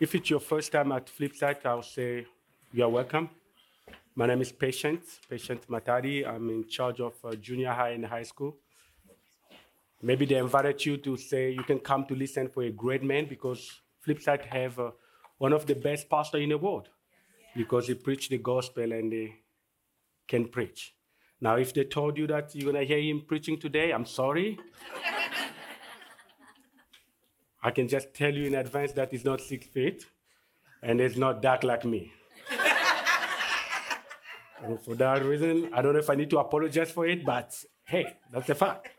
If 0.00 0.16
it's 0.16 0.28
your 0.28 0.40
first 0.40 0.72
time 0.72 0.90
at 0.90 1.06
Flipside, 1.06 1.64
I'll 1.64 1.80
say 1.80 2.26
you 2.72 2.82
are 2.82 2.88
welcome. 2.88 3.30
My 4.16 4.26
name 4.26 4.40
is 4.40 4.50
Patient, 4.50 5.02
Patient 5.30 5.68
Matari. 5.68 6.26
I'm 6.26 6.50
in 6.50 6.66
charge 6.66 6.98
of 6.98 7.14
uh, 7.24 7.36
junior 7.36 7.70
high 7.70 7.90
and 7.90 8.04
high 8.04 8.24
school. 8.24 8.56
Maybe 10.02 10.26
they 10.26 10.38
invited 10.38 10.84
you 10.84 10.96
to 10.96 11.16
say 11.16 11.52
you 11.52 11.62
can 11.62 11.78
come 11.78 12.06
to 12.06 12.14
listen 12.16 12.48
for 12.48 12.64
a 12.64 12.72
great 12.72 13.04
man 13.04 13.26
because 13.26 13.82
Flipside 14.04 14.44
have 14.46 14.80
uh, 14.80 14.90
one 15.38 15.52
of 15.52 15.64
the 15.64 15.76
best 15.76 16.10
pastor 16.10 16.38
in 16.38 16.48
the 16.48 16.58
world 16.58 16.88
because 17.54 17.86
he 17.86 17.94
preach 17.94 18.28
the 18.28 18.38
gospel 18.38 18.92
and 18.92 19.12
they 19.12 19.36
can 20.26 20.48
preach. 20.48 20.92
Now, 21.40 21.54
if 21.54 21.72
they 21.72 21.84
told 21.84 22.18
you 22.18 22.26
that 22.26 22.52
you're 22.52 22.72
gonna 22.72 22.84
hear 22.84 23.00
him 23.00 23.22
preaching 23.28 23.60
today, 23.60 23.92
I'm 23.92 24.06
sorry. 24.06 24.58
I 27.64 27.70
can 27.70 27.88
just 27.88 28.12
tell 28.12 28.32
you 28.32 28.44
in 28.44 28.54
advance 28.54 28.92
that 28.92 29.10
he's 29.10 29.24
not 29.24 29.40
six 29.40 29.66
feet 29.66 30.04
and 30.82 31.00
he's 31.00 31.16
not 31.16 31.40
dark 31.40 31.64
like 31.64 31.86
me. 31.86 32.12
and 34.62 34.78
for 34.82 34.94
that 34.96 35.24
reason, 35.24 35.70
I 35.72 35.80
don't 35.80 35.94
know 35.94 35.98
if 35.98 36.10
I 36.10 36.14
need 36.14 36.28
to 36.30 36.40
apologize 36.40 36.90
for 36.90 37.06
it, 37.06 37.24
but 37.24 37.56
hey, 37.86 38.18
that's 38.30 38.50
a 38.50 38.54
fact. 38.54 38.90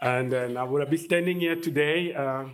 and 0.00 0.32
uh, 0.32 0.58
I 0.58 0.62
will 0.62 0.86
be 0.86 0.96
standing 0.96 1.40
here 1.40 1.56
today. 1.56 2.14
Uh, 2.14 2.46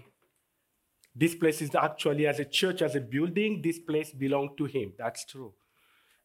this 1.15 1.37
place 1.37 1.63
is 1.63 1.73
actually, 1.77 2.27
as 2.27 2.41
a 2.41 2.45
church, 2.45 2.83
as 2.83 2.97
a 2.97 3.01
building, 3.01 3.63
this 3.63 3.79
place 3.79 4.11
belongs 4.11 4.51
to 4.59 4.65
him. 4.65 4.95
That's 4.99 5.25
true. 5.25 5.53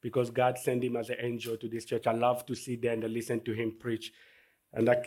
Because 0.02 0.32
God 0.32 0.58
sent 0.58 0.84
him 0.84 0.96
as 0.96 1.12
an 1.12 1.18
angel 1.20 1.55
to 1.58 1.70
this 1.70 1.86
church. 1.86 2.08
I 2.08 2.13
love 2.13 2.48
to 2.48 2.55
sit 2.55 2.82
there 2.82 2.94
and 2.94 3.04
listen 3.04 3.41
to 3.41 3.54
him 3.54 3.76
preach. 3.80 4.12
And 4.74 4.90
I, 4.90 5.04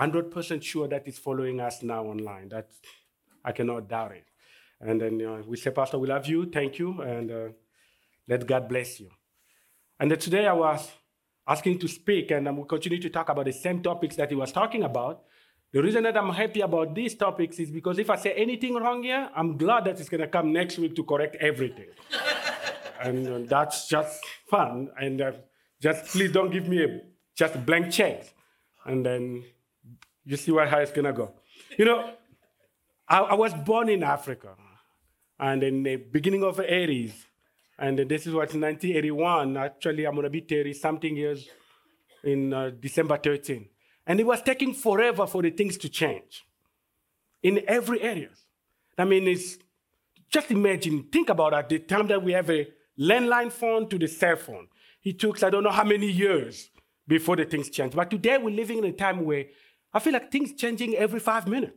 100% 0.00 0.62
sure 0.62 0.88
that 0.88 1.06
is 1.08 1.18
following 1.18 1.60
us 1.60 1.82
now 1.82 2.04
online. 2.04 2.48
That 2.48 2.68
I 3.44 3.52
cannot 3.52 3.88
doubt 3.88 4.12
it. 4.12 4.26
And 4.80 5.00
then 5.00 5.22
uh, 5.22 5.42
we 5.46 5.56
say, 5.56 5.70
Pastor, 5.70 5.98
we 5.98 6.08
love 6.08 6.26
you. 6.26 6.46
Thank 6.46 6.78
you. 6.78 7.00
And 7.00 7.30
uh, 7.30 7.48
let 8.28 8.46
God 8.46 8.68
bless 8.68 9.00
you. 9.00 9.08
And 9.98 10.10
today 10.20 10.46
I 10.46 10.52
was 10.52 10.90
asking 11.48 11.78
to 11.78 11.88
speak, 11.88 12.30
and 12.30 12.56
we 12.56 12.64
continue 12.68 13.00
to 13.00 13.08
talk 13.08 13.28
about 13.28 13.46
the 13.46 13.52
same 13.52 13.82
topics 13.82 14.16
that 14.16 14.28
he 14.28 14.36
was 14.36 14.52
talking 14.52 14.82
about. 14.82 15.22
The 15.72 15.82
reason 15.82 16.02
that 16.04 16.16
I'm 16.16 16.30
happy 16.30 16.60
about 16.60 16.94
these 16.94 17.14
topics 17.14 17.58
is 17.58 17.70
because 17.70 17.98
if 17.98 18.10
I 18.10 18.16
say 18.16 18.32
anything 18.32 18.74
wrong 18.74 19.02
here, 19.02 19.30
I'm 19.34 19.56
glad 19.56 19.84
that 19.84 19.98
it's 19.98 20.08
going 20.08 20.20
to 20.20 20.28
come 20.28 20.52
next 20.52 20.78
week 20.78 20.94
to 20.96 21.04
correct 21.04 21.36
everything. 21.36 21.88
and 23.00 23.28
uh, 23.28 23.38
that's 23.48 23.88
just 23.88 24.24
fun. 24.48 24.90
And 25.00 25.20
uh, 25.20 25.32
just 25.80 26.06
please 26.06 26.32
don't 26.32 26.50
give 26.50 26.68
me 26.68 26.84
a 26.84 27.00
just 27.34 27.64
blank 27.64 27.92
check. 27.92 28.32
And 28.84 29.04
then 29.04 29.44
you 30.26 30.36
see 30.36 30.50
where 30.50 30.66
how 30.66 30.78
it's 30.78 30.92
gonna 30.92 31.12
go. 31.12 31.32
You 31.78 31.84
know, 31.84 32.10
I, 33.08 33.20
I, 33.20 33.34
was 33.34 33.54
born 33.54 33.88
in 33.88 34.02
Africa, 34.02 34.54
and 35.38 35.62
in 35.62 35.84
the 35.84 35.96
beginning 35.96 36.42
of 36.42 36.56
the 36.56 36.64
80s, 36.64 37.12
and 37.78 37.98
this 37.98 38.26
is 38.26 38.34
what 38.34 38.52
1981. 38.52 39.56
Actually, 39.56 40.04
I'm 40.06 40.16
gonna 40.16 40.28
be 40.28 40.40
30 40.40 40.74
something 40.74 41.16
years 41.16 41.48
in 42.24 42.52
uh, 42.52 42.70
December 42.78 43.16
13, 43.16 43.68
and 44.06 44.18
it 44.18 44.26
was 44.26 44.42
taking 44.42 44.74
forever 44.74 45.26
for 45.26 45.42
the 45.42 45.50
things 45.50 45.78
to 45.78 45.88
change 45.88 46.44
in 47.42 47.62
every 47.68 48.02
area. 48.02 48.30
I 48.98 49.04
mean, 49.04 49.28
it's 49.28 49.58
just 50.28 50.50
imagine, 50.50 51.04
think 51.12 51.28
about 51.28 51.54
at 51.54 51.68
the 51.68 51.78
time 51.78 52.08
that 52.08 52.22
we 52.22 52.32
have 52.32 52.50
a 52.50 52.66
landline 52.98 53.52
phone 53.52 53.88
to 53.88 53.98
the 53.98 54.08
cell 54.08 54.36
phone. 54.36 54.66
It 55.04 55.20
took 55.20 55.40
I 55.44 55.50
don't 55.50 55.62
know 55.62 55.70
how 55.70 55.84
many 55.84 56.10
years 56.10 56.70
before 57.06 57.36
the 57.36 57.44
things 57.44 57.70
changed. 57.70 57.94
But 57.94 58.10
today 58.10 58.38
we're 58.38 58.54
living 58.54 58.78
in 58.78 58.84
a 58.86 58.92
time 58.92 59.24
where 59.24 59.44
I 59.96 59.98
feel 59.98 60.12
like 60.12 60.30
things 60.30 60.52
changing 60.52 60.94
every 60.94 61.20
five 61.20 61.48
minutes. 61.48 61.72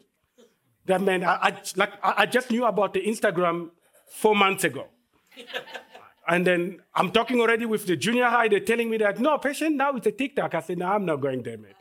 That 0.85 1.01
man, 1.01 1.23
I, 1.23 1.35
I 1.47 1.61
like 1.77 1.93
I 2.03 2.25
just 2.25 2.51
knew 2.51 2.65
about 2.65 2.93
the 2.93 3.01
Instagram 3.01 3.69
four 4.11 4.35
months 4.35 4.65
ago. 4.65 4.87
and 6.27 6.45
then 6.45 6.81
I'm 6.93 7.11
talking 7.11 7.39
already 7.39 7.65
with 7.65 7.85
the 7.85 7.95
junior 7.95 8.25
high, 8.25 8.49
they're 8.49 8.59
telling 8.59 8.89
me 8.89 8.97
that, 8.97 9.19
no, 9.19 9.37
patient, 9.37 9.77
now 9.77 9.95
it's 9.95 10.07
a 10.07 10.11
TikTok. 10.11 10.53
I 10.53 10.59
said, 10.59 10.79
no, 10.79 10.87
I'm 10.87 11.05
not 11.05 11.21
going 11.21 11.43
there, 11.43 11.57
man. 11.57 11.71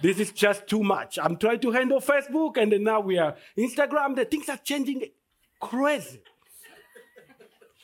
This 0.00 0.20
is 0.20 0.30
just 0.30 0.68
too 0.68 0.84
much. 0.84 1.18
I'm 1.20 1.36
trying 1.36 1.58
to 1.60 1.72
handle 1.72 2.00
Facebook, 2.00 2.56
and 2.56 2.70
then 2.70 2.84
now 2.84 3.00
we 3.00 3.18
are 3.18 3.34
Instagram. 3.58 4.14
The 4.14 4.26
things 4.26 4.48
are 4.48 4.58
changing 4.58 5.06
crazy. 5.60 6.22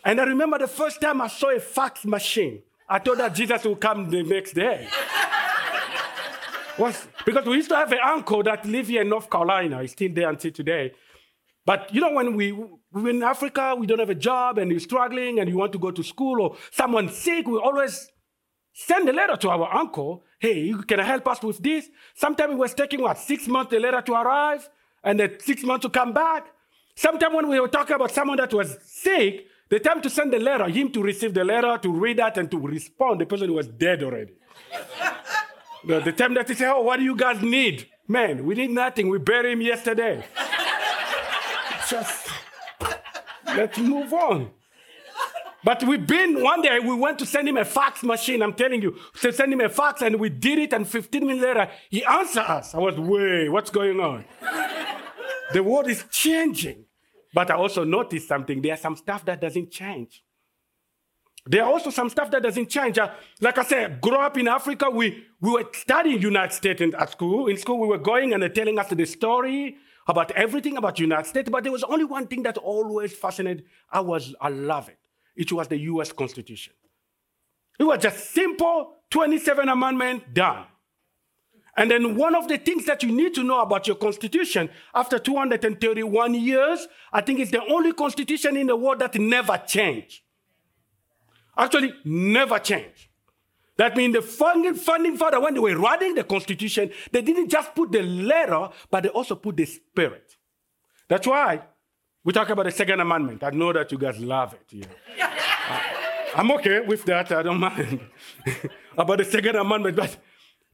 And 0.04 0.20
I 0.20 0.24
remember 0.24 0.58
the 0.58 0.68
first 0.68 1.00
time 1.00 1.20
I 1.20 1.26
saw 1.26 1.50
a 1.50 1.58
fax 1.58 2.04
machine. 2.04 2.62
I 2.88 3.00
thought 3.00 3.18
that 3.18 3.34
Jesus 3.34 3.64
would 3.64 3.80
come 3.80 4.10
the 4.10 4.22
next 4.22 4.52
day. 4.52 4.88
Because 7.24 7.46
we 7.46 7.56
used 7.56 7.68
to 7.68 7.76
have 7.76 7.92
an 7.92 7.98
uncle 8.02 8.42
that 8.42 8.64
lived 8.64 8.88
here 8.88 9.02
in 9.02 9.08
North 9.08 9.28
Carolina. 9.28 9.82
He's 9.82 9.92
still 9.92 10.12
there 10.12 10.28
until 10.28 10.50
today. 10.50 10.92
But 11.66 11.94
you 11.94 12.00
know, 12.00 12.12
when 12.12 12.34
we, 12.34 12.52
we're 12.92 13.10
in 13.10 13.22
Africa, 13.22 13.74
we 13.78 13.86
don't 13.86 13.98
have 13.98 14.10
a 14.10 14.14
job 14.14 14.58
and 14.58 14.70
you're 14.70 14.80
struggling 14.80 15.38
and 15.38 15.48
you 15.48 15.56
want 15.56 15.72
to 15.72 15.78
go 15.78 15.90
to 15.90 16.02
school 16.02 16.40
or 16.40 16.56
someone's 16.70 17.16
sick, 17.16 17.46
we 17.46 17.58
always 17.58 18.08
send 18.72 19.08
a 19.08 19.12
letter 19.12 19.36
to 19.36 19.50
our 19.50 19.72
uncle. 19.74 20.24
Hey, 20.38 20.60
you 20.60 20.78
can 20.82 20.98
help 21.00 21.28
us 21.28 21.42
with 21.42 21.62
this? 21.62 21.88
Sometimes 22.14 22.52
it 22.54 22.58
was 22.58 22.74
taking, 22.74 23.02
what, 23.02 23.18
six 23.18 23.46
months 23.46 23.70
the 23.70 23.78
letter 23.78 24.00
to 24.00 24.14
arrive 24.14 24.68
and 25.04 25.20
then 25.20 25.38
six 25.40 25.62
months 25.62 25.84
to 25.84 25.90
come 25.90 26.12
back. 26.12 26.46
Sometimes 26.94 27.34
when 27.34 27.48
we 27.48 27.60
were 27.60 27.68
talking 27.68 27.94
about 27.94 28.10
someone 28.10 28.38
that 28.38 28.52
was 28.52 28.76
sick, 28.84 29.46
the 29.68 29.78
time 29.78 30.02
to 30.02 30.10
send 30.10 30.32
the 30.32 30.38
letter, 30.38 30.68
him 30.68 30.90
to 30.90 31.02
receive 31.02 31.32
the 31.32 31.44
letter, 31.44 31.78
to 31.78 31.92
read 31.92 32.18
that, 32.18 32.36
and 32.36 32.50
to 32.50 32.58
respond, 32.58 33.20
the 33.20 33.26
person 33.26 33.52
was 33.54 33.68
dead 33.68 34.02
already. 34.02 34.32
The, 35.84 36.00
the 36.00 36.12
time 36.12 36.34
that 36.34 36.46
they 36.46 36.54
say, 36.54 36.66
Oh, 36.66 36.82
what 36.82 36.98
do 36.98 37.04
you 37.04 37.16
guys 37.16 37.42
need? 37.42 37.88
Man, 38.06 38.44
we 38.44 38.54
need 38.54 38.70
nothing. 38.70 39.08
We 39.08 39.18
buried 39.18 39.52
him 39.52 39.60
yesterday. 39.60 40.24
Just 41.88 42.28
let's 43.46 43.78
move 43.78 44.12
on. 44.12 44.50
But 45.62 45.84
we've 45.84 46.06
been 46.06 46.42
one 46.42 46.62
day, 46.62 46.78
we 46.78 46.94
went 46.94 47.18
to 47.18 47.26
send 47.26 47.48
him 47.48 47.58
a 47.58 47.64
fax 47.64 48.02
machine. 48.02 48.42
I'm 48.42 48.54
telling 48.54 48.80
you, 48.80 48.96
to 49.20 49.32
send 49.32 49.52
him 49.52 49.60
a 49.60 49.68
fax, 49.68 50.00
and 50.00 50.18
we 50.18 50.30
did 50.30 50.58
it. 50.58 50.72
And 50.72 50.88
15 50.88 51.26
minutes 51.26 51.44
later, 51.44 51.70
he 51.90 52.02
answered 52.04 52.50
us. 52.50 52.74
I 52.74 52.78
was, 52.78 52.96
wait, 52.96 53.48
what's 53.50 53.70
going 53.70 54.00
on? 54.00 54.24
the 55.52 55.62
world 55.62 55.88
is 55.88 56.04
changing. 56.10 56.86
But 57.34 57.50
I 57.50 57.54
also 57.54 57.84
noticed 57.84 58.26
something. 58.26 58.62
There's 58.62 58.80
some 58.80 58.96
stuff 58.96 59.24
that 59.26 59.40
doesn't 59.40 59.70
change. 59.70 60.24
There 61.46 61.64
are 61.64 61.72
also 61.72 61.90
some 61.90 62.10
stuff 62.10 62.30
that 62.32 62.42
doesn't 62.42 62.68
change. 62.68 62.98
Uh, 62.98 63.10
like 63.40 63.56
I 63.58 63.64
said, 63.64 64.00
grow 64.00 64.20
up 64.20 64.36
in 64.36 64.46
Africa, 64.46 64.90
we, 64.90 65.24
we 65.40 65.50
were 65.52 65.64
studying 65.72 66.20
United 66.20 66.54
States 66.54 66.80
in, 66.80 66.94
at 66.94 67.10
school. 67.10 67.46
In 67.46 67.56
school, 67.56 67.78
we 67.78 67.88
were 67.88 67.98
going 67.98 68.32
and 68.32 68.42
they're 68.42 68.50
telling 68.50 68.78
us 68.78 68.88
the 68.88 69.06
story 69.06 69.76
about 70.06 70.30
everything 70.32 70.76
about 70.76 70.98
United 70.98 71.26
States. 71.26 71.48
But 71.48 71.62
there 71.62 71.72
was 71.72 71.84
only 71.84 72.04
one 72.04 72.26
thing 72.26 72.42
that 72.42 72.58
always 72.58 73.16
fascinated. 73.16 73.64
I 73.90 74.00
was, 74.00 74.34
I 74.40 74.50
love 74.50 74.88
it. 74.88 74.98
It 75.36 75.50
was 75.52 75.68
the 75.68 75.78
U.S. 75.78 76.12
Constitution. 76.12 76.74
It 77.78 77.84
was 77.84 78.02
just 78.02 78.30
simple 78.30 78.96
27 79.10 79.68
amendment 79.68 80.34
done. 80.34 80.66
And 81.76 81.90
then 81.90 82.16
one 82.16 82.34
of 82.34 82.48
the 82.48 82.58
things 82.58 82.84
that 82.86 83.02
you 83.02 83.10
need 83.10 83.32
to 83.34 83.42
know 83.42 83.62
about 83.62 83.86
your 83.86 83.96
constitution 83.96 84.68
after 84.94 85.18
231 85.18 86.34
years, 86.34 86.86
I 87.12 87.22
think 87.22 87.40
it's 87.40 87.52
the 87.52 87.64
only 87.64 87.92
constitution 87.92 88.56
in 88.56 88.66
the 88.66 88.76
world 88.76 88.98
that 88.98 89.14
never 89.14 89.56
changed 89.66 90.20
actually 91.60 91.94
never 92.04 92.58
changed. 92.58 93.08
That 93.76 93.96
means 93.96 94.14
the 94.14 94.22
founding, 94.22 94.74
founding 94.74 95.16
father, 95.16 95.40
when 95.40 95.54
they 95.54 95.60
were 95.60 95.76
writing 95.76 96.14
the 96.14 96.24
Constitution, 96.24 96.90
they 97.12 97.22
didn't 97.22 97.48
just 97.48 97.74
put 97.74 97.92
the 97.92 98.02
letter, 98.02 98.68
but 98.90 99.02
they 99.04 99.08
also 99.08 99.34
put 99.36 99.56
the 99.56 99.64
spirit. 99.64 100.36
That's 101.08 101.26
why 101.26 101.62
we 102.22 102.32
talk 102.32 102.50
about 102.50 102.64
the 102.66 102.72
Second 102.72 103.00
Amendment. 103.00 103.42
I 103.42 103.50
know 103.50 103.72
that 103.72 103.90
you 103.90 103.98
guys 103.98 104.18
love 104.18 104.54
it. 104.54 104.66
You 104.70 104.80
know. 104.82 105.24
uh, 105.24 105.80
I'm 106.36 106.50
okay 106.52 106.80
with 106.80 107.04
that. 107.06 107.32
I 107.32 107.42
don't 107.42 107.58
mind 107.58 108.00
about 108.98 109.18
the 109.18 109.24
Second 109.24 109.56
Amendment. 109.56 109.96
But 109.96 110.18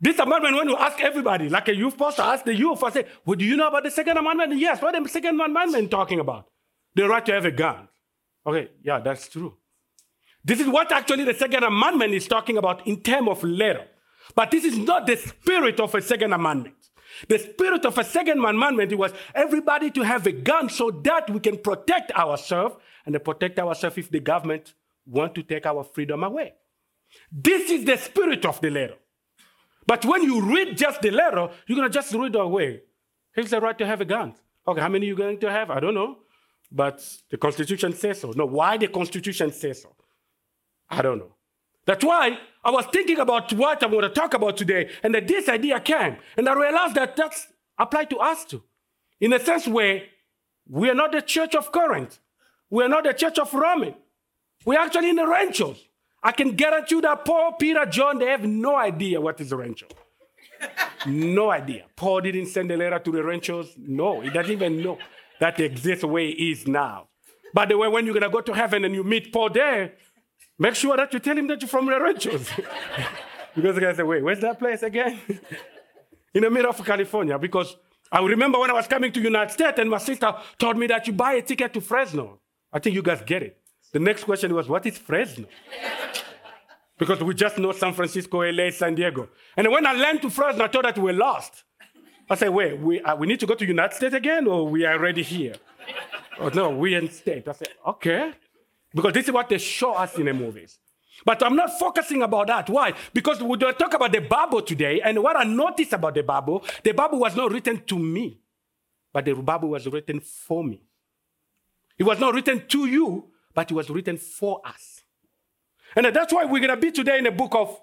this 0.01 0.19
amendment, 0.19 0.57
when 0.57 0.69
you 0.69 0.77
ask 0.77 1.01
everybody, 1.01 1.49
like 1.49 1.69
a 1.69 1.77
youth 1.77 1.97
pastor, 1.97 2.23
ask 2.23 2.45
the 2.45 2.55
youth, 2.55 2.83
I 2.83 2.91
say, 2.91 3.07
well, 3.25 3.37
do 3.37 3.45
you 3.45 3.57
know 3.57 3.69
about 3.69 3.85
the 3.85 3.91
Second 3.91 4.17
Amendment? 4.17 4.59
Yes. 4.59 4.83
What 4.83 5.01
the 5.01 5.09
Second 5.09 5.41
Amendment 5.41 5.91
talking 5.91 6.19
about? 6.21 6.49
The 6.95 7.09
right 7.09 7.25
to 7.25 7.33
have 7.33 7.45
a 7.45 7.51
gun. 7.53 7.89
Okay, 8.47 8.71
yeah, 8.83 8.99
that's 9.01 9.29
true. 9.29 9.57
This 10.47 10.61
is 10.61 10.69
what 10.69 10.93
actually 10.93 11.25
the 11.25 11.35
second 11.35 11.65
amendment 11.65 12.15
is 12.15 12.29
talking 12.29 12.57
about 12.57 12.87
in 12.87 13.01
terms 13.01 13.29
of 13.29 13.43
letter. 13.43 13.85
But 14.37 14.53
this 14.53 14.65
is 14.65 14.79
not 14.79 15.07
the 15.07 15.17
spirit 15.17 15.81
of 15.81 15.93
a 15.95 16.01
second 16.01 16.33
amendment. 16.33 16.77
The 17.29 17.39
spirit 17.39 17.85
of 17.85 17.99
a 17.99 18.05
second 18.05 18.45
amendment 18.45 18.97
was 18.97 19.13
everybody 19.35 19.91
to 19.91 20.03
have 20.03 20.25
a 20.27 20.33
gun 20.33 20.69
so 20.69 20.91
that 21.03 21.29
we 21.31 21.41
can 21.41 21.59
protect 21.59 22.13
ourselves 22.13 22.77
and 23.05 23.23
protect 23.25 23.59
ourselves 23.59 23.99
if 23.99 24.11
the 24.11 24.21
government 24.21 24.75
want 25.05 25.35
to 25.35 25.43
take 25.43 25.67
our 25.67 25.83
freedom 25.83 26.23
away. 26.23 26.55
This 27.33 27.69
is 27.71 27.85
the 27.85 27.97
spirit 27.97 28.45
of 28.47 28.61
the 28.61 28.71
letter. 28.71 28.97
But 29.85 30.05
when 30.05 30.23
you 30.23 30.43
read 30.43 30.77
just 30.77 31.03
the 31.03 31.11
letter, 31.11 31.49
you're 31.67 31.77
going 31.77 31.91
to 31.91 31.95
just 31.95 32.13
read 32.13 32.37
away. 32.37 32.83
Here's 33.35 33.51
the 33.51 33.61
right 33.61 33.79
to 33.79 33.87
have 33.87 34.01
a 34.01 34.05
gun. 34.05 34.35
Okay, 34.67 34.81
how 34.81 34.89
many 34.89 35.07
are 35.07 35.09
you 35.09 35.17
going 35.17 35.39
to 35.41 35.51
have? 35.51 35.71
I 35.71 35.81
don't 35.81 35.95
know. 35.95 36.19
But 36.71 37.05
the 37.31 37.37
Constitution 37.37 37.93
says 37.95 38.21
so. 38.21 38.33
No, 38.33 38.47
why 38.47 38.77
the 38.77 38.89
Constitution 38.89 39.53
says 39.53 39.83
so? 39.83 39.95
I 40.89 41.03
don't 41.03 41.19
know. 41.19 41.35
That's 41.85 42.05
why 42.05 42.39
I 42.65 42.71
was 42.71 42.87
thinking 42.93 43.19
about 43.19 43.53
what 43.53 43.83
I'm 43.83 43.91
going 43.91 44.03
to 44.03 44.09
talk 44.09 44.35
about 44.35 44.57
today, 44.57 44.91
and 45.03 45.15
that 45.15 45.29
this 45.29 45.49
idea 45.49 45.79
came, 45.81 46.17
and 46.37 46.49
I 46.49 46.55
realized 46.55 46.95
that 46.97 47.17
that's 47.17 47.49
applied 47.79 48.11
to 48.11 48.19
us 48.19 48.45
too, 48.45 48.63
in 49.21 49.33
a 49.33 49.39
sense 49.39 49.67
where 49.69 50.03
We 50.69 50.91
are 50.91 50.95
not 50.95 51.13
the 51.13 51.23
church 51.23 51.55
of 51.55 51.71
Corinth. 51.71 52.19
We 52.71 52.83
are 52.83 52.89
not 52.89 53.05
the 53.05 53.13
church 53.13 53.39
of 53.39 53.53
Rome. 53.55 53.95
We're 54.65 54.81
actually 54.81 55.11
in 55.11 55.17
the 55.17 55.27
ranchos. 55.27 55.89
I 56.23 56.33
can 56.33 56.53
guarantee 56.57 56.97
you 56.97 57.01
that 57.03 57.25
Paul, 57.25 57.53
Peter, 57.53 57.87
John, 57.87 58.19
they 58.19 58.27
have 58.27 58.43
no 58.45 58.77
idea 58.77 59.21
what 59.21 59.41
is 59.41 59.53
a 59.53 59.57
rancho. 59.57 59.87
no 61.07 61.51
idea. 61.51 61.85
Paul 61.95 62.23
didn't 62.23 62.47
send 62.47 62.71
a 62.73 62.77
letter 62.77 62.99
to 62.99 63.13
the 63.13 63.23
ranchos. 63.23 63.75
No, 63.79 64.21
he 64.21 64.31
doesn't 64.31 64.51
even 64.51 64.83
know 64.83 64.99
that 65.39 65.61
exists 65.61 66.01
the 66.01 66.09
way 66.09 66.31
is 66.31 66.67
now. 66.67 67.09
By 67.55 67.67
the 67.67 67.79
way, 67.79 67.87
when 67.87 68.05
you're 68.07 68.15
going 68.15 68.25
to 68.25 68.31
go 68.31 68.41
to 68.41 68.53
heaven 68.55 68.85
and 68.85 68.95
you 68.95 69.05
meet 69.05 69.33
Paul 69.33 69.51
there, 69.51 69.93
make 70.59 70.75
sure 70.75 70.97
that 70.97 71.13
you 71.13 71.19
tell 71.19 71.37
him 71.37 71.47
that 71.49 71.61
you're 71.61 71.69
from 71.69 71.87
the 71.87 72.01
ranchos. 72.01 72.51
because 73.55 73.75
the 73.75 73.81
guy 73.81 73.93
say, 73.95 74.03
wait, 74.03 74.23
where's 74.23 74.41
that 74.41 74.59
place 74.59 74.83
again? 74.83 75.21
in 76.35 76.43
the 76.43 76.51
middle 76.51 76.71
of 76.71 76.85
California. 76.85 77.39
Because 77.39 77.77
I 78.13 78.21
remember 78.21 78.59
when 78.59 78.71
I 78.71 78.75
was 78.75 78.87
coming 78.87 79.11
to 79.13 79.21
United 79.21 79.53
States 79.53 79.79
and 79.79 79.91
my 79.91 79.99
sister 79.99 80.35
told 80.59 80.77
me 80.77 80.87
that 80.89 81.07
you 81.07 81.13
buy 81.13 81.35
a 81.35 81.43
ticket 81.43 81.73
to 81.75 81.81
Fresno. 81.81 82.41
I 82.73 82.79
think 82.79 82.95
you 82.95 83.03
guys 83.03 83.23
get 83.25 83.43
it. 83.43 83.59
The 83.93 83.99
next 83.99 84.25
question 84.25 84.55
was, 84.55 84.69
what 84.69 84.85
is 84.87 84.99
Fresno? 84.99 85.47
because 86.99 87.21
we 87.23 87.35
just 87.35 87.59
know 87.59 87.73
San 87.73 87.95
Francisco, 87.95 88.41
LA, 88.41 88.71
San 88.71 88.95
Diego. 88.95 89.29
And 89.57 89.71
when 89.71 89.87
I 89.87 89.93
learned 89.93 90.23
to 90.23 90.31
Fresno, 90.31 90.65
I 90.65 90.69
thought 90.69 90.83
that 90.83 90.99
we 90.99 91.05
were 91.05 91.13
lost. 91.13 91.65
I 92.29 92.35
said, 92.35 92.51
wait, 92.51 92.79
we, 92.79 93.01
uh, 93.01 93.17
we 93.17 93.27
need 93.27 93.41
to 93.41 93.47
go 93.47 93.55
to 93.55 93.65
United 93.65 93.95
States 93.95 94.15
again 94.15 94.47
or 94.47 94.69
we 94.69 94.85
are 94.85 94.95
already 94.95 95.23
here? 95.23 95.55
oh, 96.41 96.49
no, 96.49 96.71
we 96.71 96.95
in 96.95 97.09
state. 97.11 97.47
I 97.49 97.53
said, 97.53 97.69
okay. 97.87 98.33
Because 98.97 99.13
this 99.13 99.27
is 99.27 99.33
what 99.33 99.51
they 99.51 99.59
show 99.59 99.93
us 99.93 100.17
in 100.17 100.25
the 100.25 100.33
movies. 100.33 100.79
But 101.23 101.43
I'm 101.43 101.55
not 101.55 101.79
focusing 101.79 102.23
about 102.23 102.47
that. 102.47 102.71
Why? 102.71 102.95
Because 103.13 103.43
we 103.43 103.59
talk 103.59 103.93
about 103.93 104.11
the 104.11 104.21
Bible 104.21 104.63
today. 104.63 105.03
And 105.03 105.23
what 105.23 105.37
I 105.37 105.45
noticed 105.45 105.93
about 105.93 106.15
the 106.15 106.23
Bible, 106.23 106.65
the 106.83 106.93
Bible 106.93 107.19
was 107.19 107.37
not 107.37 107.53
written 107.53 107.85
to 107.85 107.99
me, 107.99 108.41
but 109.13 109.27
the 109.27 109.35
Bible 109.35 109.69
was 109.69 109.87
written 109.87 110.21
for 110.21 110.65
me. 110.65 110.83
It 111.99 112.05
was 112.05 112.19
not 112.19 112.35
written 112.35 112.67
to 112.69 112.87
you, 112.87 113.33
but 113.55 113.71
it 113.71 113.75
was 113.75 113.91
written 113.91 114.17
for 114.17 114.63
us. 114.67 115.03
And 115.95 116.07
that's 116.07 116.33
why 116.33 116.47
we're 116.47 116.61
going 116.61 116.75
to 116.75 116.77
be 116.77 116.91
today 116.91 117.19
in 117.19 117.25
the 117.25 117.33
book 117.33 117.55
of 117.55 117.79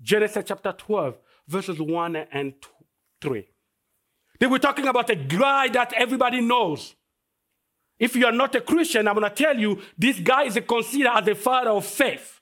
Genesis 0.00 0.44
chapter 0.46 0.72
12, 0.72 1.18
verses 1.48 1.80
1 1.80 2.16
and 2.30 2.54
3. 3.20 3.44
They 4.38 4.46
were 4.46 4.60
talking 4.60 4.86
about 4.86 5.10
a 5.10 5.16
guy 5.16 5.68
that 5.68 5.92
everybody 5.94 6.40
knows. 6.40 6.94
If 7.98 8.14
you 8.14 8.26
are 8.26 8.32
not 8.32 8.54
a 8.54 8.60
Christian, 8.60 9.08
I'm 9.08 9.16
going 9.16 9.28
to 9.28 9.34
tell 9.34 9.58
you 9.58 9.80
this 9.96 10.20
guy 10.20 10.44
is 10.44 10.58
considered 10.66 11.10
as 11.12 11.24
the 11.24 11.34
father 11.34 11.70
of 11.70 11.84
faith, 11.84 12.40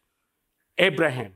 Abraham. 0.77 1.35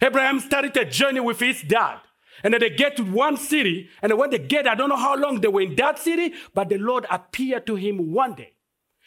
Abraham 0.00 0.40
started 0.40 0.76
a 0.76 0.84
journey 0.84 1.20
with 1.20 1.40
his 1.40 1.62
dad. 1.62 1.98
And 2.42 2.54
then 2.54 2.60
they 2.60 2.70
get 2.70 2.96
to 2.96 3.04
one 3.04 3.36
city, 3.36 3.88
and 4.00 4.16
when 4.18 4.30
they 4.30 4.38
get, 4.38 4.66
I 4.66 4.74
don't 4.74 4.88
know 4.88 4.96
how 4.96 5.16
long 5.16 5.40
they 5.40 5.48
were 5.48 5.60
in 5.60 5.76
that 5.76 5.98
city, 5.98 6.34
but 6.54 6.70
the 6.70 6.78
Lord 6.78 7.06
appeared 7.10 7.66
to 7.66 7.76
him 7.76 8.12
one 8.12 8.34
day. 8.34 8.54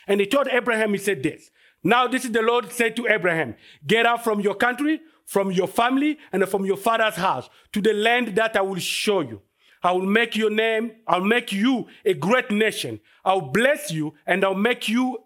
And 0.07 0.19
he 0.19 0.27
told 0.27 0.47
Abraham, 0.47 0.91
he 0.91 0.99
said 0.99 1.23
this. 1.23 1.49
Now, 1.83 2.07
this 2.07 2.25
is 2.25 2.31
the 2.31 2.41
Lord 2.41 2.71
said 2.71 2.95
to 2.95 3.07
Abraham, 3.07 3.55
Get 3.85 4.05
out 4.05 4.23
from 4.23 4.39
your 4.39 4.55
country, 4.55 5.01
from 5.25 5.51
your 5.51 5.67
family, 5.67 6.17
and 6.31 6.47
from 6.47 6.65
your 6.65 6.77
father's 6.77 7.15
house 7.15 7.49
to 7.73 7.81
the 7.81 7.93
land 7.93 8.35
that 8.35 8.55
I 8.55 8.61
will 8.61 8.79
show 8.79 9.21
you. 9.21 9.41
I 9.85 9.91
will 9.91 10.07
make 10.07 10.35
your 10.35 10.49
name, 10.49 10.93
I'll 11.07 11.21
make 11.21 11.51
you 11.51 11.85
a 12.03 12.15
great 12.15 12.49
nation. 12.49 12.99
I'll 13.23 13.39
bless 13.39 13.91
you 13.91 14.15
and 14.25 14.43
I'll 14.43 14.55
make 14.55 14.89
you, 14.89 15.19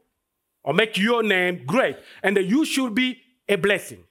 I'll 0.65 0.73
make 0.73 0.97
your 0.97 1.23
name 1.23 1.63
great. 1.65 1.95
And 2.21 2.35
that 2.35 2.44
you 2.44 2.65
should 2.65 2.94
be 2.94 3.21
a 3.47 3.56
blessing. 3.56 4.03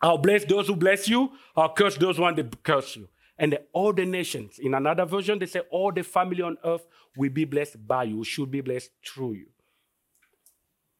I'll 0.00 0.18
bless 0.18 0.44
those 0.44 0.68
who 0.68 0.76
bless 0.76 1.08
you, 1.08 1.32
I'll 1.56 1.74
curse 1.74 1.96
those 1.96 2.18
who 2.18 2.22
want 2.22 2.36
to 2.36 2.44
curse 2.62 2.94
you. 2.94 3.08
And 3.36 3.54
the, 3.54 3.62
all 3.72 3.92
the 3.92 4.04
nations, 4.04 4.60
in 4.60 4.74
another 4.74 5.04
version, 5.04 5.40
they 5.40 5.46
say 5.46 5.60
all 5.70 5.90
the 5.90 6.04
family 6.04 6.42
on 6.42 6.56
earth 6.64 6.86
will 7.16 7.30
be 7.30 7.44
blessed 7.44 7.84
by 7.84 8.04
you, 8.04 8.22
should 8.22 8.52
be 8.52 8.60
blessed 8.60 8.90
through 9.04 9.32
you. 9.32 9.46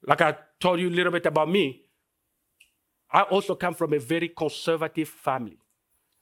Like 0.05 0.20
I 0.20 0.37
told 0.58 0.81
you 0.81 0.88
a 0.88 0.90
little 0.90 1.12
bit 1.12 1.26
about 1.26 1.49
me, 1.49 1.82
I 3.08 3.23
also 3.23 3.55
come 3.55 3.75
from 3.75 3.93
a 3.93 4.00
very 4.00 4.31
conservative 4.31 5.11
family, 5.11 5.58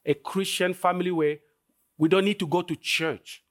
a 0.05 0.13
Christian 0.13 0.75
family 0.75 1.11
where 1.11 1.39
we 1.99 2.09
don't 2.09 2.25
need 2.25 2.39
to 2.41 2.47
go 2.47 2.63
to 2.63 2.77
church. 2.77 3.43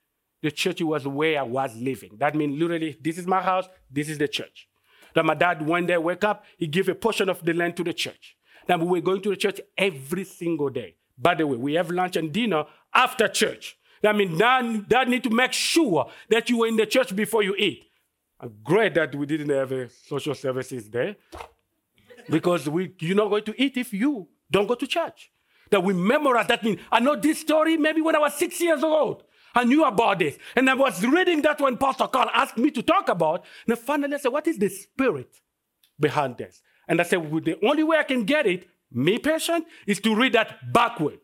The 0.41 0.51
church 0.51 0.81
was 0.81 1.07
where 1.07 1.39
I 1.39 1.43
was 1.43 1.75
living. 1.75 2.17
That 2.17 2.35
means 2.35 2.59
literally, 2.59 2.97
this 3.01 3.17
is 3.17 3.25
my 3.25 3.41
house, 3.41 3.67
this 3.89 4.09
is 4.09 4.17
the 4.17 4.27
church. 4.27 4.67
That 5.15 5.25
my 5.25 5.35
dad, 5.35 5.65
one 5.65 5.85
day, 5.85 5.97
wake 5.97 6.23
up, 6.23 6.43
he 6.57 6.67
gave 6.67 6.89
a 6.89 6.95
portion 6.95 7.29
of 7.29 7.43
the 7.45 7.53
land 7.53 7.77
to 7.77 7.83
the 7.83 7.93
church. 7.93 8.35
That 8.67 8.79
we 8.79 8.85
were 8.85 9.01
going 9.01 9.21
to 9.21 9.29
the 9.29 9.35
church 9.35 9.61
every 9.77 10.25
single 10.25 10.69
day. 10.69 10.95
By 11.17 11.35
the 11.35 11.47
way, 11.47 11.55
we 11.55 11.73
have 11.75 11.91
lunch 11.91 12.15
and 12.17 12.31
dinner 12.31 12.65
after 12.93 13.27
church. 13.27 13.77
That 14.01 14.15
means 14.15 14.37
dad, 14.37 14.89
dad 14.89 15.07
need 15.07 15.23
to 15.23 15.29
make 15.29 15.53
sure 15.53 16.09
that 16.29 16.49
you 16.49 16.57
were 16.59 16.67
in 16.67 16.75
the 16.75 16.85
church 16.85 17.15
before 17.15 17.43
you 17.43 17.55
eat. 17.57 17.85
I'm 18.39 18.55
great 18.63 18.95
that 18.95 19.15
we 19.15 19.25
didn't 19.25 19.49
have 19.49 19.71
a 19.71 19.89
social 19.89 20.35
services 20.35 20.89
there. 20.89 21.15
Because 22.29 22.67
we, 22.67 22.93
you're 22.99 23.15
not 23.15 23.29
going 23.29 23.43
to 23.43 23.61
eat 23.61 23.77
if 23.77 23.93
you 23.93 24.27
don't 24.51 24.67
go 24.67 24.75
to 24.75 24.87
church 24.87 25.31
that 25.71 25.83
we 25.83 25.94
memorize. 25.94 26.48
That 26.48 26.63
means 26.63 26.80
I 26.92 27.00
know 27.00 27.15
this 27.15 27.39
story 27.39 27.77
maybe 27.77 28.01
when 28.01 28.15
I 28.15 28.19
was 28.19 28.33
six 28.36 28.60
years 28.62 28.83
old. 28.83 29.24
I 29.56 29.63
knew 29.63 29.83
about 29.83 30.19
this. 30.19 30.38
And 30.56 30.69
I 30.69 30.74
was 30.74 31.06
reading 31.06 31.42
that 31.44 31.62
when 31.62 31.77
Pastor 31.77 32.07
Carl 32.07 32.30
asked 32.33 32.57
me 32.57 32.71
to 32.71 32.81
talk 32.81 33.10
about. 33.10 33.45
And 33.68 33.77
finally 33.77 34.15
I 34.15 34.18
said, 34.18 34.31
What 34.31 34.48
is 34.48 34.57
the 34.57 34.69
spirit 34.69 35.42
behind 36.00 36.38
this? 36.38 36.62
And 36.88 37.00
I 37.00 37.04
said, 37.04 37.31
well, 37.31 37.42
The 37.42 37.57
only 37.65 37.83
way 37.83 37.98
I 37.98 38.04
can 38.04 38.24
get 38.24 38.45
it, 38.48 38.68
me 38.92 39.19
patient, 39.19 39.65
is 39.86 40.00
to 40.01 40.15
read 40.15 40.33
that 40.33 40.74
backward. 40.74 41.19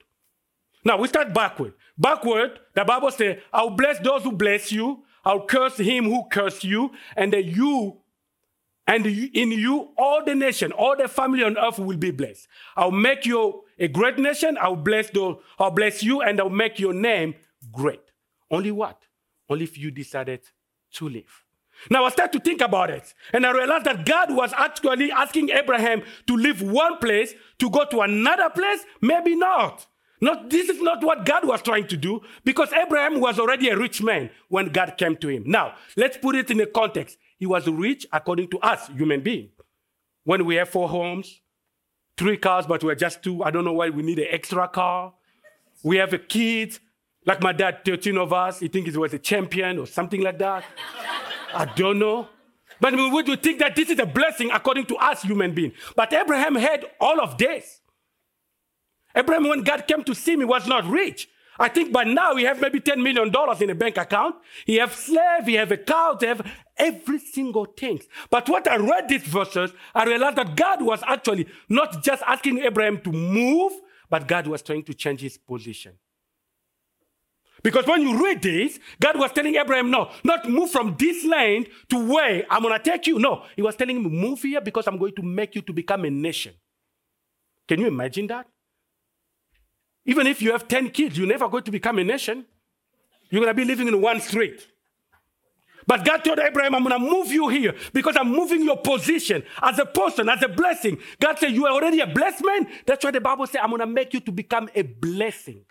Now 0.86 0.98
we 0.98 1.08
start 1.08 1.34
backward. 1.34 1.74
Backward, 1.98 2.60
the 2.76 2.86
Bible 2.86 3.12
says, 3.12 3.40
I'll 3.52 3.72
bless 3.72 4.00
those 4.00 4.24
who 4.24 4.32
bless 4.32 4.72
you, 4.72 5.04
I'll 5.26 5.46
curse 5.46 5.78
him 5.78 6.06
who 6.06 6.24
curse 6.32 6.64
you, 6.64 6.92
and 7.16 7.34
that 7.34 7.46
you 7.46 7.98
and 8.88 9.06
in 9.06 9.52
you 9.52 9.90
all 9.98 10.26
the 10.26 10.34
nation, 10.34 10.72
all 10.72 10.96
the 10.98 11.08
family 11.08 11.44
on 11.44 11.58
earth 11.60 11.78
will 11.78 11.98
be 11.98 12.10
blessed. 12.10 12.48
I'll 12.76 12.90
make 12.90 13.24
you 13.24 13.64
a 13.80 13.88
great 13.88 14.18
nation. 14.18 14.58
I'll 14.60 14.76
bless 14.76 15.10
those, 15.10 15.38
I'll 15.58 15.72
bless 15.72 16.04
you, 16.04 16.22
and 16.22 16.40
I'll 16.40 16.50
make 16.50 16.80
your 16.80 16.94
name 16.94 17.36
great. 17.72 18.02
Only 18.52 18.72
what? 18.72 19.02
Only 19.50 19.64
if 19.64 19.78
you 19.78 19.92
decided 19.92 20.42
to 20.94 21.10
live. 21.10 21.46
Now 21.90 22.04
I 22.04 22.10
start 22.10 22.34
to 22.34 22.40
think 22.40 22.62
about 22.62 22.90
it, 22.90 23.14
and 23.32 23.46
I 23.46 23.52
realized 23.52 23.86
that 23.86 24.06
God 24.06 24.36
was 24.36 24.52
actually 24.54 25.12
asking 25.12 25.50
Abraham 25.50 26.04
to 26.28 26.36
leave 26.36 26.62
one 26.62 26.98
place 26.98 27.34
to 27.60 27.70
go 27.70 27.86
to 27.86 28.02
another 28.02 28.50
place. 28.50 28.84
Maybe 29.02 29.36
not. 29.36 29.88
Not 30.22 30.50
this 30.50 30.70
is 30.70 30.82
not 30.82 31.02
what 31.04 31.26
God 31.26 31.48
was 31.48 31.62
trying 31.62 31.88
to 31.88 31.96
do 31.96 32.22
because 32.44 32.74
Abraham 32.74 33.22
was 33.22 33.40
already 33.40 33.70
a 33.70 33.78
rich 33.78 34.04
man 34.04 34.30
when 34.50 34.68
God 34.68 34.96
came 34.98 35.16
to 35.18 35.30
him. 35.30 35.44
Now 35.46 35.76
let's 35.96 36.18
put 36.18 36.36
it 36.36 36.52
in 36.52 36.60
a 36.60 36.66
context. 36.66 37.18
He 37.38 37.46
was 37.46 37.68
rich 37.68 38.06
according 38.12 38.50
to 38.50 38.60
us, 38.60 38.90
human 38.90 39.22
beings. 39.22 39.52
When 40.26 40.46
we 40.46 40.56
have 40.56 40.68
four 40.68 40.90
homes, 40.90 41.40
three 42.20 42.36
cars, 42.36 42.68
but 42.68 42.84
we're 42.84 42.96
just 42.96 43.24
two, 43.24 43.42
I 43.44 43.50
don't 43.50 43.64
know 43.64 43.72
why 43.72 43.90
we 43.90 44.04
need 44.04 44.20
an 44.20 44.28
extra 44.30 44.68
car. 44.68 45.14
We 45.84 45.96
have 45.98 46.12
a 46.12 46.18
kid, 46.20 46.78
like 47.26 47.42
my 47.42 47.54
dad, 47.54 47.86
13 47.86 48.18
of 48.18 48.34
us. 48.34 48.60
He 48.60 48.68
thinks 48.68 48.92
he 48.92 48.98
was 48.98 49.14
a 49.14 49.20
champion 49.20 49.80
or 49.80 49.88
something 49.88 50.22
like 50.22 50.38
that. 50.40 50.66
I 51.54 51.64
don't 51.64 51.98
know. 51.98 52.28
But 52.82 52.94
we 52.94 53.10
would 53.10 53.28
you 53.30 53.38
think 53.38 53.60
that 53.60 53.74
this 53.78 53.90
is 53.90 54.00
a 54.00 54.06
blessing 54.06 54.52
according 54.52 54.88
to 54.88 54.98
us 54.98 55.22
human 55.22 55.54
beings. 55.54 55.74
But 55.96 56.12
Abraham 56.12 56.56
had 56.56 56.86
all 57.00 57.22
of 57.22 57.38
this. 57.38 57.80
Abraham, 59.16 59.48
when 59.48 59.64
God 59.64 59.88
came 59.88 60.04
to 60.04 60.14
see 60.14 60.34
him, 60.34 60.46
was 60.46 60.68
not 60.68 60.86
rich. 60.86 61.30
I 61.60 61.68
think 61.68 61.92
by 61.92 62.06
now 62.06 62.36
he 62.36 62.46
have 62.46 62.62
maybe 62.62 62.80
$10 62.80 63.04
million 63.04 63.34
in 63.62 63.70
a 63.70 63.76
bank 63.76 63.98
account. 63.98 64.36
He 64.66 64.78
have 64.78 64.94
slave, 64.96 65.46
he 65.46 65.56
have 65.56 65.72
a 65.72 65.78
cow, 65.78 66.18
he 66.20 66.26
have 66.26 66.42
every 66.78 67.20
single 67.20 67.66
thing. 67.66 68.00
But 68.30 68.48
what 68.48 68.68
I 68.68 68.78
read 68.78 69.10
these 69.10 69.24
verses, 69.24 69.72
I 69.94 70.06
realized 70.06 70.38
that 70.38 70.56
God 70.56 70.82
was 70.82 71.04
actually 71.06 71.48
not 71.68 72.02
just 72.02 72.24
asking 72.26 72.60
Abraham 72.60 73.02
to 73.02 73.12
move, 73.12 73.74
but 74.10 74.28
God 74.28 74.48
was 74.48 74.62
trying 74.62 74.84
to 74.84 74.94
change 74.94 75.20
his 75.20 75.38
position. 75.38 75.94
Because 77.62 77.86
when 77.86 78.02
you 78.02 78.24
read 78.24 78.42
this, 78.42 78.80
God 79.02 79.20
was 79.20 79.34
telling 79.34 79.56
Abraham, 79.56 79.92
no, 79.92 80.12
not 80.24 80.50
move 80.50 80.72
from 80.72 80.96
this 80.98 81.26
land 81.26 81.68
to 81.90 82.08
where 82.08 82.46
I'm 82.50 82.62
going 82.62 82.78
to 82.78 82.84
take 82.84 83.06
you. 83.08 83.20
No, 83.20 83.44
he 83.56 83.62
was 83.62 83.76
telling 83.76 83.98
him, 83.98 84.04
move 84.04 84.42
here 84.42 84.62
because 84.62 84.88
I'm 84.88 84.98
going 84.98 85.14
to 85.16 85.22
make 85.22 85.56
you 85.56 85.62
to 85.64 85.74
become 85.74 86.06
a 86.06 86.10
nation. 86.10 86.54
Can 87.68 87.82
you 87.82 87.88
imagine 87.88 88.28
that? 88.28 88.48
Even 90.06 90.28
if 90.28 90.42
you 90.42 90.52
have 90.52 90.68
10 90.68 90.90
kids, 90.92 91.18
you're 91.18 91.28
never 91.28 91.48
going 91.50 91.64
to 91.64 91.72
become 91.72 92.00
a 92.00 92.04
nation. 92.04 92.46
You're 93.30 93.42
going 93.42 93.54
to 93.54 93.60
be 93.60 93.66
living 93.66 93.88
in 93.88 94.02
one 94.02 94.20
street. 94.20 94.68
But 95.86 96.06
God 96.06 96.24
told 96.24 96.38
Abraham, 96.38 96.76
I'm 96.76 96.84
going 96.84 97.02
to 97.02 97.10
move 97.10 97.32
you 97.32 97.48
here 97.48 97.74
because 97.94 98.16
I'm 98.16 98.30
moving 98.30 98.64
your 98.64 98.78
position 98.78 99.44
as 99.62 99.80
a 99.80 99.86
person, 99.86 100.30
as 100.30 100.44
a 100.44 100.48
blessing. 100.48 101.00
God 101.20 101.40
said, 101.40 101.52
You 101.52 101.66
are 101.66 101.74
already 101.74 102.00
a 102.00 102.08
blessed 102.08 102.46
man. 102.46 102.68
That's 102.86 103.04
why 103.04 103.10
the 103.12 103.22
Bible 103.22 103.48
says, 103.48 103.62
I'm 103.64 103.70
going 103.70 103.80
to 103.80 103.88
make 103.88 104.14
you 104.14 104.20
to 104.20 104.32
become 104.32 104.70
a 104.76 104.84
blessing. 104.84 105.66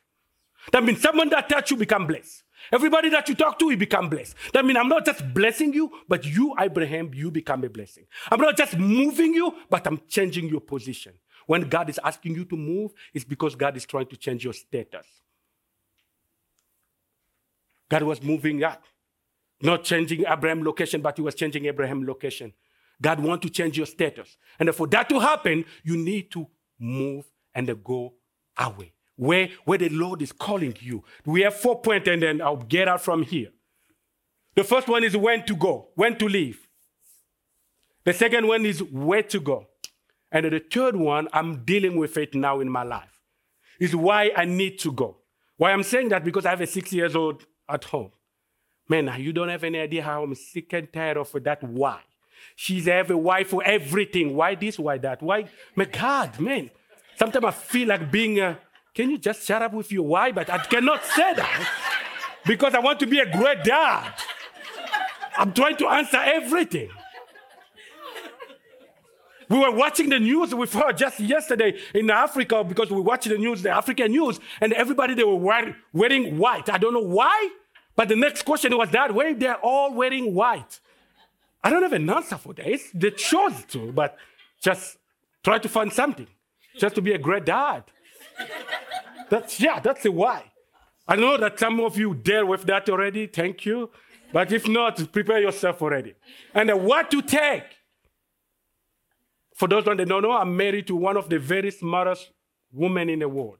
That 0.73 0.83
means 0.85 1.01
someone 1.01 1.29
that 1.31 1.49
touch 1.49 1.71
you 1.71 1.77
become 1.77 2.07
blessed. 2.07 2.43
Everybody 2.73 3.09
that 3.11 3.29
you 3.29 3.35
talk 3.35 3.59
to, 3.61 3.71
you 3.71 3.77
become 3.77 4.09
blessed. 4.09 4.35
That 4.53 4.65
means 4.65 4.79
I'm 4.79 4.89
not 4.89 5.07
just 5.07 5.33
blessing 5.33 5.73
you, 5.73 5.91
but 6.09 6.27
you, 6.27 6.55
Abraham, 6.59 7.13
you 7.15 7.31
become 7.31 7.63
a 7.65 7.71
blessing. 7.71 8.05
I'm 8.31 8.41
not 8.41 8.57
just 8.57 8.77
moving 8.77 9.35
you, 9.35 9.55
but 9.71 9.87
I'm 9.87 10.01
changing 10.09 10.49
your 10.49 10.61
position. 10.61 11.13
When 11.49 11.62
God 11.62 11.88
is 11.88 11.99
asking 12.05 12.35
you 12.35 12.45
to 12.45 12.57
move, 12.59 12.93
it's 13.14 13.25
because 13.25 13.55
God 13.57 13.75
is 13.75 13.87
trying 13.87 14.05
to 14.09 14.17
change 14.19 14.45
your 14.45 14.52
status. 14.52 15.07
God 17.88 18.02
was 18.02 18.23
moving 18.23 18.59
that. 18.59 18.83
not 19.62 19.83
changing 19.83 20.25
Abraham 20.28 20.62
location, 20.62 21.00
but 21.00 21.17
he 21.17 21.23
was 21.23 21.35
changing 21.35 21.64
Abraham 21.64 22.07
location. 22.07 22.52
God 23.00 23.21
want 23.21 23.40
to 23.43 23.49
change 23.49 23.78
your 23.78 23.87
status. 23.87 24.37
And 24.61 24.75
for 24.75 24.87
that 24.88 25.09
to 25.09 25.21
happen, 25.21 25.64
you 25.83 25.97
need 25.97 26.31
to 26.33 26.47
move 26.78 27.25
and 27.55 27.67
go 27.83 28.12
away. 28.59 28.93
Where, 29.17 29.49
where 29.64 29.78
the 29.78 29.88
Lord 29.88 30.21
is 30.21 30.33
calling 30.33 30.76
you. 30.81 31.02
We 31.25 31.40
have 31.40 31.55
four 31.55 31.81
points, 31.81 32.09
and 32.09 32.23
then 32.23 32.43
I'll 32.43 32.57
get 32.57 32.88
out 32.88 33.00
from 33.00 33.23
here. 33.23 33.49
The 34.55 34.64
first 34.64 34.87
one 34.87 35.02
is 35.02 35.17
when 35.17 35.47
to 35.47 35.57
go, 35.57 35.88
when 35.95 36.19
to 36.19 36.28
leave. 36.28 36.69
The 38.05 38.12
second 38.12 38.47
one 38.47 38.67
is 38.67 38.83
where 38.83 39.23
to 39.23 39.40
go. 39.40 39.67
And 40.31 40.45
the 40.47 40.61
third 40.61 40.97
one, 40.97 41.29
I'm 41.33 41.65
dealing 41.65 41.97
with 41.97 42.17
it 42.17 42.35
now 42.35 42.61
in 42.61 42.69
my 42.69 42.83
life, 42.83 43.21
is 43.81 43.97
why 43.97 44.31
I 44.37 44.45
need 44.45 44.79
to 44.81 44.93
go. 44.93 45.17
Why 45.57 45.73
I'm 45.73 45.83
saying 45.83 46.11
that 46.11 46.25
because 46.25 46.47
I 46.47 46.51
have 46.51 46.61
a 46.61 46.67
six 46.67 46.93
years 46.93 47.17
old 47.17 47.45
at 47.69 47.85
home. 47.85 48.13
Man, 48.89 49.13
you 49.19 49.33
don't 49.33 49.49
have 49.49 49.65
any 49.65 49.79
idea 49.79 50.03
how 50.03 50.23
I'm 50.23 50.35
sick 50.35 50.73
and 50.73 50.91
tired 50.93 51.17
of 51.17 51.33
that 51.45 51.63
why. 51.63 52.01
She's 52.57 52.87
have 52.87 53.11
a 53.11 53.17
wife 53.17 53.49
for 53.49 53.63
everything. 53.65 54.35
Why 54.35 54.55
this? 54.55 54.79
Why 54.79 54.99
that? 54.99 55.23
Why? 55.23 55.47
My 55.75 55.85
God, 55.85 56.39
man. 56.41 56.71
Sometimes 57.17 57.45
I 57.45 57.51
feel 57.51 57.89
like 57.89 58.11
being 58.11 58.39
a, 58.41 58.59
can 58.95 59.11
you 59.11 59.19
just 59.19 59.47
shut 59.47 59.61
up 59.61 59.73
with 59.73 59.91
your 59.93 60.07
why? 60.07 60.33
But 60.33 60.49
I 60.51 60.59
cannot 60.59 61.05
say 61.05 61.35
that 61.35 61.69
because 62.47 62.75
I 62.75 62.79
want 62.79 63.01
to 63.01 63.07
be 63.07 63.19
a 63.19 63.31
great 63.31 63.65
dad. 63.65 64.15
I'm 65.37 65.53
trying 65.53 65.77
to 65.77 65.89
answer 65.89 66.17
everything. 66.17 66.91
We 69.49 69.59
were 69.59 69.71
watching 69.71 70.11
the 70.11 70.19
news 70.19 70.55
with 70.55 70.73
her 70.75 70.93
just 70.93 71.21
yesterday 71.21 71.78
in 71.95 72.11
Africa 72.11 72.62
because 72.64 72.90
we 72.90 73.00
watched 73.00 73.28
the 73.28 73.38
news, 73.38 73.62
the 73.62 73.71
African 73.71 74.11
news, 74.12 74.40
and 74.61 74.73
everybody 74.75 75.14
they 75.14 75.25
were 75.25 75.37
wearing, 75.37 75.75
wearing 75.93 76.37
white. 76.38 76.69
I 76.69 76.78
don't 76.78 76.93
know 76.93 77.00
why, 77.00 77.49
but 77.97 78.09
the 78.09 78.17
next 78.17 78.43
question 78.43 78.76
was 78.76 78.90
that 78.90 79.14
why 79.14 79.33
they're 79.33 79.57
all 79.57 79.95
wearing 79.95 80.35
white. 80.35 80.81
I 81.64 81.71
don't 81.71 81.83
have 81.83 81.95
an 81.95 82.09
answer 82.11 82.37
for 82.37 82.52
that. 82.55 82.67
It's, 82.69 82.90
they 82.93 83.11
chose 83.11 83.64
to, 83.69 83.90
but 83.93 84.17
just 84.61 84.99
try 85.43 85.59
to 85.59 85.69
find 85.69 85.93
something, 85.93 86.28
just 86.76 86.95
to 86.97 87.02
be 87.02 87.12
a 87.12 87.19
great 87.19 87.47
dad. 87.47 87.85
That's 89.31 89.61
yeah, 89.61 89.81
that's 89.81 90.02
the 90.02 90.12
why. 90.12 90.45
I 91.07 91.17
know 91.17 91.38
that 91.38 91.59
some 91.59 91.81
of 91.81 91.97
you 91.97 92.14
deal 92.14 92.47
with 92.47 92.64
that 92.64 92.88
already. 92.90 93.26
Thank 93.26 93.64
you. 93.64 93.90
But 94.31 94.52
if 94.52 94.69
not, 94.69 95.11
prepare 95.11 95.40
yourself 95.40 95.81
already. 95.81 96.14
And 96.52 96.71
what 96.85 97.11
to 97.11 97.23
take. 97.23 97.78
For 99.59 99.67
those 99.67 99.85
that 99.87 99.97
don't 99.97 100.23
know, 100.23 100.31
I'm 100.31 100.57
married 100.57 100.87
to 100.87 100.95
one 100.95 101.17
of 101.17 101.29
the 101.29 101.41
very 101.41 101.73
smartest 101.73 102.31
women 102.71 103.09
in 103.09 103.19
the 103.19 103.29
world. 103.29 103.59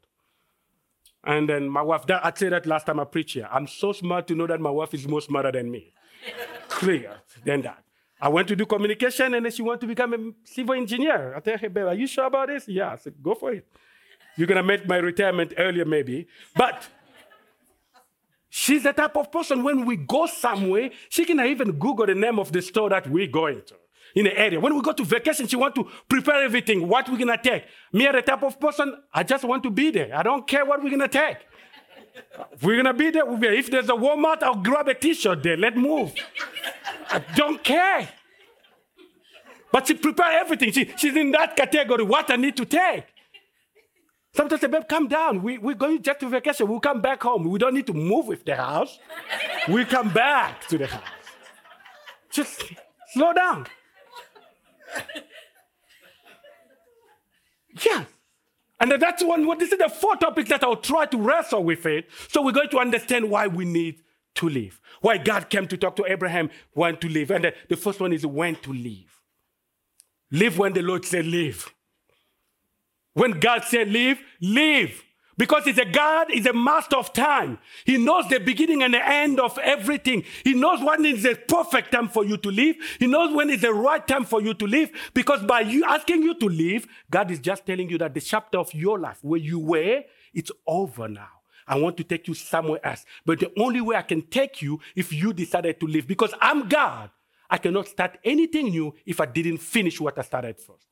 And 1.25 1.49
then 1.49 1.69
my 1.69 1.83
wife, 1.83 2.07
that, 2.07 2.25
I 2.25 2.33
said 2.33 2.53
that 2.53 2.67
last 2.67 2.87
time 2.87 3.01
I 3.01 3.05
preached 3.05 3.35
here. 3.35 3.49
I'm 3.51 3.67
so 3.67 3.93
smart 3.93 4.29
to 4.29 4.37
know 4.37 4.47
that 4.47 4.61
my 4.61 4.71
wife 4.71 4.95
is 4.95 5.09
more 5.09 5.21
smarter 5.21 5.51
than 5.51 5.69
me. 5.69 5.93
Clear 6.69 7.17
than 7.45 7.63
that. 7.63 7.83
I 8.21 8.29
went 8.29 8.47
to 8.47 8.55
do 8.55 8.65
communication 8.65 9.35
and 9.35 9.45
then 9.45 9.51
she 9.51 9.61
wanted 9.61 9.81
to 9.81 9.87
become 9.89 10.15
a 10.15 10.19
civil 10.45 10.77
engineer. 10.77 11.35
I 11.35 11.41
tell 11.41 11.59
her, 11.59 11.69
babe, 11.69 11.87
are 11.87 11.95
you 11.95 12.07
sure 12.07 12.27
about 12.27 12.47
this? 12.47 12.69
Yeah, 12.69 12.93
I 12.93 12.97
said, 12.97 13.15
go 13.21 13.35
for 13.35 13.51
it. 13.53 13.67
You're 14.37 14.47
gonna 14.47 14.63
make 14.63 14.87
my 14.87 14.99
retirement 14.99 15.55
earlier, 15.59 15.85
maybe. 15.85 16.29
But 16.55 16.87
she's 18.49 18.85
the 18.85 18.93
type 18.93 19.17
of 19.17 19.33
person 19.33 19.65
when 19.65 19.85
we 19.85 19.97
go 19.97 20.27
somewhere, 20.27 20.91
she 21.09 21.25
can 21.25 21.41
even 21.41 21.73
Google 21.73 22.07
the 22.07 22.15
name 22.15 22.39
of 22.39 22.53
the 22.53 22.63
store 22.63 22.89
that 22.91 23.11
we're 23.11 23.27
going 23.27 23.63
to 23.67 23.75
in 24.15 24.25
the 24.25 24.39
area. 24.39 24.61
When 24.61 24.75
we 24.75 24.81
go 24.83 24.93
to 24.93 25.05
vacation, 25.05 25.47
she 25.47 25.57
want 25.57 25.75
to 25.77 25.87
prepare 26.09 26.43
everything, 26.43 26.89
what 26.89 27.09
we're 27.09 27.19
gonna 27.19 27.41
take. 27.43 27.65
Me, 27.93 28.07
are 28.07 28.13
the 28.13 28.23
type 28.23 28.43
of 28.43 28.59
person, 28.59 28.95
I 29.13 29.23
just 29.23 29.45
want 29.45 29.63
to 29.65 29.71
be 29.71 29.91
there. 29.91 30.15
I 30.15 30.23
don't 30.23 30.47
care 30.47 30.65
what 30.65 30.83
we're 30.83 30.91
gonna 30.91 31.09
take. 31.09 31.39
We're 32.63 32.77
gonna 32.77 32.95
be 32.95 33.11
there. 33.11 33.25
If 33.53 33.71
there's 33.71 33.89
a 33.89 33.93
Walmart, 33.93 34.43
I'll 34.43 34.57
grab 34.57 34.89
a 34.89 34.95
T-shirt 34.95 35.43
there. 35.43 35.57
Let's 35.57 35.77
move. 35.77 36.15
I 37.11 37.21
don't 37.37 37.63
care. 37.63 38.09
But 39.71 39.87
she 39.87 39.95
prepare 39.95 40.41
everything. 40.41 40.73
She, 40.73 40.93
she's 40.97 41.15
in 41.15 41.31
that 41.33 41.57
category. 41.57 42.03
What 42.03 42.31
I 42.31 42.37
need 42.37 42.57
to 42.57 42.65
take. 42.65 43.05
Sometimes 44.35 44.61
say, 44.61 44.67
babe, 44.67 44.83
come 44.89 45.09
down. 45.09 45.43
We, 45.43 45.59
we're 45.59 45.75
going 45.75 46.03
just 46.03 46.21
to 46.21 46.29
vacation. 46.29 46.69
We'll 46.69 46.81
come 46.81 47.01
back 47.01 47.23
home. 47.23 47.49
We 47.51 47.59
don't 47.59 47.75
need 47.75 47.87
to 47.87 47.95
move 47.95 48.27
with 48.27 48.45
the 48.45 48.57
house. 48.57 48.99
we 49.69 49.85
come 49.85 50.11
back 50.13 50.67
to 50.69 50.79
the 50.79 50.87
house. 50.87 51.03
Just 52.31 52.63
slow 53.13 53.33
down. 53.33 53.67
Yeah. 57.85 58.05
And 58.81 58.93
that's 58.93 59.25
one, 59.25 59.47
this 59.59 59.73
is 59.73 59.79
the 59.79 59.89
four 59.89 60.17
topics 60.17 60.49
that 60.51 60.63
I'll 60.63 60.77
try 60.77 61.07
to 61.07 61.19
wrestle 61.19 61.65
with 61.65 61.85
it. 61.87 62.09
So 62.29 62.43
we're 62.43 62.53
going 62.53 62.69
to 62.71 62.79
understand 62.79 63.29
why 63.29 63.49
we 63.49 63.65
need 63.65 64.03
to 64.37 64.49
live. 64.49 64.81
Why 65.01 65.19
God 65.19 65.51
came 65.51 65.67
to 65.69 65.77
talk 65.77 65.97
to 65.97 66.07
Abraham 66.07 66.51
when 66.73 66.97
to 66.99 67.09
live. 67.09 67.31
And 67.31 67.45
the, 67.45 67.55
the 67.69 67.77
first 67.77 68.01
one 68.01 68.13
is 68.13 68.25
when 68.25 68.55
to 68.57 68.73
live. 68.73 69.23
Live 70.31 70.59
when 70.59 70.75
the 70.75 70.83
Lord 70.83 71.05
said 71.05 71.27
live. 71.27 71.73
When 73.15 73.41
God 73.41 73.65
said 73.65 73.89
live, 73.89 74.21
live. 74.41 75.03
Because 75.39 75.65
he's 75.65 75.79
a 75.79 75.85
God, 75.85 76.27
he's 76.31 76.47
a 76.47 76.53
master 76.53 76.97
of 76.97 77.13
time. 77.13 77.59
He 77.85 77.97
knows 77.97 78.29
the 78.29 78.41
beginning 78.41 78.83
and 78.83 78.93
the 78.93 79.09
end 79.09 79.39
of 79.39 79.57
everything. 79.59 80.25
He 80.43 80.53
knows 80.53 80.83
when 80.83 81.07
is 81.07 81.23
the 81.23 81.37
perfect 81.37 81.93
time 81.93 82.09
for 82.09 82.25
you 82.25 82.37
to 82.39 82.51
live. 82.51 82.77
He 82.99 83.07
knows 83.07 83.33
when 83.33 83.49
is 83.49 83.61
the 83.61 83.73
right 83.73 84.07
time 84.07 84.25
for 84.25 84.43
you 84.43 84.53
to 84.55 84.67
live. 84.67 84.91
Because 85.15 85.41
by 85.45 85.61
you 85.61 85.85
asking 85.85 86.25
you 86.25 86.35
to 86.41 86.47
live, 86.47 86.89
God 87.09 87.31
is 87.31 87.39
just 87.39 87.65
telling 87.65 87.89
you 87.89 87.99
that 87.99 88.15
the 88.15 88.21
chapter 88.21 88.59
of 88.59 88.75
your 88.75 88.99
life 88.99 89.19
where 89.23 89.39
you 89.39 89.61
were, 89.61 90.03
it's 90.35 90.51
over 90.67 91.07
now. 91.07 91.29
I 91.69 91.79
want 91.79 91.97
to 91.99 92.05
take 92.05 92.27
you 92.27 92.35
somewhere 92.35 92.85
else. 92.85 93.05
But 93.25 93.39
the 93.39 93.53
only 93.61 93.81
way 93.81 93.95
I 93.95 94.03
can 94.03 94.23
take 94.23 94.61
you 94.61 94.81
if 94.97 95.13
you 95.13 95.33
decided 95.33 95.79
to 95.79 95.87
live, 95.87 96.09
because 96.09 96.35
I'm 96.41 96.69
God. 96.69 97.11
I 97.49 97.59
cannot 97.59 97.87
start 97.87 98.19
anything 98.25 98.71
new 98.71 98.93
if 99.07 99.21
I 99.21 99.27
didn't 99.27 99.59
finish 99.59 100.01
what 100.01 100.19
I 100.19 100.23
started 100.23 100.59
first. 100.59 100.88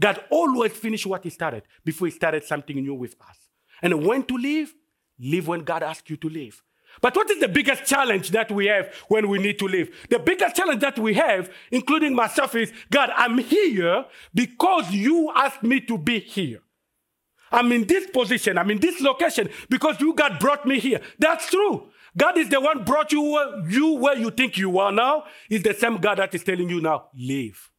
God 0.00 0.22
always 0.30 0.72
finished 0.72 1.06
what 1.06 1.24
He 1.24 1.30
started 1.30 1.64
before 1.84 2.08
He 2.08 2.12
started 2.12 2.44
something 2.44 2.76
new 2.76 2.94
with 2.94 3.14
us. 3.28 3.36
And 3.82 4.06
when 4.06 4.24
to 4.24 4.36
live, 4.36 4.74
live 5.18 5.48
when 5.48 5.60
God 5.60 5.82
asks 5.82 6.10
you 6.10 6.16
to 6.18 6.28
live. 6.28 6.62
But 7.00 7.14
what 7.14 7.30
is 7.30 7.40
the 7.40 7.48
biggest 7.48 7.84
challenge 7.84 8.30
that 8.30 8.50
we 8.50 8.66
have 8.66 8.94
when 9.08 9.28
we 9.28 9.38
need 9.38 9.58
to 9.58 9.68
live? 9.68 9.90
The 10.08 10.18
biggest 10.18 10.56
challenge 10.56 10.80
that 10.80 10.98
we 10.98 11.14
have, 11.14 11.50
including 11.70 12.14
myself, 12.14 12.54
is 12.54 12.72
God, 12.90 13.10
I'm 13.14 13.38
here 13.38 14.06
because 14.34 14.90
you 14.90 15.30
asked 15.34 15.62
me 15.62 15.80
to 15.82 15.98
be 15.98 16.20
here. 16.20 16.60
I'm 17.52 17.70
in 17.72 17.86
this 17.86 18.10
position, 18.10 18.58
I'm 18.58 18.70
in 18.70 18.80
this 18.80 19.00
location 19.00 19.48
because 19.68 20.00
you, 20.00 20.14
God, 20.14 20.38
brought 20.40 20.66
me 20.66 20.80
here. 20.80 21.00
That's 21.18 21.48
true. 21.50 21.88
God 22.16 22.38
is 22.38 22.48
the 22.48 22.60
one 22.60 22.84
brought 22.84 23.12
you, 23.12 23.64
you 23.68 23.94
where 23.96 24.16
you 24.16 24.30
think 24.30 24.56
you 24.56 24.78
are 24.78 24.90
now. 24.90 25.24
Is 25.50 25.62
the 25.62 25.74
same 25.74 25.98
God 25.98 26.18
that 26.18 26.34
is 26.34 26.42
telling 26.42 26.68
you 26.68 26.80
now, 26.80 27.08
live 27.14 27.70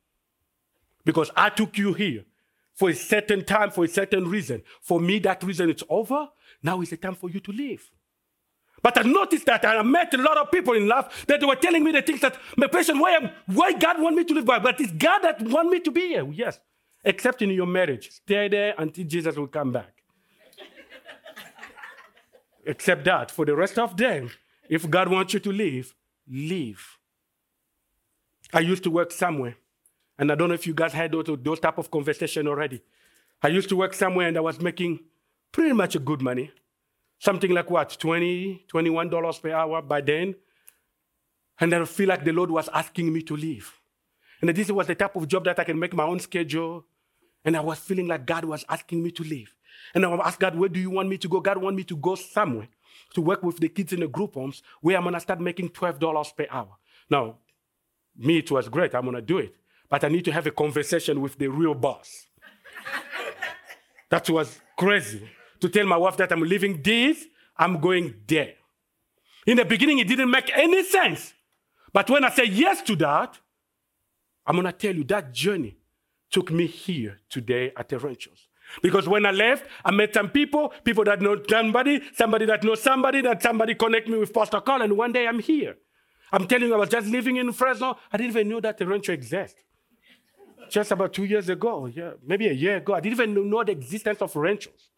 because 1.08 1.32
I 1.38 1.50
took 1.50 1.78
you 1.78 1.94
here 1.94 2.26
for 2.74 2.90
a 2.90 2.94
certain 2.94 3.46
time, 3.46 3.72
for 3.72 3.86
a 3.86 3.88
certain 3.88 4.28
reason. 4.28 4.62
For 4.82 5.00
me, 5.00 5.20
that 5.20 5.42
reason 5.42 5.70
is 5.70 5.82
over. 5.88 6.28
Now 6.62 6.82
is 6.82 6.90
the 6.90 6.98
time 6.98 7.16
for 7.16 7.30
you 7.30 7.40
to 7.40 7.52
leave. 7.54 7.90
But 8.84 8.98
I 8.98 9.04
noticed 9.04 9.46
that 9.46 9.66
I 9.66 9.82
met 9.84 10.14
a 10.14 10.18
lot 10.18 10.38
of 10.38 10.52
people 10.52 10.74
in 10.74 10.86
life 10.86 11.26
that 11.28 11.40
they 11.40 11.46
were 11.46 11.56
telling 11.56 11.86
me 11.86 11.94
the 11.94 12.02
things 12.02 12.20
that 12.20 12.38
my 12.58 12.68
patient, 12.68 13.00
why, 13.00 13.32
why 13.46 13.72
God 13.72 14.02
want 14.02 14.18
me 14.18 14.26
to 14.26 14.34
live 14.34 14.46
by? 14.46 14.60
But 14.60 14.82
it's 14.82 14.92
God 14.92 15.20
that 15.20 15.42
want 15.44 15.70
me 15.70 15.80
to 15.80 15.92
be 15.92 16.10
here. 16.10 16.30
Yes. 16.30 16.60
Except 17.06 17.42
in 17.42 17.52
your 17.52 17.68
marriage. 17.68 18.12
Stay 18.12 18.50
there 18.50 18.76
until 18.78 19.06
Jesus 19.06 19.38
will 19.38 19.48
come 19.48 19.72
back. 19.72 20.04
Except 22.66 23.06
that. 23.06 23.32
For 23.32 23.46
the 23.46 23.56
rest 23.56 23.80
of 23.80 23.96
them, 23.96 24.30
if 24.68 24.90
God 24.90 25.08
wants 25.08 25.34
you 25.34 25.40
to 25.40 25.54
leave, 25.54 25.96
leave. 26.30 26.86
I 28.54 28.60
used 28.60 28.84
to 28.84 28.92
work 28.92 29.14
somewhere 29.14 29.56
and 30.20 30.32
I 30.32 30.36
don't 30.36 30.50
know 30.50 30.56
if 30.56 30.66
you 30.66 30.74
guys 30.74 30.94
had 30.94 31.12
those, 31.12 31.26
those 31.42 31.60
type 31.60 31.78
of 31.78 31.92
conversation 31.92 32.48
already. 32.48 32.82
I 33.42 33.50
used 33.50 33.70
to 33.70 33.76
work 33.76 33.94
somewhere 33.94 34.28
and 34.28 34.38
I 34.38 34.42
was 34.42 34.60
making 34.60 35.00
pretty 35.52 35.74
much 35.74 35.96
a 35.96 36.00
good 36.00 36.22
money. 36.22 36.52
Something 37.20 37.52
like 37.52 37.70
what, 37.70 37.98
20, 38.00 38.66
$21 38.72 39.42
per 39.42 39.52
hour 39.52 39.82
by 39.82 40.02
then. 40.02 40.36
And 41.60 41.74
I 41.74 41.86
feel 41.86 42.10
like 42.10 42.24
the 42.24 42.32
Lord 42.32 42.52
was 42.52 42.70
asking 42.74 43.12
me 43.14 43.22
to 43.24 43.36
leave. 43.36 43.80
And 44.42 44.56
this 44.56 44.72
was 44.72 44.88
the 44.88 44.96
type 44.96 45.16
of 45.16 45.28
job 45.28 45.46
that 45.46 45.60
I 45.60 45.64
can 45.64 45.80
make 45.80 45.94
my 45.94 46.04
own 46.04 46.20
schedule. 46.20 46.86
And 47.44 47.56
I 47.56 47.60
was 47.60 47.80
feeling 47.80 48.08
like 48.08 48.26
God 48.26 48.46
was 48.46 48.66
asking 48.70 49.02
me 49.04 49.12
to 49.12 49.24
leave. 49.24 49.54
And 49.94 50.06
I 50.06 50.12
asked 50.16 50.40
God, 50.40 50.56
where 50.56 50.70
do 50.70 50.80
you 50.80 50.90
want 50.90 51.10
me 51.10 51.18
to 51.18 51.28
go? 51.28 51.40
God 51.40 51.58
want 51.58 51.76
me 51.76 51.84
to 51.86 51.96
go 51.96 52.16
somewhere 52.16 52.68
to 53.14 53.22
work 53.22 53.44
with 53.44 53.58
the 53.58 53.70
kids 53.70 53.94
in 53.94 54.00
the 54.00 54.08
group 54.08 54.34
homes 54.34 54.62
where 54.82 54.98
I'm 54.98 55.04
gonna 55.04 55.20
start 55.20 55.40
making 55.40 55.70
$12 55.70 56.36
per 56.36 56.48
hour. 56.50 56.78
Now, 57.10 57.38
me, 58.16 58.40
it 58.40 58.52
was 58.52 58.68
great. 58.68 58.94
I'm 58.96 59.06
gonna 59.06 59.22
do 59.22 59.38
it 59.38 59.56
but 59.90 60.04
I 60.04 60.10
need 60.10 60.26
to 60.26 60.32
have 60.32 60.48
a 60.48 60.52
conversation 60.52 61.22
with 61.22 61.38
the 61.38 61.48
real 61.48 61.74
boss. 61.74 62.28
that 64.10 64.30
was 64.30 64.60
crazy. 64.78 65.30
To 65.62 65.70
tell 65.70 65.86
my 65.86 65.98
wife 65.98 66.18
that 66.18 66.32
I'm 66.32 66.42
leaving 66.42 66.82
this, 66.82 67.26
I'm 67.58 67.80
going 67.80 68.16
there. 68.28 68.54
In 69.46 69.58
the 69.58 69.66
beginning, 69.66 70.00
it 70.00 70.08
didn't 70.08 70.30
make 70.30 70.52
any 70.56 70.84
sense. 70.84 71.34
But 71.94 72.10
when 72.10 72.24
I 72.24 72.30
said 72.30 72.50
yes 72.50 72.82
to 72.84 72.96
that, 72.98 73.40
I'm 74.46 74.56
gonna 74.56 74.72
tell 74.72 74.96
you 74.96 75.04
that 75.06 75.34
journey 75.34 75.78
took 76.30 76.52
me 76.52 76.68
here 76.68 77.20
today 77.30 77.72
at 77.76 77.90
the 77.90 77.98
Ranchos. 77.98 78.48
Because 78.82 79.08
when 79.08 79.26
I 79.26 79.32
left, 79.32 79.66
I 79.84 79.92
met 79.92 80.14
some 80.14 80.30
people, 80.30 80.74
people 80.84 81.06
that 81.06 81.22
know 81.22 81.42
somebody, 81.50 82.02
somebody 82.14 82.46
that 82.46 82.64
knows 82.64 82.82
somebody, 82.82 83.22
that 83.22 83.42
somebody 83.42 83.76
connect 83.76 84.08
me 84.08 84.18
with 84.18 84.34
Pastor 84.34 84.60
Carl, 84.60 84.82
and 84.82 84.98
one 84.98 85.14
day 85.14 85.26
I'm 85.28 85.40
here. 85.40 85.78
I'm 86.32 86.48
telling 86.48 86.68
you, 86.68 86.74
I 86.76 86.78
was 86.78 86.90
just 86.90 87.08
living 87.08 87.38
in 87.38 87.52
Fresno. 87.54 87.98
I 88.12 88.18
didn't 88.18 88.32
even 88.32 88.50
know 88.50 88.60
that 88.60 88.78
the 88.78 88.86
rancho 88.86 89.14
exists. 89.14 89.64
Just 90.70 90.92
about 90.92 91.14
two 91.14 91.24
years 91.24 91.50
ago, 91.50 91.86
yeah, 91.86 92.12
maybe 92.26 92.48
a 92.48 92.54
year 92.54 92.78
ago, 92.78 92.94
I 92.94 93.00
didn't 93.00 93.20
even 93.20 93.50
know 93.50 93.64
the 93.64 93.72
existence 93.72 94.22
of 94.22 94.36
ranchos. 94.36 94.90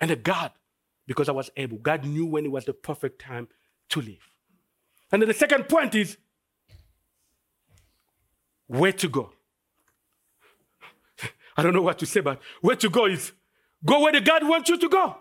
And 0.00 0.10
the 0.10 0.16
God, 0.16 0.52
because 1.06 1.28
I 1.28 1.32
was 1.32 1.50
able, 1.56 1.78
God 1.78 2.04
knew 2.04 2.24
when 2.24 2.44
it 2.44 2.50
was 2.50 2.64
the 2.64 2.72
perfect 2.72 3.20
time 3.20 3.48
to 3.90 4.00
leave. 4.00 4.30
And 5.10 5.20
then 5.20 5.28
the 5.28 5.34
second 5.34 5.68
point 5.68 5.94
is 5.94 6.16
where 8.66 8.92
to 8.92 9.08
go. 9.08 9.32
I 11.56 11.62
don't 11.62 11.74
know 11.74 11.82
what 11.82 11.98
to 11.98 12.06
say, 12.06 12.20
but 12.20 12.40
where 12.60 12.76
to 12.76 12.88
go 12.88 13.06
is 13.06 13.32
go 13.84 14.00
where 14.00 14.12
the 14.12 14.20
God 14.20 14.46
wants 14.46 14.68
you 14.68 14.78
to 14.78 14.88
go. 14.88 15.16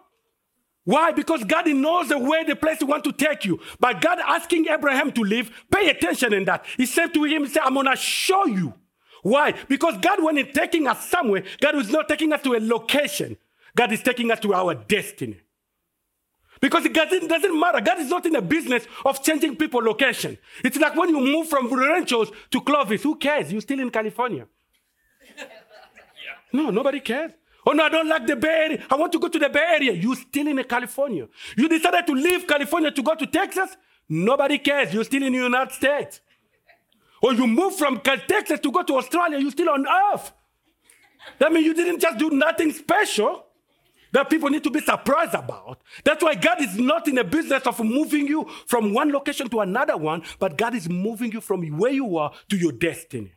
Why? 0.88 1.12
Because 1.12 1.44
God 1.44 1.68
knows 1.68 2.08
the 2.08 2.18
way, 2.18 2.46
the 2.46 2.56
place 2.56 2.80
He 2.80 2.86
wants 2.86 3.06
to 3.10 3.12
take 3.12 3.44
you. 3.44 3.60
But 3.78 4.00
God 4.00 4.20
asking 4.26 4.68
Abraham 4.70 5.12
to 5.12 5.22
leave, 5.22 5.52
pay 5.70 5.90
attention 5.90 6.32
in 6.32 6.46
that. 6.46 6.66
He 6.78 6.86
said 6.86 7.14
to 7.14 7.26
him, 7.26 7.46
say, 7.46 7.60
I'm 7.62 7.74
going 7.74 7.88
to 7.88 7.96
show 7.98 8.46
you. 8.46 8.74
Why? 9.22 9.54
Because 9.68 9.98
God, 9.98 10.24
when 10.24 10.38
He's 10.38 10.56
taking 10.56 10.88
us 10.88 11.10
somewhere, 11.10 11.44
God 11.60 11.76
is 11.76 11.90
not 11.90 12.08
taking 12.08 12.32
us 12.32 12.42
to 12.44 12.54
a 12.54 12.62
location. 12.62 13.36
God 13.76 13.92
is 13.92 14.02
taking 14.02 14.32
us 14.32 14.40
to 14.40 14.54
our 14.54 14.76
destiny. 14.76 15.42
Because 16.62 16.86
it 16.86 16.94
doesn't, 16.94 17.28
doesn't 17.28 17.60
matter. 17.60 17.82
God 17.82 18.00
is 18.00 18.10
not 18.10 18.26
in 18.26 18.32
the 18.32 18.42
business 18.42 18.88
of 19.04 19.22
changing 19.22 19.58
people 19.58 19.84
location. 19.84 20.38
It's 20.64 20.78
like 20.78 20.96
when 20.96 21.10
you 21.10 21.20
move 21.20 21.50
from 21.50 21.68
Ranchos 21.70 22.32
to 22.52 22.62
Clovis. 22.62 23.04
Who 23.04 23.18
cares? 23.18 23.52
You're 23.52 23.60
still 23.60 23.82
in 23.82 23.90
California. 23.90 24.48
No, 26.54 26.70
nobody 26.70 27.02
cares. 27.02 27.34
Oh 27.70 27.74
no, 27.74 27.84
I 27.84 27.90
don't 27.90 28.08
like 28.08 28.26
the 28.26 28.38
Bay 28.38 28.48
Area. 28.48 28.86
I 28.90 28.96
want 28.96 29.12
to 29.12 29.20
go 29.20 29.28
to 29.28 29.38
the 29.38 29.50
Bay 29.50 29.60
Area. 29.60 29.92
You're 29.92 30.16
still 30.16 30.48
in 30.48 30.64
California. 30.64 31.28
You 31.58 31.68
decided 31.68 32.08
to 32.08 32.14
leave 32.14 32.48
California 32.48 32.92
to 32.92 33.04
go 33.04 33.14
to 33.14 33.28
Texas. 33.28 33.76
Nobody 34.08 34.58
cares. 34.58 34.94
You're 34.94 35.04
still 35.04 35.22
in 35.22 35.34
the 35.34 35.40
United 35.40 35.74
States. 35.74 36.22
Or 37.22 37.34
you 37.34 37.46
move 37.46 37.76
from 37.76 38.00
Texas 38.00 38.62
to 38.62 38.72
go 38.72 38.84
to 38.84 38.96
Australia. 38.96 39.38
You're 39.38 39.52
still 39.52 39.70
on 39.70 39.86
Earth. 39.86 40.32
That 41.40 41.52
means 41.52 41.66
you 41.66 41.74
didn't 41.74 42.00
just 42.00 42.18
do 42.18 42.30
nothing 42.30 42.72
special 42.72 43.44
that 44.14 44.30
people 44.30 44.50
need 44.50 44.64
to 44.64 44.72
be 44.72 44.80
surprised 44.80 45.34
about. 45.34 45.82
That's 46.06 46.24
why 46.24 46.36
God 46.36 46.62
is 46.62 46.78
not 46.78 47.10
in 47.10 47.16
the 47.16 47.26
business 47.26 47.64
of 47.64 47.84
moving 47.84 48.28
you 48.28 48.48
from 48.66 48.94
one 48.94 49.12
location 49.12 49.50
to 49.50 49.60
another 49.60 49.98
one, 49.98 50.24
but 50.40 50.58
God 50.58 50.74
is 50.74 50.88
moving 50.88 51.34
you 51.34 51.42
from 51.42 51.68
where 51.78 51.92
you 51.92 52.18
are 52.18 52.32
to 52.48 52.56
your 52.56 52.72
destiny. 52.72 53.34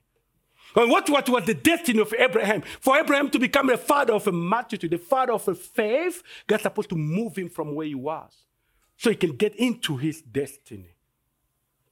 And 0.76 0.90
what, 0.90 1.08
what 1.10 1.28
was 1.28 1.46
the 1.46 1.54
destiny 1.54 2.00
of 2.00 2.14
Abraham? 2.18 2.62
For 2.80 2.98
Abraham 2.98 3.30
to 3.30 3.38
become 3.38 3.70
a 3.70 3.76
father 3.76 4.12
of 4.12 4.26
a 4.26 4.32
multitude, 4.32 4.90
the 4.90 4.98
father 4.98 5.32
of 5.32 5.46
a 5.48 5.54
faith, 5.54 6.22
God's 6.46 6.62
supposed 6.62 6.90
to 6.90 6.96
move 6.96 7.36
him 7.36 7.48
from 7.48 7.74
where 7.74 7.86
he 7.86 7.94
was 7.94 8.32
so 8.96 9.10
he 9.10 9.16
can 9.16 9.36
get 9.36 9.54
into 9.56 9.96
his 9.96 10.22
destiny. 10.22 10.94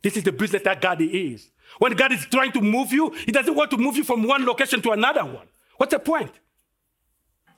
This 0.03 0.17
is 0.17 0.23
the 0.23 0.33
business 0.33 0.63
that 0.63 0.81
God 0.81 1.01
is. 1.01 1.51
When 1.79 1.93
God 1.93 2.13
is 2.13 2.25
trying 2.27 2.53
to 2.53 2.61
move 2.61 2.93
you, 2.93 3.11
He 3.27 3.33
doesn't 3.33 3.55
want 3.55 3.71
to 3.73 3.77
move 3.77 3.97
you 3.97 4.05
from 4.05 4.23
one 4.23 4.45
location 4.47 4.81
to 4.83 4.93
another 4.93 5.25
one. 5.25 5.49
What's 5.77 5.93
the 5.93 5.99
point? 5.99 6.33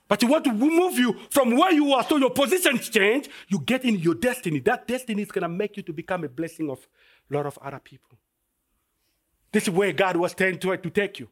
But 0.07 0.19
he 0.19 0.27
want 0.27 0.43
to 0.43 0.53
move 0.53 0.99
you 0.99 1.15
from 1.29 1.55
where 1.55 1.71
you 1.71 1.93
are 1.93 2.03
so 2.03 2.17
your 2.17 2.31
positions 2.31 2.89
change. 2.89 3.29
You 3.47 3.59
get 3.59 3.85
in 3.85 3.97
your 3.97 4.13
destiny. 4.13 4.59
That 4.59 4.85
destiny 4.85 5.21
is 5.21 5.31
going 5.31 5.43
to 5.43 5.47
make 5.47 5.77
you 5.77 5.83
to 5.83 5.93
become 5.93 6.25
a 6.25 6.27
blessing 6.27 6.69
of 6.69 6.85
a 7.29 7.33
lot 7.33 7.45
of 7.45 7.57
other 7.59 7.79
people. 7.79 8.17
This 9.51 9.63
is 9.63 9.69
where 9.69 9.91
God 9.91 10.15
was 10.15 10.33
trying 10.33 10.59
to, 10.59 10.77
to 10.77 10.89
take 10.89 11.19
you. 11.19 11.27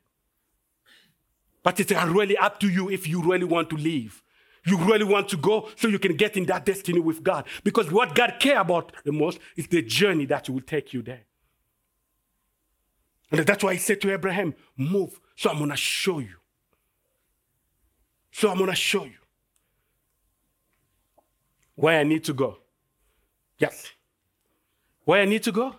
But 1.63 1.79
it's 1.79 1.91
really 1.91 2.38
up 2.38 2.59
to 2.61 2.69
you 2.69 2.89
if 2.89 3.07
you 3.07 3.21
really 3.21 3.45
want 3.45 3.69
to 3.69 3.75
leave. 3.75 4.23
You 4.65 4.77
really 4.77 5.05
want 5.05 5.29
to 5.29 5.38
go 5.38 5.69
so 5.75 5.88
you 5.88 5.99
can 5.99 6.15
get 6.15 6.35
in 6.35 6.45
that 6.47 6.65
destiny 6.65 6.99
with 6.99 7.23
God. 7.23 7.45
Because 7.63 7.91
what 7.91 8.15
God 8.15 8.35
cares 8.39 8.59
about 8.59 8.91
the 9.03 9.11
most 9.11 9.39
is 9.55 9.67
the 9.67 9.81
journey 9.81 10.25
that 10.25 10.49
will 10.49 10.61
take 10.61 10.93
you 10.93 11.01
there. 11.01 11.23
And 13.31 13.45
that's 13.45 13.63
why 13.63 13.73
he 13.73 13.79
said 13.79 14.01
to 14.01 14.11
Abraham, 14.11 14.55
Move, 14.75 15.20
so 15.35 15.50
I'm 15.50 15.57
going 15.57 15.70
to 15.70 15.77
show 15.77 16.20
you. 16.20 16.35
So 18.31 18.50
I'm 18.50 18.57
going 18.57 18.70
to 18.70 18.75
show 18.75 19.05
you 19.05 19.20
where 21.75 22.00
I 22.00 22.03
need 22.03 22.24
to 22.25 22.33
go. 22.33 22.57
Yes. 23.57 23.91
Where 25.05 25.22
I 25.22 25.25
need 25.25 25.44
to 25.44 25.51
go? 25.51 25.75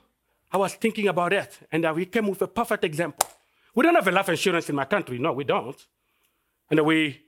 I 0.53 0.57
was 0.57 0.75
thinking 0.75 1.09
about 1.09 1.33
it, 1.33 1.59
and 1.71 1.87
we 1.95 2.07
came 2.07 2.27
with 2.29 2.43
a 2.43 2.49
perfect 2.49 2.85
example. 2.85 3.29
We 3.75 3.85
don't 3.85 3.95
have 3.95 4.09
a 4.09 4.11
life 4.11 4.29
insurance 4.29 4.69
in 4.69 4.75
my 4.75 4.85
country. 4.85 5.19
No, 5.19 5.33
we 5.33 5.45
don't. 5.45 5.77
And 6.71 6.85
we, 6.85 7.21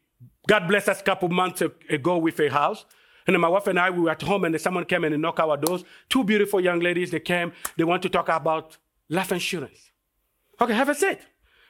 God 0.48 0.66
bless 0.66 0.88
us 0.88 1.00
a 1.00 1.04
couple 1.04 1.28
months 1.28 1.62
ago 1.88 2.18
with 2.18 2.40
a 2.40 2.48
house. 2.48 2.84
And 3.26 3.40
my 3.40 3.48
wife 3.48 3.68
and 3.68 3.78
I, 3.78 3.90
we 3.90 4.00
were 4.00 4.10
at 4.10 4.22
home, 4.22 4.44
and 4.44 4.60
someone 4.60 4.84
came 4.84 5.04
and 5.04 5.22
knocked 5.22 5.38
our 5.38 5.56
doors. 5.56 5.84
Two 6.08 6.24
beautiful 6.24 6.60
young 6.60 6.80
ladies, 6.80 7.12
they 7.12 7.20
came. 7.20 7.52
They 7.76 7.84
want 7.84 8.02
to 8.02 8.08
talk 8.08 8.28
about 8.28 8.76
life 9.08 9.30
insurance. 9.30 9.90
Okay, 10.60 10.74
have 10.74 10.88
a 10.88 10.94
seat. 10.94 11.20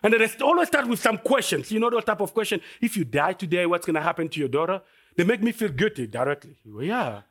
And 0.03 0.12
they 0.15 0.29
always 0.41 0.69
start 0.69 0.88
with 0.88 0.99
some 0.99 1.19
questions. 1.19 1.71
You 1.71 1.79
know 1.79 1.91
those 1.91 2.05
type 2.05 2.21
of 2.21 2.33
question. 2.33 2.61
If 2.81 2.97
you 2.97 3.05
die 3.05 3.35
today, 3.35 3.67
what's 3.67 3.87
going 3.87 3.95
to 3.95 4.01
happen 4.03 4.29
to 4.31 4.41
your 4.41 4.49
daughter? 4.49 4.83
They 5.17 5.25
make 5.25 5.43
me 5.43 5.53
feel 5.53 5.69
guilty 5.69 6.07
directly. 6.07 6.57
Well, 6.65 6.83
yeah. 6.83 7.23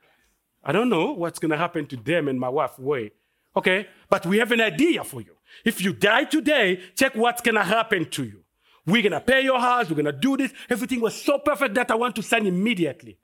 I 0.64 0.72
don't 0.72 0.90
know 0.90 1.12
what's 1.12 1.40
going 1.40 1.52
to 1.52 1.58
happen 1.58 1.88
to 1.88 1.98
them 1.98 2.28
and 2.28 2.40
my 2.40 2.50
wife. 2.50 2.78
Wait. 2.78 3.14
Okay. 3.56 3.88
But 4.10 4.26
we 4.26 4.38
have 4.40 4.52
an 4.52 4.62
idea 4.62 5.04
for 5.04 5.22
you. 5.22 5.36
If 5.66 5.82
you 5.82 5.94
die 5.94 6.26
today, 6.26 6.82
check 6.96 7.16
what's 7.16 7.42
to 7.42 7.64
happen 7.64 8.10
to 8.12 8.24
you. 8.24 8.44
We're 8.86 9.10
to 9.10 9.20
pay 9.20 9.42
your 9.44 9.60
house. 9.60 9.90
We're 9.90 10.04
to 10.04 10.12
do 10.12 10.38
this. 10.38 10.54
Everything 10.70 11.02
was 11.02 11.20
so 11.22 11.38
perfect 11.38 11.76
that 11.76 11.92
I 11.92 11.96
want 11.96 12.16
to 12.16 12.24
sign 12.24 12.48
immediately. 12.48 13.18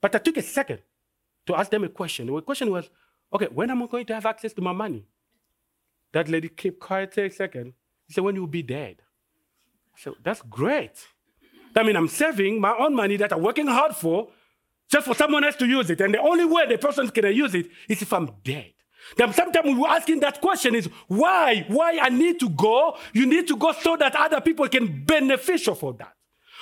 But 0.00 0.14
I 0.14 0.18
took 0.18 0.36
a 0.36 0.42
second 0.42 0.80
to 1.46 1.56
ask 1.56 1.70
them 1.70 1.84
a 1.84 1.88
question. 1.88 2.26
The 2.26 2.42
question 2.42 2.70
was, 2.70 2.90
okay, 3.32 3.46
when 3.46 3.70
am 3.70 3.82
I 3.82 3.86
going 3.86 4.06
to 4.06 4.14
have 4.14 4.26
access 4.26 4.52
to 4.54 4.62
my 4.62 4.72
money? 4.72 5.06
That 6.12 6.28
lady 6.28 6.48
kept 6.48 6.80
quiet 6.80 7.16
a 7.18 7.28
second. 7.30 7.74
She 8.06 8.14
said, 8.14 8.24
when 8.24 8.34
you'll 8.34 8.46
be 8.46 8.62
dead. 8.62 9.02
So 9.96 10.16
that's 10.22 10.42
great. 10.42 11.06
That 11.74 11.84
means 11.84 11.96
I'm 11.96 12.08
saving 12.08 12.60
my 12.60 12.74
own 12.78 12.94
money 12.94 13.16
that 13.16 13.32
I'm 13.32 13.42
working 13.42 13.66
hard 13.66 13.94
for 13.94 14.28
just 14.90 15.06
for 15.06 15.14
someone 15.14 15.44
else 15.44 15.56
to 15.56 15.66
use 15.66 15.90
it. 15.90 16.00
And 16.00 16.14
the 16.14 16.20
only 16.20 16.44
way 16.44 16.66
the 16.66 16.78
person 16.78 17.08
can 17.08 17.32
use 17.34 17.54
it 17.54 17.68
is 17.88 18.02
if 18.02 18.12
I'm 18.12 18.30
dead. 18.42 18.72
Then 19.16 19.32
sometimes 19.32 19.66
we 19.66 19.74
were 19.74 19.88
asking 19.88 20.20
that 20.20 20.40
question 20.40 20.74
is 20.74 20.88
why? 21.06 21.64
Why 21.68 21.98
I 22.00 22.08
need 22.08 22.40
to 22.40 22.48
go? 22.48 22.96
You 23.12 23.26
need 23.26 23.48
to 23.48 23.56
go 23.56 23.72
so 23.72 23.96
that 23.96 24.14
other 24.14 24.40
people 24.40 24.68
can 24.68 25.04
beneficial 25.04 25.74
for 25.74 25.94
that. 25.94 26.14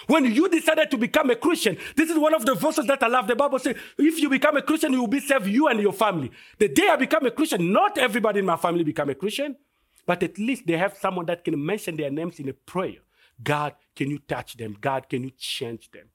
When 0.07 0.25
you 0.25 0.49
decided 0.49 0.91
to 0.91 0.99
become 0.99 1.31
a 1.31 1.37
Christian, 1.37 1.77
this 1.97 2.11
is 2.11 2.19
one 2.19 2.35
of 2.35 2.45
the 2.45 2.55
verses 2.55 2.87
that 2.87 3.03
I 3.03 3.09
love. 3.09 3.27
The 3.27 3.35
Bible 3.35 3.59
says, 3.59 3.77
if 3.99 4.21
you 4.21 4.29
become 4.29 4.57
a 4.57 4.63
Christian, 4.63 4.93
you 4.93 5.01
will 5.01 5.09
be 5.09 5.21
saved, 5.21 5.47
you 5.47 5.69
and 5.69 5.81
your 5.81 5.93
family. 5.93 6.31
The 6.59 6.69
day 6.69 6.89
I 6.89 6.97
become 6.97 7.27
a 7.27 7.31
Christian, 7.31 7.73
not 7.73 7.99
everybody 7.99 8.39
in 8.39 8.47
my 8.47 8.57
family 8.57 8.85
become 8.85 9.11
a 9.11 9.15
Christian, 9.15 9.57
but 10.05 10.23
at 10.23 10.39
least 10.39 10.67
they 10.67 10.77
have 10.77 10.97
someone 10.97 11.27
that 11.27 11.45
can 11.45 11.65
mention 11.65 11.97
their 11.97 12.11
names 12.11 12.39
in 12.39 12.49
a 12.49 12.53
prayer. 12.53 12.99
God, 13.43 13.75
can 13.95 14.11
you 14.11 14.19
touch 14.19 14.57
them? 14.57 14.77
God, 14.81 15.09
can 15.09 15.25
you 15.25 15.31
change 15.37 15.91
them? 15.91 16.07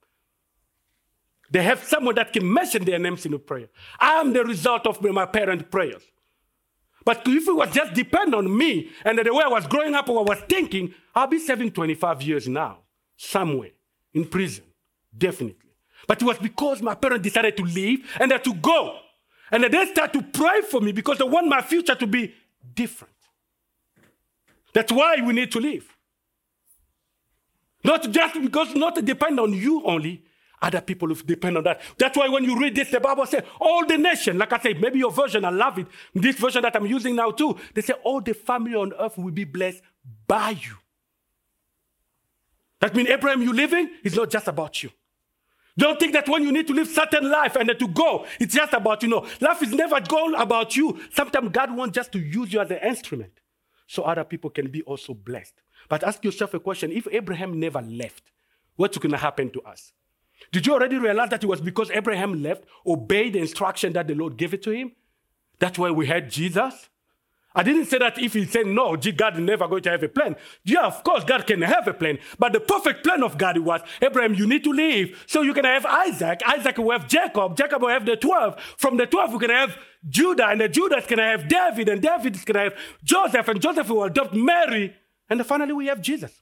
They 1.49 1.63
have 1.63 1.83
someone 1.83 2.15
that 2.15 2.31
can 2.31 2.51
mention 2.51 2.85
their 2.85 2.97
names 2.97 3.25
in 3.25 3.33
a 3.33 3.39
prayer. 3.39 3.67
I 3.99 4.13
am 4.13 4.31
the 4.31 4.45
result 4.45 4.87
of 4.87 5.01
my 5.01 5.25
parents' 5.25 5.65
prayers. 5.69 6.03
But 7.03 7.23
if 7.25 7.47
it 7.47 7.55
was 7.55 7.73
just 7.73 7.93
depend 7.93 8.35
on 8.35 8.55
me 8.55 8.89
and 9.03 9.17
the 9.17 9.33
way 9.33 9.43
I 9.43 9.47
was 9.47 9.65
growing 9.67 9.95
up 9.95 10.07
or 10.09 10.19
I 10.19 10.23
was 10.23 10.39
thinking, 10.47 10.93
I'll 11.15 11.27
be 11.27 11.39
serving 11.39 11.71
25 11.71 12.21
years 12.21 12.47
now, 12.47 12.79
somewhere 13.17 13.71
in 14.13 14.25
prison, 14.25 14.65
definitely. 15.17 15.71
But 16.07 16.21
it 16.21 16.25
was 16.25 16.37
because 16.37 16.81
my 16.81 16.95
parents 16.95 17.23
decided 17.23 17.57
to 17.57 17.63
leave 17.63 18.09
and 18.19 18.31
to 18.31 18.53
go. 18.55 18.99
And 19.51 19.63
they 19.63 19.85
start 19.87 20.13
to 20.13 20.21
pray 20.21 20.61
for 20.61 20.79
me 20.79 20.91
because 20.91 21.17
they 21.17 21.23
want 21.23 21.47
my 21.47 21.61
future 21.61 21.95
to 21.95 22.07
be 22.07 22.33
different. 22.73 23.13
That's 24.73 24.91
why 24.91 25.17
we 25.21 25.33
need 25.33 25.51
to 25.51 25.59
leave. 25.59 25.87
Not 27.83 28.09
just 28.09 28.41
because 28.41 28.75
not 28.75 29.03
depend 29.03 29.39
on 29.39 29.53
you 29.53 29.83
only, 29.83 30.23
other 30.61 30.81
people 30.81 31.07
who 31.07 31.15
depend 31.15 31.57
on 31.57 31.63
that. 31.63 31.81
That's 31.97 32.17
why 32.17 32.29
when 32.29 32.43
you 32.43 32.59
read 32.59 32.75
this, 32.75 32.91
the 32.91 32.99
Bible 32.99 33.25
says, 33.25 33.43
all 33.59 33.85
the 33.85 33.97
nation, 33.97 34.37
like 34.37 34.53
I 34.53 34.59
say, 34.59 34.73
maybe 34.73 34.99
your 34.99 35.11
version, 35.11 35.43
I 35.43 35.49
love 35.49 35.79
it. 35.79 35.87
This 36.13 36.35
version 36.35 36.61
that 36.61 36.75
I'm 36.75 36.85
using 36.85 37.15
now 37.15 37.31
too, 37.31 37.57
they 37.73 37.81
say, 37.81 37.93
all 38.03 38.21
the 38.21 38.33
family 38.33 38.75
on 38.75 38.93
earth 38.99 39.17
will 39.17 39.31
be 39.31 39.43
blessed 39.43 39.81
by 40.27 40.51
you. 40.51 40.75
That 42.79 42.95
means 42.95 43.09
Abraham, 43.09 43.41
you 43.41 43.53
living 43.53 43.89
is 44.03 44.15
not 44.15 44.29
just 44.29 44.47
about 44.47 44.81
you. 44.83 44.89
Don't 45.77 45.99
think 45.99 46.13
that 46.13 46.27
when 46.27 46.43
you 46.43 46.51
need 46.51 46.67
to 46.67 46.73
live 46.73 46.87
certain 46.87 47.29
life 47.29 47.55
and 47.55 47.69
to 47.79 47.87
go, 47.87 48.25
it's 48.39 48.53
just 48.53 48.73
about 48.73 49.03
you 49.03 49.09
know. 49.09 49.25
Life 49.39 49.63
is 49.63 49.71
never 49.71 50.01
going 50.01 50.35
about 50.35 50.75
you. 50.75 50.99
Sometimes 51.13 51.49
God 51.51 51.75
wants 51.75 51.95
just 51.95 52.11
to 52.11 52.19
use 52.19 52.51
you 52.51 52.59
as 52.59 52.69
an 52.69 52.79
instrument 52.83 53.31
so 53.87 54.03
other 54.03 54.23
people 54.23 54.49
can 54.49 54.69
be 54.69 54.81
also 54.83 55.13
blessed. 55.13 55.53
But 55.89 56.03
ask 56.03 56.23
yourself 56.23 56.53
a 56.53 56.59
question 56.59 56.91
if 56.91 57.07
Abraham 57.11 57.59
never 57.59 57.81
left, 57.81 58.23
what's 58.75 58.97
going 58.97 59.11
to 59.11 59.17
happen 59.17 59.49
to 59.51 59.61
us? 59.61 59.93
Did 60.51 60.65
you 60.65 60.73
already 60.73 60.97
realize 60.97 61.29
that 61.29 61.43
it 61.43 61.47
was 61.47 61.61
because 61.61 61.91
Abraham 61.91 62.41
left, 62.41 62.63
obeyed 62.85 63.33
the 63.33 63.39
instruction 63.39 63.93
that 63.93 64.07
the 64.07 64.15
Lord 64.15 64.37
gave 64.37 64.53
it 64.53 64.63
to 64.63 64.71
him? 64.71 64.91
That's 65.59 65.77
why 65.77 65.91
we 65.91 66.07
had 66.07 66.29
Jesus. 66.29 66.89
I 67.53 67.63
didn't 67.63 67.85
say 67.85 67.97
that 67.97 68.17
if 68.17 68.33
he 68.33 68.45
said 68.45 68.65
no, 68.65 68.95
God 68.95 69.33
is 69.33 69.39
never 69.41 69.67
going 69.67 69.83
to 69.83 69.91
have 69.91 70.03
a 70.03 70.07
plan. 70.07 70.37
Yeah, 70.63 70.85
of 70.85 71.03
course, 71.03 71.25
God 71.25 71.45
can 71.45 71.61
have 71.61 71.85
a 71.85 71.93
plan. 71.93 72.17
But 72.39 72.53
the 72.53 72.61
perfect 72.61 73.03
plan 73.03 73.23
of 73.23 73.37
God 73.37 73.57
was 73.57 73.81
Abraham, 74.01 74.35
you 74.35 74.47
need 74.47 74.63
to 74.63 74.71
leave. 74.71 75.23
So 75.27 75.41
you 75.41 75.53
can 75.53 75.65
have 75.65 75.85
Isaac. 75.85 76.41
Isaac 76.47 76.77
will 76.77 76.91
have 76.91 77.09
Jacob. 77.09 77.57
Jacob 77.57 77.81
will 77.81 77.89
have 77.89 78.05
the 78.05 78.15
12. 78.15 78.59
From 78.77 78.95
the 78.95 79.05
12, 79.05 79.33
we 79.33 79.39
can 79.39 79.49
have 79.49 79.77
Judah, 80.07 80.47
and 80.47 80.61
the 80.61 80.69
Judah 80.69 80.97
is 80.97 81.05
going 81.05 81.17
to 81.17 81.23
have 81.23 81.47
David, 81.47 81.89
and 81.89 82.01
David 82.01 82.35
is 82.35 82.45
going 82.45 82.55
to 82.55 82.71
have 82.71 82.81
Joseph, 83.03 83.47
and 83.47 83.61
Joseph 83.61 83.89
will 83.89 84.03
adopt 84.03 84.33
Mary, 84.33 84.95
and 85.29 85.45
finally 85.45 85.73
we 85.73 85.87
have 85.87 86.01
Jesus. 86.01 86.39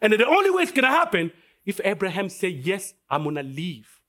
And 0.00 0.12
the 0.12 0.26
only 0.26 0.50
way 0.50 0.62
it's 0.62 0.72
going 0.72 0.84
to 0.84 0.90
happen 0.90 1.32
if 1.64 1.80
Abraham 1.84 2.28
say, 2.28 2.48
yes, 2.48 2.94
I'm 3.08 3.24
to 3.34 3.42
leave. 3.42 4.00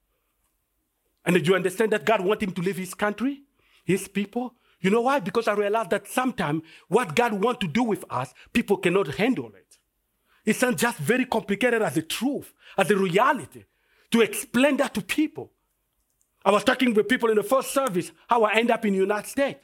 And 1.26 1.34
did 1.36 1.48
you 1.48 1.56
understand 1.56 1.92
that 1.92 2.06
God 2.06 2.22
want 2.22 2.44
him 2.44 2.52
to 2.52 2.62
leave 2.62 2.78
his 2.78 2.94
country, 2.94 3.44
his 3.84 4.08
people? 4.08 4.54
You 4.82 4.92
know 4.92 5.02
why? 5.02 5.20
Because 5.20 5.48
I 5.48 5.54
realized 5.54 5.90
that 5.90 6.08
sometimes 6.08 6.64
what 6.88 7.16
God 7.16 7.34
want 7.34 7.60
to 7.62 7.68
do 7.68 7.84
with 7.84 8.06
us, 8.10 8.34
people 8.54 8.78
cannot 8.78 9.16
handle 9.16 9.52
it. 9.56 9.78
It's 10.46 10.62
not 10.62 10.78
just 10.78 11.00
very 11.00 11.26
complicated 11.26 11.82
as 11.82 11.98
a 11.98 12.04
truth, 12.04 12.54
as 12.78 12.92
a 12.92 12.96
reality, 12.96 13.64
to 14.12 14.22
explain 14.22 14.78
that 14.78 14.94
to 14.94 15.02
people. 15.02 15.52
I 16.44 16.52
was 16.52 16.64
talking 16.64 16.94
with 16.94 17.08
people 17.08 17.30
in 17.30 17.38
the 17.38 17.44
first 17.44 17.72
service 17.72 18.12
how 18.28 18.44
I 18.44 18.54
end 18.54 18.70
up 18.70 18.86
in 18.86 18.94
the 18.94 19.00
United 19.00 19.28
States. 19.28 19.60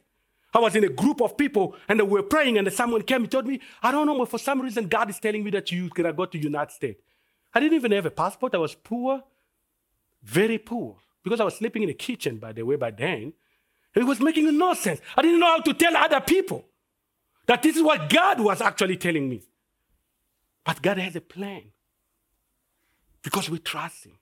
I 0.54 0.60
was 0.60 0.75
in 0.75 0.84
a 0.84 0.89
group 0.89 1.21
of 1.21 1.38
people 1.38 1.75
and 1.88 1.99
they 1.99 2.04
were 2.04 2.23
praying, 2.23 2.58
and 2.58 2.73
someone 2.73 3.04
came 3.04 3.21
and 3.21 3.32
told 3.32 3.45
me, 3.45 3.62
I 3.84 3.91
don't 3.91 4.08
know, 4.08 4.17
but 4.17 4.30
for 4.30 4.39
some 4.39 4.60
reason, 4.62 4.88
God 4.88 5.10
is 5.12 5.19
telling 5.19 5.43
me 5.43 5.51
that 5.51 5.71
you 5.71 5.89
can 5.89 6.13
go 6.15 6.25
to 6.25 6.38
United 6.38 6.73
States. 6.73 7.01
I 7.54 7.60
didn't 7.60 7.76
even 7.76 7.92
have 7.92 8.06
a 8.06 8.12
passport. 8.12 8.56
I 8.56 8.60
was 8.60 8.76
poor, 8.76 9.24
very 10.24 10.58
poor, 10.58 10.98
because 11.24 11.40
I 11.40 11.44
was 11.44 11.56
sleeping 11.56 11.84
in 11.84 11.88
the 11.88 11.94
kitchen, 11.94 12.38
by 12.38 12.54
the 12.54 12.64
way, 12.64 12.76
by 12.76 12.92
then. 12.92 13.34
It 13.94 14.06
was 14.06 14.22
making 14.22 14.58
no 14.58 14.74
sense. 14.74 15.02
I 15.18 15.22
didn't 15.22 15.40
know 15.40 15.48
how 15.48 15.60
to 15.60 15.74
tell 15.74 15.96
other 15.98 16.22
people 16.22 16.66
that 17.46 17.62
this 17.62 17.76
is 17.76 17.84
what 17.84 18.10
God 18.10 18.40
was 18.40 18.62
actually 18.62 18.98
telling 18.98 19.28
me. 19.28 19.44
But 20.64 20.82
God 20.82 20.98
has 20.98 21.16
a 21.16 21.22
plan 21.22 21.64
because 23.22 23.50
we 23.50 23.60
trust 23.60 24.06
Him. 24.06 24.18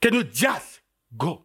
Can 0.00 0.14
you 0.14 0.24
just 0.24 0.80
go? 1.16 1.42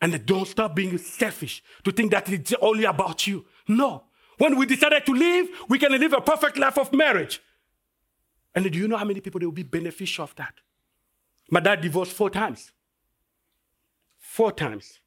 And 0.00 0.24
don't 0.26 0.46
stop 0.46 0.76
being 0.76 0.96
selfish 0.98 1.62
to 1.84 1.90
think 1.90 2.12
that 2.12 2.28
it's 2.28 2.54
only 2.60 2.84
about 2.84 3.26
you. 3.26 3.46
No. 3.66 4.04
When 4.36 4.56
we 4.56 4.66
decided 4.66 5.04
to 5.06 5.12
live, 5.12 5.48
we 5.68 5.78
can 5.78 5.90
live 5.90 6.12
a 6.12 6.20
perfect 6.20 6.56
life 6.56 6.78
of 6.78 6.92
marriage. 6.92 7.40
And 8.54 8.70
do 8.70 8.78
you 8.78 8.88
know 8.88 8.96
how 8.96 9.04
many 9.04 9.20
people 9.20 9.40
they 9.40 9.46
will 9.46 9.52
be 9.52 9.62
beneficial 9.62 10.24
of 10.24 10.34
that? 10.36 10.54
My 11.50 11.60
dad 11.60 11.80
divorced 11.80 12.12
four 12.12 12.30
times. 12.30 12.72
Four 14.18 14.52
times. 14.52 15.00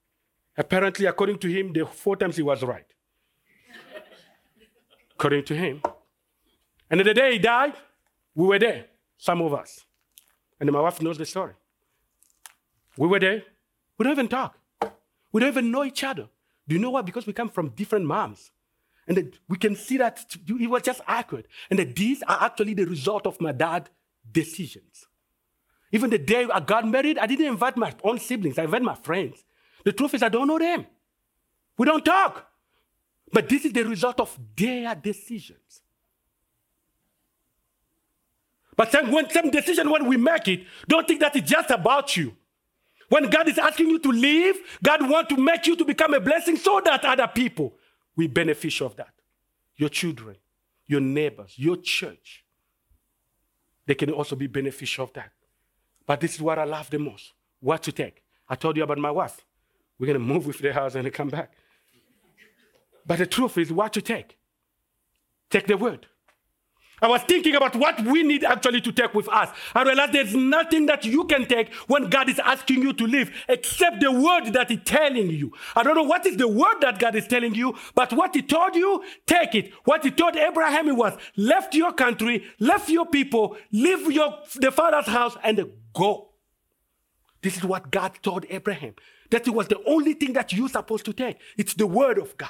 Apparently, 0.58 1.06
according 1.06 1.38
to 1.40 1.48
him, 1.48 1.74
the 1.74 1.86
four 1.86 2.16
times 2.16 2.36
he 2.36 2.44
was 2.44 2.64
right. 2.64 2.86
according 5.14 5.44
to 5.46 5.56
him. 5.56 5.82
And 6.90 7.00
the 7.00 7.14
day 7.14 7.34
he 7.34 7.40
died, 7.40 7.74
we 8.36 8.48
were 8.48 8.60
there, 8.60 8.86
some 9.18 9.42
of 9.42 9.54
us. 9.54 9.86
And 10.60 10.72
my 10.72 10.82
wife 10.82 11.02
knows 11.02 11.18
the 11.18 11.26
story. 11.26 11.54
We 12.98 13.08
were 13.08 13.20
there. 13.20 13.44
We 13.98 14.04
don't 14.04 14.14
even 14.14 14.28
talk. 14.28 14.58
We 15.32 15.42
don't 15.42 15.50
even 15.50 15.72
know 15.72 15.84
each 15.84 16.04
other. 16.04 16.28
Do 16.68 16.76
you 16.76 16.82
know 16.82 16.90
why? 16.92 17.02
Because 17.02 17.26
we 17.26 17.34
come 17.34 17.50
from 17.50 17.70
different 17.70 18.06
moms. 18.06 18.52
And 19.08 19.18
that 19.18 19.40
we 19.50 19.58
can 19.58 19.76
see 19.76 19.98
that 19.98 20.26
it 20.48 20.70
was 20.70 20.84
just 20.84 21.02
accurate. 21.08 21.48
And 21.70 21.80
that 21.80 21.96
these 21.96 22.22
are 22.24 22.38
actually 22.42 22.74
the 22.74 22.86
result 22.86 23.26
of 23.28 23.42
my 23.42 23.52
dad's 23.52 23.90
decisions. 24.32 25.06
Even 25.92 26.10
the 26.10 26.18
day 26.18 26.48
I 26.52 26.60
got 26.60 26.88
married, 26.88 27.18
I 27.18 27.26
didn't 27.26 27.48
invite 27.48 27.76
my 27.76 27.94
own 28.04 28.20
siblings, 28.20 28.58
I 28.58 28.64
invited 28.64 28.86
my 28.86 28.96
friends. 28.96 29.44
The 29.84 29.92
truth 29.92 30.14
is, 30.14 30.24
I 30.24 30.30
don't 30.30 30.48
know 30.48 30.60
them. 30.60 30.86
We 31.78 31.86
don't 31.86 32.06
talk. 32.06 32.48
But 33.34 33.50
this 33.50 33.66
is 33.66 33.74
the 33.74 33.84
result 33.84 34.20
of 34.20 34.38
their 34.56 34.94
decisions. 34.96 35.82
But 38.76 38.94
when 39.10 39.30
some 39.30 39.50
decision, 39.50 39.90
when 39.90 40.08
we 40.08 40.18
make 40.18 40.48
it, 40.48 40.66
don't 40.88 41.08
think 41.08 41.20
that 41.20 41.36
it's 41.36 41.50
just 41.50 41.70
about 41.70 42.16
you. 42.16 42.36
When 43.10 43.30
God 43.30 43.50
is 43.50 43.58
asking 43.58 43.90
you 43.90 44.00
to 44.00 44.10
leave, 44.10 44.56
God 44.82 45.08
wants 45.10 45.34
to 45.36 45.42
make 45.42 45.68
you 45.68 45.76
to 45.76 45.84
become 45.84 46.14
a 46.14 46.20
blessing 46.20 46.56
so 46.56 46.82
that 46.86 47.04
other 47.04 47.28
people 47.28 47.76
will 48.22 48.34
benefit 48.34 48.82
of 48.82 48.96
that. 48.96 49.14
Your 49.76 49.90
children, 49.90 50.36
your 50.86 51.02
neighbors, 51.02 51.54
your 51.58 51.78
church, 51.78 52.44
they 53.86 53.96
can 53.96 54.12
also 54.12 54.36
be 54.36 54.48
beneficial 54.48 55.04
of 55.06 55.14
that. 55.14 55.32
But 56.06 56.20
this 56.20 56.36
is 56.36 56.42
what 56.42 56.60
I 56.60 56.66
love 56.66 56.90
the 56.90 57.00
most. 57.00 57.34
What 57.60 57.84
to 57.84 57.92
take. 57.92 58.24
I 58.48 58.56
told 58.56 58.78
you 58.78 58.84
about 58.84 58.98
my 58.98 59.12
wife. 59.12 59.46
We're 59.98 60.14
to 60.14 60.20
move 60.20 60.48
with 60.48 60.60
the 60.60 60.74
house 60.74 60.96
and 60.96 61.12
come 61.14 61.30
back. 61.30 61.54
But 63.06 63.18
the 63.20 63.26
truth 63.26 63.58
is 63.58 63.72
what 63.72 63.94
to 63.94 64.02
take. 64.02 64.38
Take 65.50 65.68
the 65.68 65.78
word. 65.78 66.08
I 67.02 67.08
was 67.08 67.24
thinking 67.24 67.56
about 67.56 67.76
what 67.76 68.00
we 68.02 68.22
need 68.22 68.44
actually 68.44 68.80
to 68.82 68.92
take 68.92 69.14
with 69.16 69.28
us. 69.30 69.50
I 69.74 69.84
realized 69.84 70.14
there's 70.14 70.36
nothing 70.36 70.86
that 70.86 71.04
you 71.04 71.26
can 71.26 71.48
take 71.48 71.74
when 71.88 72.10
God 72.10 72.30
is 72.30 72.38
asking 72.38 72.84
you 72.84 72.94
to 72.94 73.08
live 73.08 73.32
except 73.50 74.02
the 74.02 74.12
word 74.12 74.54
that 74.54 74.70
He's 74.70 74.84
telling 74.86 75.32
you. 75.32 75.52
I 75.76 75.82
don't 75.82 75.96
know 75.96 76.04
what 76.04 76.26
is 76.28 76.38
the 76.38 76.48
word 76.48 76.82
that 76.82 77.00
God 77.00 77.16
is 77.16 77.28
telling 77.28 77.56
you, 77.56 77.76
but 77.96 78.14
what 78.14 78.36
He 78.36 78.44
told 78.44 78.76
you, 78.76 79.04
take 79.26 79.56
it. 79.56 79.74
What 79.86 80.04
He 80.04 80.12
told 80.12 80.36
Abraham 80.36 80.96
was 80.96 81.18
left 81.36 81.74
your 81.74 81.92
country, 81.92 82.46
left 82.60 82.90
your 82.90 83.08
people, 83.08 83.58
leave 83.72 84.12
your 84.12 84.38
the 84.56 84.72
father's 84.72 85.08
house, 85.08 85.36
and 85.44 85.72
go. 85.94 86.30
This 87.42 87.58
is 87.58 87.64
what 87.64 87.90
God 87.90 88.20
told 88.22 88.46
Abraham. 88.50 88.94
That 89.32 89.48
it 89.48 89.52
was 89.52 89.68
the 89.68 89.82
only 89.86 90.14
thing 90.14 90.34
that 90.34 90.54
you're 90.54 90.70
supposed 90.70 91.06
to 91.06 91.14
take. 91.14 91.38
It's 91.58 91.74
the 91.74 91.88
word 91.88 92.20
of 92.20 92.38
God. 92.38 92.50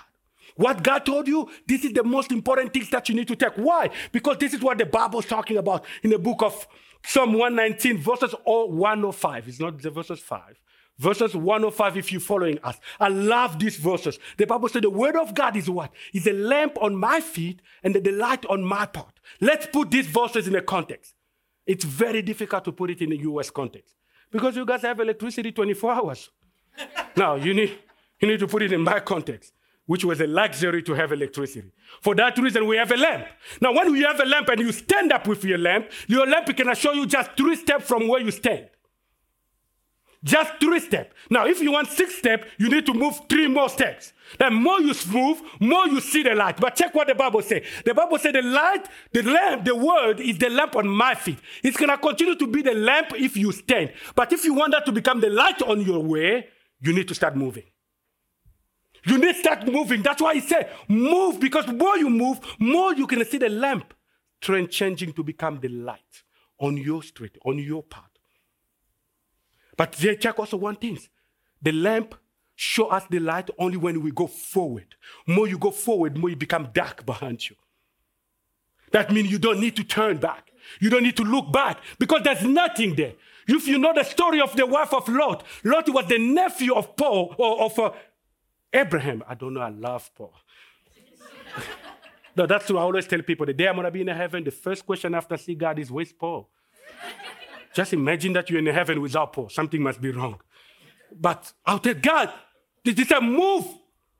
What 0.61 0.83
God 0.83 1.07
told 1.07 1.27
you, 1.27 1.49
this 1.65 1.83
is 1.83 1.93
the 1.93 2.03
most 2.03 2.31
important 2.31 2.71
things 2.71 2.91
that 2.91 3.09
you 3.09 3.15
need 3.15 3.27
to 3.29 3.35
take. 3.35 3.53
Why? 3.55 3.89
Because 4.11 4.37
this 4.37 4.53
is 4.53 4.61
what 4.61 4.77
the 4.77 4.85
Bible 4.85 5.17
is 5.19 5.25
talking 5.25 5.57
about 5.57 5.83
in 6.03 6.11
the 6.11 6.19
book 6.19 6.43
of 6.43 6.67
Psalm 7.03 7.33
119, 7.33 7.97
verses 7.97 8.35
105. 8.45 9.47
It's 9.47 9.59
not 9.59 9.81
the 9.81 9.89
verses 9.89 10.19
5. 10.19 10.61
Verses 10.99 11.35
105, 11.35 11.97
if 11.97 12.11
you're 12.11 12.21
following 12.21 12.59
us. 12.63 12.77
I 12.99 13.07
love 13.07 13.57
these 13.57 13.77
verses. 13.77 14.19
The 14.37 14.45
Bible 14.45 14.69
says 14.69 14.83
the 14.83 14.91
word 14.91 15.15
of 15.15 15.33
God 15.33 15.57
is 15.57 15.67
what? 15.67 15.91
Is 16.13 16.27
a 16.27 16.33
lamp 16.33 16.77
on 16.79 16.95
my 16.95 17.21
feet 17.21 17.59
and 17.81 17.95
the 17.95 18.11
light 18.11 18.45
on 18.45 18.63
my 18.63 18.85
path. 18.85 19.13
Let's 19.39 19.65
put 19.65 19.89
these 19.89 20.05
verses 20.05 20.47
in 20.47 20.53
a 20.55 20.61
context. 20.61 21.15
It's 21.65 21.85
very 21.85 22.21
difficult 22.21 22.65
to 22.65 22.71
put 22.71 22.91
it 22.91 23.01
in 23.01 23.11
a 23.11 23.15
US 23.15 23.49
context 23.49 23.95
because 24.31 24.55
you 24.55 24.63
guys 24.67 24.83
have 24.83 24.99
electricity 24.99 25.51
24 25.51 25.91
hours. 25.91 26.29
now, 27.17 27.33
you 27.33 27.55
need, 27.55 27.79
you 28.19 28.27
need 28.27 28.39
to 28.41 28.47
put 28.47 28.61
it 28.61 28.71
in 28.71 28.81
my 28.81 28.99
context 28.99 29.53
which 29.91 30.05
was 30.05 30.21
a 30.21 30.25
luxury 30.25 30.81
to 30.81 30.93
have 30.93 31.11
electricity. 31.11 31.69
For 31.99 32.15
that 32.15 32.37
reason, 32.37 32.65
we 32.65 32.77
have 32.77 32.93
a 32.93 32.95
lamp. 32.95 33.25
Now, 33.59 33.73
when 33.73 33.93
you 33.93 34.07
have 34.07 34.21
a 34.21 34.25
lamp 34.25 34.47
and 34.47 34.61
you 34.61 34.71
stand 34.71 35.11
up 35.11 35.27
with 35.27 35.43
your 35.43 35.57
lamp, 35.57 35.91
your 36.07 36.25
lamp 36.25 36.55
can 36.55 36.73
show 36.75 36.93
you 36.93 37.05
just 37.05 37.31
three 37.35 37.57
steps 37.57 37.89
from 37.89 38.07
where 38.07 38.21
you 38.21 38.31
stand. 38.31 38.69
Just 40.23 40.53
three 40.61 40.79
steps. 40.79 41.13
Now, 41.29 41.45
if 41.45 41.59
you 41.59 41.73
want 41.73 41.89
six 41.89 42.15
steps, 42.15 42.47
you 42.57 42.69
need 42.69 42.85
to 42.85 42.93
move 42.93 43.19
three 43.27 43.49
more 43.49 43.67
steps. 43.67 44.13
The 44.39 44.49
more 44.49 44.79
you 44.79 44.93
move, 45.11 45.41
more 45.59 45.87
you 45.87 45.99
see 45.99 46.23
the 46.23 46.35
light. 46.35 46.55
But 46.55 46.75
check 46.75 46.95
what 46.95 47.09
the 47.09 47.15
Bible 47.15 47.41
says. 47.41 47.63
The 47.83 47.93
Bible 47.93 48.17
says 48.17 48.31
the 48.31 48.43
light, 48.43 48.87
the 49.11 49.23
lamp, 49.23 49.65
the 49.65 49.75
word 49.75 50.21
is 50.21 50.37
the 50.37 50.49
lamp 50.51 50.77
on 50.77 50.87
my 50.87 51.15
feet. 51.15 51.39
It's 51.65 51.75
going 51.75 51.89
to 51.89 51.97
continue 51.97 52.35
to 52.35 52.47
be 52.47 52.61
the 52.61 52.75
lamp 52.75 53.07
if 53.15 53.35
you 53.35 53.51
stand. 53.51 53.91
But 54.15 54.31
if 54.31 54.45
you 54.45 54.53
want 54.53 54.71
that 54.71 54.85
to 54.85 54.93
become 54.93 55.19
the 55.19 55.29
light 55.29 55.61
on 55.61 55.81
your 55.81 56.01
way, 56.01 56.47
you 56.79 56.93
need 56.93 57.09
to 57.09 57.13
start 57.13 57.35
moving. 57.35 57.63
You 59.05 59.17
need 59.17 59.33
to 59.33 59.39
start 59.39 59.67
moving. 59.67 60.01
That's 60.01 60.21
why 60.21 60.35
he 60.35 60.41
said, 60.41 60.69
move, 60.87 61.39
because 61.39 61.67
more 61.67 61.97
you 61.97 62.09
move, 62.09 62.39
more 62.59 62.93
you 62.93 63.07
can 63.07 63.23
see 63.25 63.37
the 63.37 63.49
lamp 63.49 63.93
trend 64.39 64.69
changing 64.69 65.13
to 65.13 65.23
become 65.23 65.59
the 65.59 65.69
light 65.69 66.23
on 66.59 66.77
your 66.77 67.01
street, 67.03 67.37
on 67.45 67.57
your 67.57 67.83
path. 67.83 68.03
But 69.75 69.93
they 69.93 70.15
check 70.15 70.37
also 70.37 70.57
one 70.57 70.75
thing. 70.75 70.99
The 71.61 71.71
lamp 71.71 72.15
show 72.55 72.87
us 72.87 73.05
the 73.09 73.19
light 73.19 73.49
only 73.57 73.77
when 73.77 74.01
we 74.01 74.11
go 74.11 74.27
forward. 74.27 74.95
More 75.25 75.47
you 75.47 75.57
go 75.57 75.71
forward, 75.71 76.17
more 76.17 76.29
you 76.29 76.35
become 76.35 76.69
dark 76.73 77.05
behind 77.05 77.49
you. 77.49 77.55
That 78.91 79.11
means 79.11 79.31
you 79.31 79.39
don't 79.39 79.59
need 79.59 79.75
to 79.77 79.83
turn 79.83 80.17
back. 80.17 80.51
You 80.79 80.89
don't 80.89 81.03
need 81.03 81.17
to 81.17 81.23
look 81.23 81.51
back 81.51 81.79
because 81.97 82.21
there's 82.23 82.43
nothing 82.43 82.95
there. 82.95 83.13
If 83.47 83.67
you 83.67 83.79
know 83.79 83.93
the 83.93 84.03
story 84.03 84.39
of 84.39 84.55
the 84.55 84.65
wife 84.65 84.93
of 84.93 85.07
Lot, 85.09 85.43
Lot 85.63 85.89
was 85.89 86.05
the 86.07 86.19
nephew 86.19 86.75
of 86.75 86.95
Paul 86.95 87.33
or 87.37 87.63
of 87.63 87.79
uh, 87.79 87.91
Abraham, 88.73 89.23
I 89.27 89.35
don't 89.35 89.53
know, 89.53 89.61
I 89.61 89.69
love 89.69 90.09
Paul. 90.15 90.33
no, 92.35 92.45
that's 92.45 92.69
what 92.69 92.79
I 92.79 92.83
always 92.83 93.07
tell 93.07 93.21
people. 93.21 93.45
The 93.45 93.53
day 93.53 93.67
I'm 93.67 93.75
going 93.75 93.85
to 93.85 93.91
be 93.91 94.01
in 94.01 94.07
heaven, 94.07 94.43
the 94.43 94.51
first 94.51 94.85
question 94.85 95.13
after 95.13 95.37
see 95.37 95.55
God 95.55 95.79
is, 95.79 95.91
where's 95.91 96.13
Paul? 96.13 96.49
Just 97.73 97.93
imagine 97.93 98.33
that 98.33 98.49
you're 98.49 98.59
in 98.59 98.65
heaven 98.65 99.01
without 99.01 99.33
Paul. 99.33 99.49
Something 99.49 99.81
must 99.81 100.01
be 100.01 100.11
wrong. 100.11 100.39
But 101.11 101.51
I'll 101.65 101.79
tell 101.79 101.93
God, 101.93 102.31
this 102.83 102.97
is 102.97 103.11
a 103.11 103.21
move, 103.21 103.65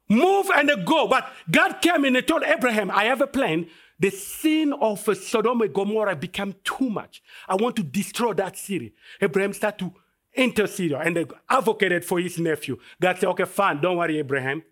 move 0.10 0.50
and 0.56 0.86
go. 0.86 1.08
But 1.08 1.32
God 1.50 1.82
came 1.82 2.06
and 2.06 2.28
told 2.28 2.44
Abraham, 2.44 2.92
I 2.92 3.06
have 3.06 3.22
a 3.22 3.28
plan. 3.28 3.68
The 4.00 4.10
sin 4.10 4.74
of 4.74 5.08
Sodom 5.18 5.62
and 5.62 5.74
Gomorrah 5.74 6.16
became 6.16 6.56
too 6.64 6.90
much. 6.90 7.22
I 7.48 7.56
want 7.56 7.76
to 7.76 7.84
destroy 7.84 8.34
that 8.34 8.58
city. 8.58 8.94
Abraham 9.22 9.54
started 9.54 9.80
to 9.80 9.94
interceded 10.34 10.98
and 10.98 11.34
advocated 11.50 12.06
for 12.06 12.20
his 12.20 12.40
nephew. 12.40 12.78
God 13.02 13.20
said, 13.20 13.30
okay, 13.30 13.46
fine, 13.46 13.82
don't 13.82 13.98
worry, 13.98 14.20
Abraham. 14.20 14.64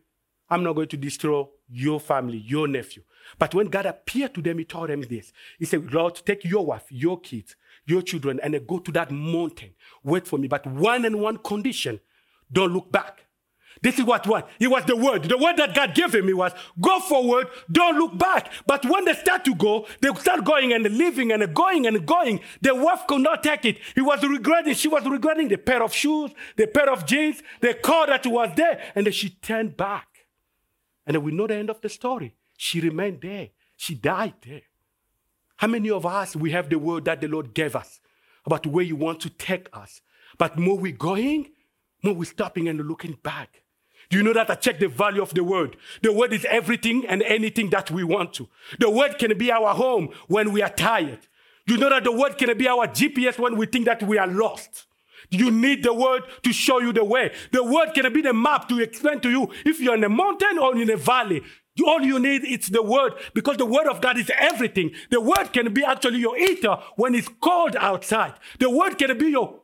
I'm 0.50 0.64
not 0.64 0.74
going 0.74 0.88
to 0.90 0.98
destroy 0.98 1.46
your 1.70 2.00
family, 2.00 2.38
your 2.38 2.68
nephew. 2.68 3.04
But 3.38 3.54
when 3.54 3.68
God 3.68 3.86
appeared 3.86 4.34
to 4.36 4.42
them, 4.42 4.58
he 4.58 4.66
told 4.66 4.90
them 4.90 5.02
this. 5.02 5.32
He 5.60 5.66
said, 5.66 5.94
Lord, 5.94 6.16
take 6.26 6.44
your 6.44 6.66
wife, 6.66 6.86
your 6.90 7.20
kids, 7.20 7.56
your 7.86 8.02
children, 8.02 8.40
and 8.42 8.60
go 8.68 8.80
to 8.80 8.92
that 8.94 9.12
mountain. 9.12 9.76
Wait 10.04 10.28
for 10.28 10.40
me. 10.40 10.48
But 10.48 10.66
one 10.66 11.06
and 11.06 11.20
one 11.20 11.38
condition. 11.38 12.00
don't 12.52 12.74
look 12.74 12.92
back. 12.92 13.26
This 13.82 13.98
is 13.98 14.06
what 14.06 14.28
what? 14.28 14.50
It 14.60 14.68
was 14.68 14.84
the 14.86 14.96
word. 14.96 15.24
The 15.24 15.38
word 15.38 15.58
that 15.58 15.74
God 15.74 15.96
gave 15.96 16.14
him 16.14 16.28
it 16.28 16.36
was 16.36 16.52
go 16.80 17.00
forward, 17.00 17.48
don't 17.72 17.98
look 17.98 18.18
back. 18.18 18.52
But 18.68 18.86
when 18.86 19.06
they 19.06 19.14
start 19.14 19.46
to 19.46 19.56
go, 19.56 19.88
they 20.02 20.14
start 20.16 20.44
going 20.44 20.74
and 20.74 20.84
living 20.84 21.32
and 21.32 21.54
going 21.54 21.88
and 21.88 22.06
going. 22.06 22.42
The 22.62 22.76
wife 22.76 23.08
could 23.08 23.22
not 23.22 23.44
take 23.44 23.66
it. 23.66 23.80
He 23.96 24.02
was 24.02 24.22
regretting. 24.24 24.74
She 24.74 24.88
was 24.88 25.06
regretting 25.06 25.48
the 25.48 25.58
pair 25.58 25.82
of 25.82 25.94
shoes, 25.94 26.32
the 26.58 26.68
pair 26.68 26.90
of 26.90 27.06
jeans, 27.06 27.42
the 27.62 27.74
car 27.74 28.08
that 28.08 28.26
was 28.26 28.52
there, 28.56 28.82
and 28.96 29.06
then 29.06 29.14
she 29.14 29.30
turned 29.30 29.78
back. 29.78 30.08
And 31.06 31.24
we 31.24 31.32
know 31.32 31.48
the 31.48 31.56
end 31.56 31.70
of 31.70 31.82
the 31.82 31.90
story. 31.90 32.36
She 32.58 32.82
remained 32.82 33.22
there. 33.22 33.50
She 33.78 33.96
died 33.96 34.34
there. 34.46 34.62
How 35.56 35.68
many 35.68 35.90
of 35.90 36.06
us 36.06 36.36
we 36.36 36.52
have 36.52 36.70
the 36.70 36.80
word 36.80 37.06
that 37.06 37.22
the 37.22 37.28
Lord 37.28 37.54
gave 37.54 37.76
us 37.76 38.00
about 38.46 38.68
where 38.68 38.84
you 38.84 38.96
want 38.96 39.22
to 39.22 39.30
take 39.30 39.70
us? 39.74 40.02
But 40.38 40.58
more 40.58 40.78
we're 40.78 40.92
going, 40.92 41.52
more 42.04 42.14
we're 42.14 42.26
stopping 42.26 42.68
and 42.68 42.80
looking 42.88 43.18
back. 43.24 43.64
Do 44.10 44.18
you 44.18 44.24
know 44.24 44.34
that 44.34 44.50
I 44.50 44.56
check 44.56 44.80
the 44.80 44.88
value 44.88 45.22
of 45.22 45.34
the 45.34 45.44
word? 45.44 45.78
The 46.02 46.12
word 46.12 46.34
is 46.34 46.46
everything 46.46 47.06
and 47.08 47.22
anything 47.24 47.70
that 47.70 47.92
we 47.92 48.04
want 48.04 48.34
to. 48.36 48.50
The 48.80 48.90
word 48.90 49.20
can 49.20 49.38
be 49.38 49.52
our 49.52 49.76
home 49.76 50.10
when 50.28 50.52
we 50.52 50.64
are 50.64 50.70
tired. 50.70 51.20
Do 51.68 51.76
you 51.76 51.80
know 51.80 51.90
that 51.90 52.04
the 52.04 52.12
word 52.12 52.38
can 52.38 52.58
be 52.58 52.68
our 52.68 52.88
GPS 52.88 53.38
when 53.38 53.56
we 53.56 53.68
think 53.68 53.86
that 53.86 54.02
we 54.02 54.18
are 54.18 54.26
lost? 54.26 54.88
You 55.30 55.52
need 55.52 55.84
the 55.84 55.94
word 55.94 56.24
to 56.42 56.52
show 56.52 56.80
you 56.80 56.92
the 56.92 57.04
way. 57.04 57.32
The 57.52 57.64
word 57.64 57.94
can 57.94 58.12
be 58.12 58.24
the 58.24 58.34
map 58.34 58.68
to 58.70 58.82
explain 58.82 59.20
to 59.20 59.30
you 59.30 59.50
if 59.64 59.80
you're 59.80 59.94
in 59.94 60.04
a 60.04 60.10
mountain 60.10 60.58
or 60.58 60.76
in 60.76 60.90
a 60.90 60.98
valley. 60.98 61.44
All 61.86 62.02
you 62.02 62.20
need 62.20 62.44
is 62.44 62.68
the 62.68 62.82
word 62.82 63.14
because 63.34 63.58
the 63.58 63.66
word 63.66 63.88
of 63.88 64.02
God 64.02 64.18
is 64.18 64.32
everything. 64.38 64.92
The 65.12 65.22
word 65.22 65.54
can 65.54 65.72
be 65.72 65.84
actually 65.84 66.20
your 66.20 66.38
eater 66.38 66.78
when 66.96 67.14
it's 67.14 67.30
cold 67.40 67.76
outside. 67.76 68.34
The 68.60 68.70
word 68.70 68.98
can 68.98 69.18
be 69.18 69.28
your 69.28 69.62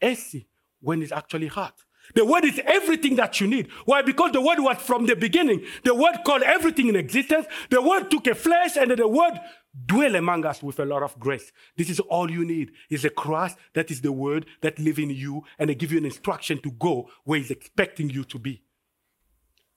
AC 0.00 0.46
when 0.80 1.02
it's 1.02 1.12
actually 1.12 1.48
hot. 1.48 1.74
The 2.14 2.24
word 2.24 2.44
is 2.44 2.60
everything 2.66 3.16
that 3.16 3.40
you 3.40 3.46
need. 3.46 3.68
Why? 3.86 4.02
Because 4.02 4.32
the 4.32 4.40
word 4.40 4.60
was 4.60 4.76
from 4.78 5.06
the 5.06 5.16
beginning. 5.16 5.64
The 5.84 5.94
word 5.94 6.18
called 6.24 6.42
everything 6.42 6.88
in 6.88 6.96
existence. 6.96 7.46
The 7.70 7.80
word 7.80 8.10
took 8.10 8.26
a 8.26 8.34
flesh 8.34 8.76
and 8.76 8.90
the 8.90 9.08
word 9.08 9.40
dwell 9.86 10.14
among 10.14 10.44
us 10.44 10.62
with 10.62 10.78
a 10.78 10.84
lot 10.84 11.02
of 11.02 11.18
grace. 11.18 11.50
This 11.76 11.90
is 11.90 12.00
all 12.00 12.30
you 12.30 12.44
need. 12.44 12.72
Is 12.90 13.04
a 13.04 13.10
cross 13.10 13.54
that 13.72 13.90
is 13.90 14.02
the 14.02 14.12
word 14.12 14.46
that 14.60 14.78
live 14.78 14.98
in 14.98 15.10
you 15.10 15.42
and 15.58 15.70
they 15.70 15.74
give 15.74 15.92
you 15.92 15.98
an 15.98 16.04
instruction 16.04 16.60
to 16.62 16.70
go 16.72 17.08
where 17.24 17.38
he's 17.38 17.50
expecting 17.50 18.10
you 18.10 18.24
to 18.24 18.38
be. 18.38 18.62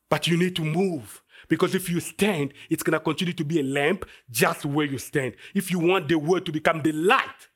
But 0.09 0.27
you 0.27 0.37
need 0.37 0.55
to 0.57 0.63
move. 0.63 1.21
Because 1.47 1.75
if 1.75 1.89
you 1.89 1.99
stand, 1.99 2.53
it's 2.69 2.83
going 2.83 2.93
to 2.93 2.99
continue 2.99 3.33
to 3.33 3.45
be 3.45 3.59
a 3.59 3.63
lamp 3.63 4.05
just 4.29 4.65
where 4.65 4.85
you 4.85 4.97
stand. 4.97 5.35
If 5.53 5.71
you 5.71 5.79
want 5.79 6.07
the 6.07 6.17
word 6.17 6.45
to 6.45 6.51
become 6.51 6.81
the 6.81 6.91
light, 6.91 7.49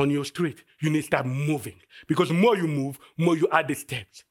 on 0.00 0.10
your 0.10 0.24
street, 0.24 0.64
you 0.80 0.90
need 0.90 1.02
to 1.02 1.06
start 1.06 1.26
moving. 1.26 1.76
Because 2.06 2.32
more 2.32 2.56
you 2.56 2.66
move, 2.66 2.98
more 3.16 3.36
you 3.36 3.48
add 3.52 3.68
the 3.68 3.74
steps. 3.74 4.24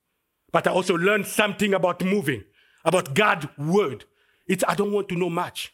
But 0.51 0.67
I 0.67 0.71
also 0.71 0.95
learned 0.95 1.27
something 1.27 1.73
about 1.73 2.03
moving, 2.03 2.43
about 2.83 3.13
God's 3.13 3.47
word. 3.57 4.05
It's 4.47 4.63
I 4.67 4.75
don't 4.75 4.91
want 4.91 5.09
to 5.09 5.15
know 5.15 5.29
much. 5.29 5.73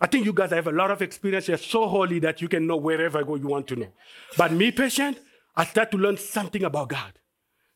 I 0.00 0.06
think 0.08 0.26
you 0.26 0.32
guys 0.32 0.50
have 0.50 0.66
a 0.66 0.72
lot 0.72 0.90
of 0.90 1.00
experience. 1.02 1.46
You're 1.46 1.56
so 1.56 1.86
holy 1.86 2.18
that 2.18 2.42
you 2.42 2.48
can 2.48 2.66
know 2.66 2.76
wherever 2.76 3.20
you 3.20 3.46
want 3.46 3.68
to 3.68 3.76
know. 3.76 3.92
But 4.36 4.52
me, 4.52 4.72
patient, 4.72 5.18
I 5.54 5.64
start 5.64 5.92
to 5.92 5.96
learn 5.96 6.16
something 6.16 6.64
about 6.64 6.88
God. 6.88 7.12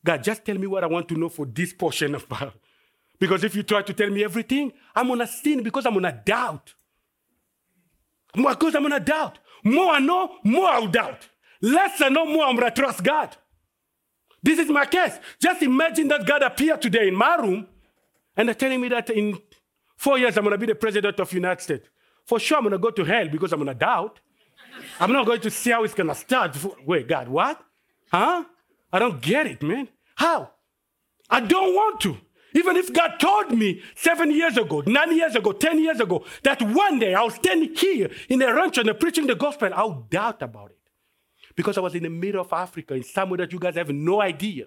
God, 0.04 0.24
just 0.24 0.44
tell 0.44 0.58
me 0.58 0.66
what 0.66 0.82
I 0.82 0.88
want 0.88 1.08
to 1.08 1.14
know 1.14 1.28
for 1.28 1.46
this 1.46 1.72
portion 1.72 2.14
of 2.14 2.28
Bible. 2.28 2.54
Because 3.20 3.44
if 3.44 3.54
you 3.54 3.62
try 3.62 3.82
to 3.82 3.92
tell 3.92 4.10
me 4.10 4.24
everything, 4.24 4.72
I'm 4.94 5.08
gonna 5.08 5.26
sin 5.26 5.62
because 5.62 5.86
I'm 5.86 5.94
gonna 5.94 6.20
doubt. 6.24 6.74
Because 8.34 8.74
I'm 8.74 8.82
gonna 8.82 9.00
doubt. 9.00 9.38
More 9.64 9.92
I 9.94 9.98
know, 9.98 10.36
more 10.44 10.68
I'll 10.68 10.86
doubt. 10.86 11.28
Less 11.60 12.00
I 12.00 12.08
know, 12.08 12.24
more 12.24 12.44
I'm 12.44 12.56
going 12.56 12.70
to 12.72 12.80
trust 12.80 13.02
God. 13.02 13.36
This 14.42 14.58
is 14.58 14.68
my 14.68 14.86
case. 14.86 15.18
Just 15.40 15.62
imagine 15.62 16.08
that 16.08 16.26
God 16.26 16.42
appeared 16.42 16.80
today 16.80 17.08
in 17.08 17.14
my 17.14 17.36
room 17.36 17.66
and 18.36 18.56
telling 18.58 18.80
me 18.80 18.88
that 18.88 19.10
in 19.10 19.38
four 19.96 20.18
years 20.18 20.36
I'm 20.36 20.44
going 20.44 20.52
to 20.52 20.58
be 20.58 20.66
the 20.66 20.74
president 20.74 21.18
of 21.18 21.32
United 21.32 21.60
States. 21.62 21.88
For 22.24 22.38
sure, 22.38 22.58
I'm 22.58 22.64
going 22.64 22.72
to 22.72 22.78
go 22.78 22.90
to 22.90 23.04
hell 23.04 23.28
because 23.28 23.52
I'm 23.52 23.58
going 23.58 23.68
to 23.68 23.74
doubt. 23.74 24.20
I'm 25.00 25.12
not 25.12 25.26
going 25.26 25.40
to 25.40 25.50
see 25.50 25.70
how 25.70 25.82
it's 25.82 25.94
going 25.94 26.08
to 26.08 26.14
start. 26.14 26.56
Wait, 26.86 27.08
God, 27.08 27.28
what? 27.28 27.60
Huh? 28.12 28.44
I 28.92 28.98
don't 28.98 29.20
get 29.20 29.46
it, 29.46 29.62
man. 29.62 29.88
How? 30.14 30.52
I 31.28 31.40
don't 31.40 31.74
want 31.74 32.00
to. 32.02 32.16
Even 32.58 32.76
if 32.76 32.92
God 32.92 33.18
told 33.20 33.56
me 33.56 33.80
seven 33.94 34.32
years 34.32 34.56
ago, 34.56 34.82
nine 34.84 35.16
years 35.16 35.36
ago, 35.36 35.52
ten 35.52 35.78
years 35.78 36.00
ago, 36.00 36.24
that 36.42 36.60
one 36.60 36.98
day 36.98 37.14
I'll 37.14 37.30
stand 37.30 37.78
here 37.78 38.10
in 38.28 38.42
a 38.42 38.52
ranch 38.52 38.78
and 38.78 38.98
preaching 38.98 39.28
the 39.28 39.36
gospel, 39.36 39.70
I'll 39.72 40.06
doubt 40.10 40.42
about 40.42 40.72
it. 40.72 40.78
Because 41.54 41.78
I 41.78 41.80
was 41.80 41.94
in 41.94 42.02
the 42.02 42.10
middle 42.10 42.40
of 42.40 42.52
Africa, 42.52 42.94
in 42.94 43.04
somewhere 43.04 43.38
that 43.38 43.52
you 43.52 43.60
guys 43.60 43.76
have 43.76 43.90
no 43.90 44.20
idea. 44.20 44.64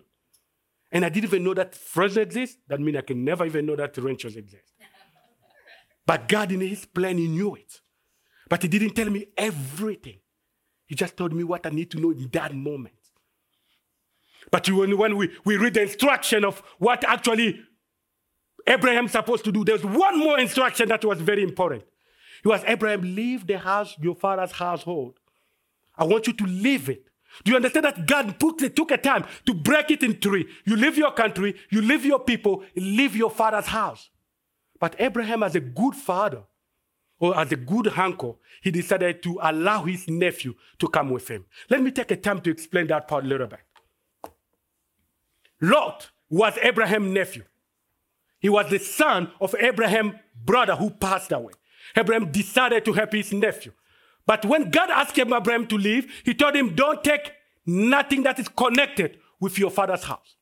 And 0.89 1.03
I 1.03 1.09
didn't 1.09 1.25
even 1.25 1.43
know 1.43 1.53
that 1.53 1.75
Fresno 1.75 2.21
exists. 2.21 2.57
That 2.69 2.79
means 2.79 2.97
I 2.97 3.01
can 3.01 3.25
never 3.25 3.45
even 3.45 3.65
know 3.65 3.75
that 3.75 3.97
ranchers 3.97 4.37
exist. 4.37 4.73
But 6.05 6.29
God, 6.29 6.51
in 6.51 6.61
His 6.61 6.85
plan, 6.85 7.17
He 7.17 7.27
knew 7.27 7.55
it. 7.55 7.81
But 8.49 8.61
He 8.63 8.69
didn't 8.69 8.93
tell 8.93 9.09
me 9.09 9.27
everything. 9.37 10.19
He 10.85 10.95
just 10.95 11.17
told 11.17 11.33
me 11.33 11.43
what 11.43 11.65
I 11.65 11.69
need 11.69 11.91
to 11.91 11.99
know 11.99 12.11
in 12.11 12.29
that 12.31 12.55
moment. 12.55 12.95
But 14.49 14.69
when 14.69 15.17
we, 15.17 15.29
we 15.45 15.57
read 15.57 15.73
the 15.75 15.83
instruction 15.83 16.43
of 16.43 16.61
what 16.79 17.03
actually 17.03 17.61
Abraham 18.67 19.07
supposed 19.07 19.43
to 19.45 19.51
do. 19.51 19.63
There's 19.63 19.83
one 19.83 20.19
more 20.19 20.39
instruction 20.39 20.89
that 20.89 21.03
was 21.03 21.19
very 21.19 21.43
important. 21.43 21.83
It 22.43 22.47
was 22.47 22.63
Abraham, 22.65 23.01
leave 23.01 23.47
the 23.47 23.57
house, 23.57 23.95
your 23.99 24.15
father's 24.15 24.51
household. 24.51 25.19
I 25.95 26.05
want 26.05 26.27
you 26.27 26.33
to 26.33 26.45
leave 26.45 26.89
it. 26.89 27.05
Do 27.43 27.51
you 27.51 27.57
understand 27.57 27.85
that 27.85 28.07
God 28.07 28.39
put, 28.39 28.75
took 28.75 28.91
a 28.91 28.97
time 28.97 29.25
to 29.45 29.53
break 29.53 29.91
it 29.91 30.03
in 30.03 30.15
three? 30.15 30.47
You 30.65 30.75
leave 30.75 30.97
your 30.97 31.11
country, 31.11 31.55
you 31.69 31.81
leave 31.81 32.05
your 32.05 32.19
people, 32.19 32.63
leave 32.75 33.15
your 33.15 33.31
father's 33.31 33.67
house. 33.67 34.09
But 34.79 34.95
Abraham, 34.99 35.43
as 35.43 35.55
a 35.55 35.59
good 35.59 35.95
father, 35.95 36.43
or 37.19 37.37
as 37.37 37.51
a 37.51 37.55
good 37.55 37.87
uncle, 37.95 38.39
he 38.63 38.71
decided 38.71 39.21
to 39.23 39.37
allow 39.41 39.83
his 39.83 40.09
nephew 40.09 40.55
to 40.79 40.87
come 40.87 41.11
with 41.11 41.27
him. 41.27 41.45
Let 41.69 41.81
me 41.81 41.91
take 41.91 42.09
a 42.09 42.17
time 42.17 42.41
to 42.41 42.49
explain 42.49 42.87
that 42.87 43.07
part 43.07 43.23
a 43.23 43.27
little 43.27 43.47
bit. 43.47 43.59
Lot 45.61 46.09
was 46.29 46.57
Abraham's 46.57 47.13
nephew. 47.13 47.43
He 48.41 48.49
was 48.49 48.69
the 48.69 48.79
son 48.79 49.31
of 49.39 49.55
Abraham's 49.55 50.15
brother 50.43 50.75
who 50.75 50.89
passed 50.89 51.31
away. 51.31 51.53
Abraham 51.95 52.31
decided 52.31 52.83
to 52.85 52.93
help 52.93 53.13
his 53.13 53.31
nephew. 53.31 53.71
But 54.25 54.45
when 54.45 54.71
God 54.71 54.89
asked 54.89 55.17
Abraham 55.17 55.67
to 55.67 55.77
leave, 55.77 56.11
he 56.25 56.33
told 56.33 56.55
him, 56.55 56.75
Don't 56.75 57.03
take 57.03 57.33
nothing 57.65 58.23
that 58.23 58.39
is 58.39 58.49
connected 58.49 59.19
with 59.39 59.57
your 59.57 59.71
father's 59.71 60.03
house. 60.03 60.35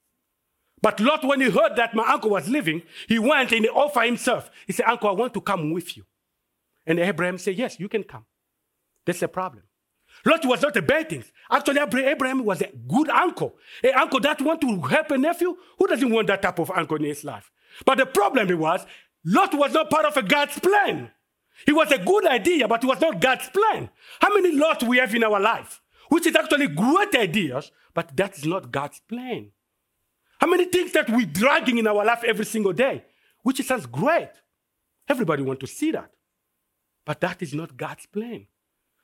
But 0.82 1.00
Lot, 1.00 1.26
when 1.26 1.42
he 1.42 1.50
heard 1.50 1.76
that 1.76 1.94
my 1.94 2.08
uncle 2.08 2.32
was 2.32 2.48
leaving, 2.48 2.84
he 3.08 3.20
went 3.20 3.52
and 3.52 3.66
he 3.66 3.70
offered 3.70 4.06
himself. 4.06 4.50
He 4.66 4.74
said, 4.74 4.86
Uncle, 4.86 5.10
I 5.10 5.14
want 5.14 5.34
to 5.34 5.42
come 5.42 5.72
with 5.74 5.98
you. 5.98 6.06
And 6.86 7.00
Abraham 7.00 7.38
said, 7.38 7.56
Yes, 7.56 7.80
you 7.80 7.90
can 7.90 8.04
come. 8.04 8.26
That's 9.06 9.20
the 9.20 9.28
problem. 9.28 9.64
Lot 10.26 10.46
was 10.46 10.62
not 10.62 10.76
a 10.76 10.82
bad 10.82 11.10
thing. 11.10 11.24
Actually, 11.50 11.80
Abraham 11.80 12.44
was 12.44 12.62
a 12.62 12.70
good 12.88 13.10
uncle. 13.10 13.56
An 13.84 13.92
uncle 13.96 14.20
that 14.22 14.42
want 14.42 14.62
to 14.62 14.82
help 14.82 15.12
a 15.12 15.18
nephew. 15.18 15.56
Who 15.78 15.88
doesn't 15.88 16.10
want 16.10 16.28
that 16.28 16.42
type 16.42 16.60
of 16.60 16.72
uncle 16.72 16.98
in 16.98 17.06
his 17.06 17.24
life? 17.24 17.50
But 17.86 17.98
the 17.98 18.06
problem 18.06 18.58
was, 18.60 18.86
Lot 19.26 19.54
was 19.54 19.74
not 19.74 19.90
part 19.90 20.06
of 20.06 20.18
a 20.18 20.24
God's 20.24 20.60
plan. 20.60 21.12
It 21.68 21.74
was 21.74 21.92
a 21.92 21.98
good 21.98 22.26
idea, 22.26 22.68
but 22.68 22.84
it 22.84 22.88
was 22.88 23.02
not 23.02 23.20
God's 23.20 23.50
plan. 23.50 23.90
How 24.22 24.34
many 24.34 24.56
Lots 24.56 24.84
we 24.84 24.98
have 24.98 25.14
in 25.14 25.24
our 25.24 25.40
life, 25.40 25.82
which 26.10 26.26
is 26.26 26.36
actually 26.36 26.68
great 26.68 27.16
ideas, 27.16 27.72
but 27.94 28.16
that 28.16 28.38
is 28.38 28.46
not 28.46 28.72
God's 28.72 29.02
plan. 29.02 29.52
How 30.40 30.48
many 30.48 30.66
things 30.66 30.94
that 30.94 31.10
we're 31.10 31.26
dragging 31.26 31.78
in 31.78 31.88
our 31.88 32.06
life 32.06 32.24
every 32.24 32.46
single 32.46 32.72
day, 32.74 33.04
which 33.44 33.62
sounds 33.66 33.86
great. 33.86 34.32
Everybody 35.08 35.44
want 35.44 35.60
to 35.62 35.68
see 35.68 35.92
that. 35.92 36.12
But 37.06 37.22
that 37.22 37.42
is 37.42 37.54
not 37.54 37.76
God's 37.76 38.06
plan. 38.06 38.48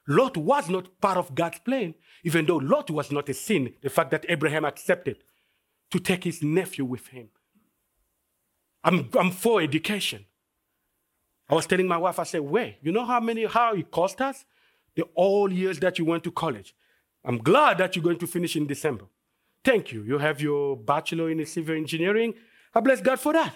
Lot 0.07 0.37
was 0.37 0.69
not 0.69 1.01
part 1.01 1.17
of 1.17 1.33
God's 1.33 1.59
plan, 1.59 1.95
even 2.23 2.45
though 2.45 2.57
Lot 2.57 2.91
was 2.91 3.11
not 3.11 3.27
a 3.29 3.33
sin, 3.33 3.73
the 3.81 3.89
fact 3.89 4.11
that 4.11 4.25
Abraham 4.29 4.63
accepted 4.63 5.23
to 5.91 5.99
take 5.99 6.23
his 6.23 6.43
nephew 6.43 6.85
with 6.85 7.07
him. 7.07 7.29
I'm, 8.85 9.09
I'm 9.19 9.31
for 9.31 9.61
education. 9.61 10.25
I 11.49 11.55
was 11.55 11.65
telling 11.65 11.87
my 11.87 11.97
wife, 11.97 12.19
I 12.19 12.23
said, 12.23 12.41
wait, 12.41 12.77
you 12.81 12.91
know 12.91 13.05
how 13.05 13.19
many, 13.19 13.45
how 13.45 13.73
it 13.73 13.91
cost 13.91 14.21
us? 14.21 14.45
The 14.95 15.03
all 15.15 15.51
years 15.51 15.79
that 15.79 15.99
you 15.99 16.05
went 16.05 16.23
to 16.23 16.31
college. 16.31 16.75
I'm 17.25 17.39
glad 17.39 17.79
that 17.79 17.95
you're 17.95 18.03
going 18.03 18.19
to 18.19 18.27
finish 18.27 18.55
in 18.55 18.67
December. 18.67 19.05
Thank 19.63 19.91
you. 19.91 20.03
You 20.03 20.19
have 20.19 20.39
your 20.39 20.77
bachelor 20.77 21.29
in 21.31 21.43
civil 21.45 21.75
engineering. 21.75 22.35
I 22.73 22.79
bless 22.79 23.01
God 23.01 23.19
for 23.19 23.33
that. 23.33 23.53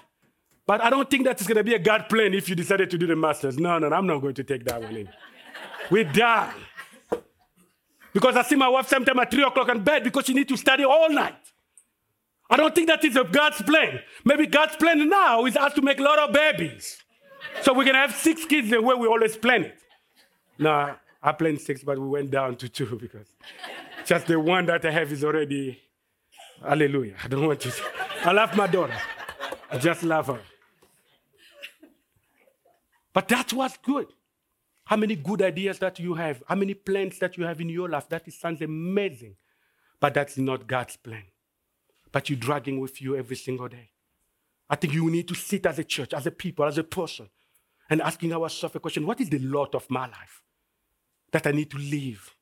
But 0.65 0.81
I 0.81 0.89
don't 0.89 1.09
think 1.09 1.25
that 1.25 1.39
is 1.39 1.47
going 1.47 1.57
to 1.57 1.63
be 1.63 1.75
a 1.75 1.79
God 1.79 2.09
plan 2.09 2.33
if 2.33 2.49
you 2.49 2.55
decided 2.55 2.89
to 2.91 2.97
do 2.97 3.07
the 3.07 3.15
master's. 3.15 3.57
No, 3.57 3.77
no, 3.79 3.89
I'm 3.89 4.07
not 4.07 4.19
going 4.19 4.35
to 4.35 4.43
take 4.43 4.65
that 4.65 4.81
one 4.81 4.95
in. 4.95 5.09
We're 5.89 6.03
done. 6.03 6.53
Because 8.13 8.35
I 8.35 8.41
see 8.43 8.55
my 8.55 8.69
wife 8.69 8.87
sometimes 8.87 9.19
at 9.19 9.31
3 9.31 9.43
o'clock 9.43 9.69
in 9.69 9.83
bed 9.83 10.03
because 10.03 10.25
she 10.25 10.33
needs 10.33 10.49
to 10.49 10.57
study 10.57 10.83
all 10.83 11.09
night. 11.09 11.35
I 12.49 12.57
don't 12.57 12.73
think 12.73 12.87
that 12.87 13.03
is 13.03 13.17
God's 13.31 13.61
plan. 13.61 13.99
Maybe 14.25 14.47
God's 14.47 14.75
plan 14.75 15.07
now 15.07 15.45
is 15.45 15.55
us 15.55 15.73
to 15.73 15.81
make 15.81 15.99
a 15.99 16.03
lot 16.03 16.19
of 16.19 16.33
babies. 16.33 16.97
So 17.61 17.73
we 17.73 17.85
can 17.85 17.95
have 17.95 18.13
six 18.13 18.45
kids 18.45 18.69
the 18.69 18.81
way 18.81 18.95
we 18.95 19.07
always 19.07 19.37
plan 19.37 19.65
it. 19.65 19.79
No, 20.57 20.95
I 21.21 21.31
planned 21.31 21.61
six, 21.61 21.83
but 21.83 21.97
we 21.99 22.07
went 22.07 22.31
down 22.31 22.55
to 22.57 22.69
two 22.69 22.97
because 23.01 23.27
just 24.05 24.27
the 24.27 24.39
one 24.39 24.65
that 24.65 24.83
I 24.85 24.91
have 24.91 25.11
is 25.11 25.23
already 25.23 25.79
Hallelujah. 26.61 27.15
I 27.23 27.27
don't 27.27 27.45
want 27.45 27.61
to. 27.61 27.71
I 28.23 28.31
love 28.31 28.55
my 28.55 28.67
daughter. 28.67 28.97
I 29.71 29.77
just 29.77 30.03
love 30.03 30.27
her. 30.27 30.41
But 33.13 33.27
that's 33.27 33.53
what's 33.53 33.77
good. 33.77 34.07
How 34.85 34.95
many 34.95 35.15
good 35.15 35.41
ideas 35.41 35.79
that 35.79 35.99
you 35.99 36.15
have, 36.15 36.43
how 36.47 36.55
many 36.55 36.73
plans 36.73 37.19
that 37.19 37.37
you 37.37 37.45
have 37.45 37.61
in 37.61 37.69
your 37.69 37.87
life, 37.87 38.09
that 38.09 38.31
sounds 38.33 38.61
amazing. 38.61 39.35
But 39.99 40.13
that's 40.13 40.37
not 40.37 40.67
God's 40.67 40.97
plan. 40.97 41.23
But 42.11 42.29
you're 42.29 42.39
dragging 42.39 42.79
with 42.79 43.01
you 43.01 43.15
every 43.15 43.35
single 43.35 43.67
day. 43.67 43.91
I 44.69 44.75
think 44.75 44.93
you 44.93 45.09
need 45.09 45.27
to 45.27 45.35
sit 45.35 45.65
as 45.65 45.79
a 45.79 45.83
church, 45.83 46.13
as 46.13 46.27
a 46.27 46.31
people, 46.31 46.65
as 46.65 46.77
a 46.77 46.83
person, 46.83 47.29
and 47.89 48.01
asking 48.01 48.33
ourselves 48.33 48.75
a 48.75 48.79
question 48.79 49.05
what 49.05 49.19
is 49.19 49.29
the 49.29 49.39
lot 49.39 49.73
of 49.75 49.89
my 49.89 50.07
life 50.07 50.41
that 51.31 51.47
I 51.47 51.51
need 51.51 51.71
to 51.71 51.77
live? 51.77 52.35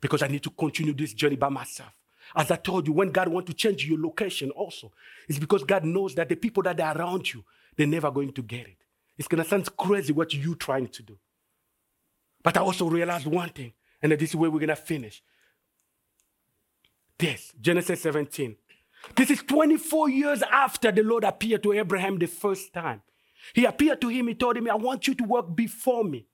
Because 0.00 0.22
I 0.22 0.28
need 0.28 0.42
to 0.42 0.50
continue 0.50 0.94
this 0.94 1.14
journey 1.14 1.36
by 1.36 1.48
myself. 1.48 1.92
As 2.34 2.50
I 2.50 2.56
told 2.56 2.86
you, 2.86 2.92
when 2.94 3.10
God 3.10 3.28
wants 3.28 3.48
to 3.48 3.54
change 3.54 3.86
your 3.86 4.00
location 4.00 4.50
also, 4.50 4.92
it's 5.28 5.38
because 5.38 5.62
God 5.62 5.84
knows 5.84 6.14
that 6.14 6.28
the 6.28 6.36
people 6.36 6.62
that 6.62 6.80
are 6.80 6.96
around 6.96 7.32
you, 7.32 7.44
they're 7.76 7.86
never 7.86 8.10
going 8.10 8.32
to 8.32 8.42
get 8.42 8.66
it. 8.66 8.76
It's 9.18 9.28
to 9.28 9.44
sound 9.44 9.68
crazy 9.76 10.12
what 10.12 10.32
you're 10.34 10.54
trying 10.56 10.88
to 10.88 11.02
do. 11.02 11.18
But 12.42 12.56
I 12.56 12.60
also 12.60 12.88
realized 12.88 13.26
one 13.26 13.50
thing, 13.50 13.72
and 14.02 14.12
this 14.12 14.30
is 14.30 14.36
where 14.36 14.50
we're 14.50 14.66
to 14.66 14.76
finish. 14.76 15.22
This, 17.18 17.52
Genesis 17.60 18.02
17. 18.02 18.56
This 19.16 19.30
is 19.30 19.42
24 19.42 20.08
years 20.10 20.42
after 20.42 20.90
the 20.90 21.02
Lord 21.02 21.24
appeared 21.24 21.62
to 21.62 21.72
Abraham 21.72 22.18
the 22.18 22.26
first 22.26 22.72
time. 22.72 23.02
He 23.52 23.64
appeared 23.64 24.00
to 24.00 24.08
him, 24.08 24.28
he 24.28 24.34
told 24.34 24.56
him, 24.56 24.70
I 24.70 24.74
want 24.74 25.06
you 25.06 25.14
to 25.14 25.24
work 25.24 25.54
before 25.54 26.04
me 26.04 26.26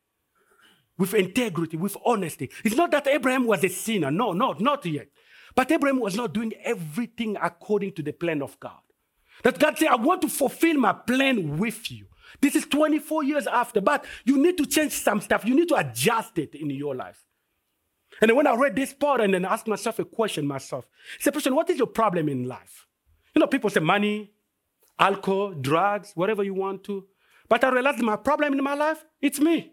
with 0.96 1.14
integrity, 1.14 1.76
with 1.76 1.96
honesty. 2.04 2.50
It's 2.62 2.76
not 2.76 2.90
that 2.92 3.06
Abraham 3.06 3.46
was 3.46 3.64
a 3.64 3.68
sinner. 3.68 4.11
No, 4.11 4.33
no, 4.33 4.54
not 4.59 4.85
yet. 4.87 5.09
But 5.54 5.70
Abraham 5.72 5.98
was 5.98 6.14
not 6.14 6.33
doing 6.33 6.52
everything 6.62 7.37
according 7.40 7.92
to 7.94 8.02
the 8.02 8.12
plan 8.12 8.42
of 8.42 8.61
God. 8.61 8.78
That 9.42 9.59
God 9.59 9.78
said, 9.78 9.88
I 9.88 9.96
want 9.96 10.22
to 10.22 10.28
fulfill 10.28 10.74
my 10.74 10.92
plan 10.92 11.56
with 11.56 11.90
you. 11.90 12.06
This 12.40 12.54
is 12.54 12.66
24 12.66 13.24
years 13.24 13.46
after, 13.46 13.80
but 13.80 14.04
you 14.24 14.38
need 14.38 14.56
to 14.59 14.66
change 14.66 14.92
some 14.92 15.20
stuff. 15.20 15.44
You 15.44 15.54
need 15.54 15.68
to 15.68 15.76
adjust 15.76 16.38
it 16.38 16.54
in 16.54 16.70
your 16.70 16.94
life. 16.94 17.26
And 18.20 18.29
then 18.29 18.37
when 18.37 18.46
I 18.46 18.55
read 18.55 18.77
this 18.77 18.92
part 18.92 19.20
and 19.20 19.33
then 19.33 19.44
ask 19.44 19.66
myself 19.66 19.99
a 19.99 20.05
question 20.05 20.46
myself, 20.46 20.87
a 21.25 21.33
question, 21.33 21.55
what 21.55 21.70
is 21.70 21.79
your 21.79 21.87
problem 21.87 22.29
in 22.29 22.46
life? 22.46 22.87
You 23.35 23.40
know, 23.40 23.46
people 23.46 23.70
say 23.70 23.81
money, 23.81 24.33
alcohol, 24.99 25.53
drugs, 25.53 26.12
whatever 26.14 26.42
you 26.42 26.55
want 26.55 26.85
to. 26.85 27.07
But 27.49 27.64
I 27.64 27.70
realized 27.70 28.01
my 28.01 28.16
problem 28.16 28.53
in 28.53 28.62
my 28.62 28.75
life, 28.75 29.05
it's 29.20 29.40
me. 29.40 29.73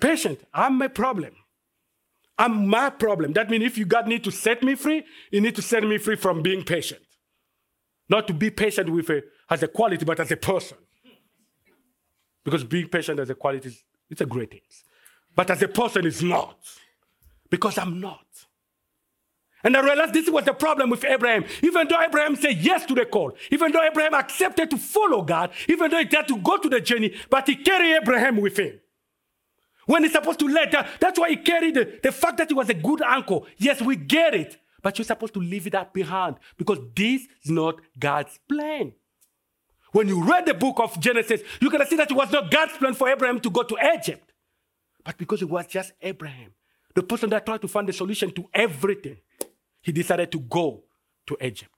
Patient, 0.00 0.40
I'm 0.52 0.80
a 0.82 0.88
problem. 0.88 1.34
I'm 2.38 2.68
my 2.68 2.90
problem. 2.90 3.32
That 3.32 3.48
means 3.48 3.64
if 3.64 3.78
you 3.78 3.86
God 3.86 4.06
need 4.06 4.22
to 4.24 4.30
set 4.30 4.62
me 4.62 4.74
free, 4.74 5.04
you 5.30 5.40
need 5.40 5.56
to 5.56 5.62
set 5.62 5.82
me 5.82 5.98
free 5.98 6.16
from 6.16 6.42
being 6.42 6.64
patient. 6.64 7.00
Not 8.08 8.26
to 8.28 8.34
be 8.34 8.50
patient 8.50 8.90
with 8.90 9.08
a, 9.10 9.22
as 9.48 9.62
a 9.62 9.68
quality, 9.68 10.04
but 10.04 10.20
as 10.20 10.30
a 10.30 10.36
person. 10.36 10.78
Because 12.44 12.62
being 12.62 12.88
patient 12.88 13.18
as 13.18 13.30
a 13.30 13.34
quality, 13.34 13.68
is, 13.68 13.82
it's 14.10 14.20
a 14.20 14.26
great 14.26 14.50
thing. 14.50 14.60
But 15.34 15.50
as 15.50 15.62
a 15.62 15.68
person, 15.68 16.06
it's 16.06 16.22
not. 16.22 16.58
Because 17.50 17.78
I'm 17.78 18.00
not. 18.00 18.24
And 19.64 19.76
I 19.76 19.80
realized 19.80 20.12
this 20.12 20.30
was 20.30 20.44
the 20.44 20.52
problem 20.52 20.90
with 20.90 21.04
Abraham. 21.04 21.44
Even 21.62 21.88
though 21.88 22.00
Abraham 22.00 22.36
said 22.36 22.58
yes 22.58 22.86
to 22.86 22.94
the 22.94 23.04
call, 23.04 23.32
even 23.50 23.72
though 23.72 23.82
Abraham 23.82 24.14
accepted 24.14 24.70
to 24.70 24.76
follow 24.76 25.22
God, 25.22 25.50
even 25.68 25.90
though 25.90 25.98
he 25.98 26.08
had 26.14 26.28
to 26.28 26.38
go 26.38 26.56
to 26.58 26.68
the 26.68 26.80
journey, 26.80 27.14
but 27.30 27.48
he 27.48 27.56
carried 27.56 27.96
Abraham 27.96 28.36
with 28.36 28.58
him. 28.58 28.78
When 29.86 30.02
he's 30.02 30.12
supposed 30.12 30.40
to 30.40 30.48
let 30.48 30.72
that, 30.72 30.88
that's 31.00 31.18
why 31.18 31.30
he 31.30 31.36
carried 31.36 31.74
the, 31.74 31.98
the 32.02 32.12
fact 32.12 32.38
that 32.38 32.48
he 32.48 32.54
was 32.54 32.68
a 32.68 32.74
good 32.74 33.02
uncle. 33.02 33.46
Yes, 33.56 33.80
we 33.80 33.96
get 33.96 34.34
it. 34.34 34.56
But 34.82 34.98
you're 34.98 35.04
supposed 35.04 35.34
to 35.34 35.40
leave 35.40 35.68
that 35.72 35.92
behind 35.92 36.36
because 36.56 36.78
this 36.94 37.26
is 37.42 37.50
not 37.50 37.80
God's 37.98 38.38
plan. 38.48 38.92
When 39.92 40.08
you 40.08 40.22
read 40.22 40.46
the 40.46 40.54
book 40.54 40.78
of 40.78 41.00
Genesis, 41.00 41.40
you're 41.60 41.70
going 41.70 41.82
to 41.82 41.88
see 41.88 41.96
that 41.96 42.10
it 42.10 42.16
was 42.16 42.30
not 42.30 42.50
God's 42.50 42.76
plan 42.76 42.94
for 42.94 43.08
Abraham 43.08 43.40
to 43.40 43.50
go 43.50 43.62
to 43.62 43.76
Egypt. 43.94 44.32
But 45.04 45.18
because 45.18 45.42
it 45.42 45.48
was 45.48 45.66
just 45.66 45.92
Abraham, 46.02 46.52
the 46.96 47.02
person 47.02 47.28
that 47.30 47.44
tried 47.44 47.60
to 47.60 47.68
find 47.68 47.86
the 47.86 47.92
solution 47.92 48.30
to 48.32 48.48
everything, 48.54 49.18
he 49.82 49.92
decided 49.92 50.32
to 50.32 50.40
go 50.40 50.82
to 51.26 51.36
Egypt. 51.42 51.70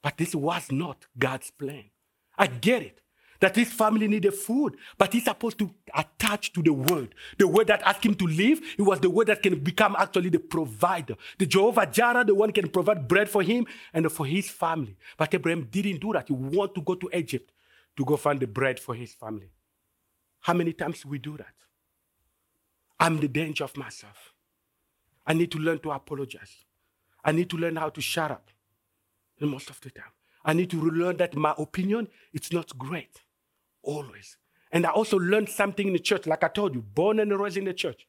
But 0.00 0.16
this 0.16 0.32
was 0.32 0.70
not 0.70 1.04
God's 1.18 1.50
plan. 1.50 1.84
I 2.38 2.46
get 2.46 2.82
it 2.82 3.00
that 3.40 3.56
his 3.56 3.72
family 3.72 4.06
needed 4.06 4.32
food, 4.32 4.76
but 4.96 5.12
he's 5.12 5.24
supposed 5.24 5.58
to 5.58 5.74
attach 5.92 6.52
to 6.52 6.62
the 6.62 6.72
word. 6.72 7.16
The 7.36 7.48
word 7.48 7.66
that 7.66 7.82
asked 7.82 8.06
him 8.06 8.14
to 8.14 8.26
leave, 8.26 8.62
it 8.78 8.82
was 8.82 9.00
the 9.00 9.10
word 9.10 9.26
that 9.26 9.42
can 9.42 9.58
become 9.58 9.96
actually 9.98 10.30
the 10.30 10.38
provider. 10.38 11.16
The 11.38 11.46
Jehovah 11.46 11.86
Jireh, 11.86 12.24
the 12.24 12.34
one 12.34 12.52
can 12.52 12.68
provide 12.68 13.08
bread 13.08 13.28
for 13.28 13.42
him 13.42 13.66
and 13.92 14.10
for 14.10 14.24
his 14.24 14.48
family. 14.48 14.96
But 15.18 15.34
Abraham 15.34 15.64
didn't 15.64 16.00
do 16.00 16.12
that. 16.12 16.28
He 16.28 16.34
wanted 16.34 16.76
to 16.76 16.80
go 16.82 16.94
to 16.94 17.10
Egypt 17.12 17.50
to 17.96 18.04
go 18.04 18.16
find 18.16 18.38
the 18.38 18.46
bread 18.46 18.78
for 18.78 18.94
his 18.94 19.14
family. 19.14 19.50
How 20.40 20.54
many 20.54 20.72
times 20.72 21.04
we 21.04 21.18
do 21.18 21.36
that? 21.36 21.65
I'm 22.98 23.20
the 23.20 23.28
danger 23.28 23.64
of 23.64 23.76
myself. 23.76 24.32
I 25.26 25.34
need 25.34 25.50
to 25.52 25.58
learn 25.58 25.80
to 25.80 25.90
apologize. 25.90 26.64
I 27.24 27.32
need 27.32 27.50
to 27.50 27.56
learn 27.56 27.76
how 27.76 27.90
to 27.90 28.00
shut 28.00 28.30
up. 28.30 28.50
Most 29.40 29.68
of 29.68 29.80
the 29.80 29.90
time, 29.90 30.12
I 30.44 30.54
need 30.54 30.70
to 30.70 30.80
learn 30.80 31.18
that 31.18 31.36
my 31.36 31.54
opinion 31.58 32.08
it's 32.32 32.52
not 32.52 32.78
great. 32.78 33.22
Always. 33.82 34.38
And 34.72 34.86
I 34.86 34.90
also 34.90 35.18
learned 35.18 35.48
something 35.48 35.88
in 35.88 35.92
the 35.92 35.98
church, 35.98 36.26
like 36.26 36.42
I 36.42 36.48
told 36.48 36.74
you, 36.74 36.82
born 36.82 37.20
and 37.20 37.38
raised 37.38 37.56
in 37.56 37.64
the 37.64 37.74
church. 37.74 38.06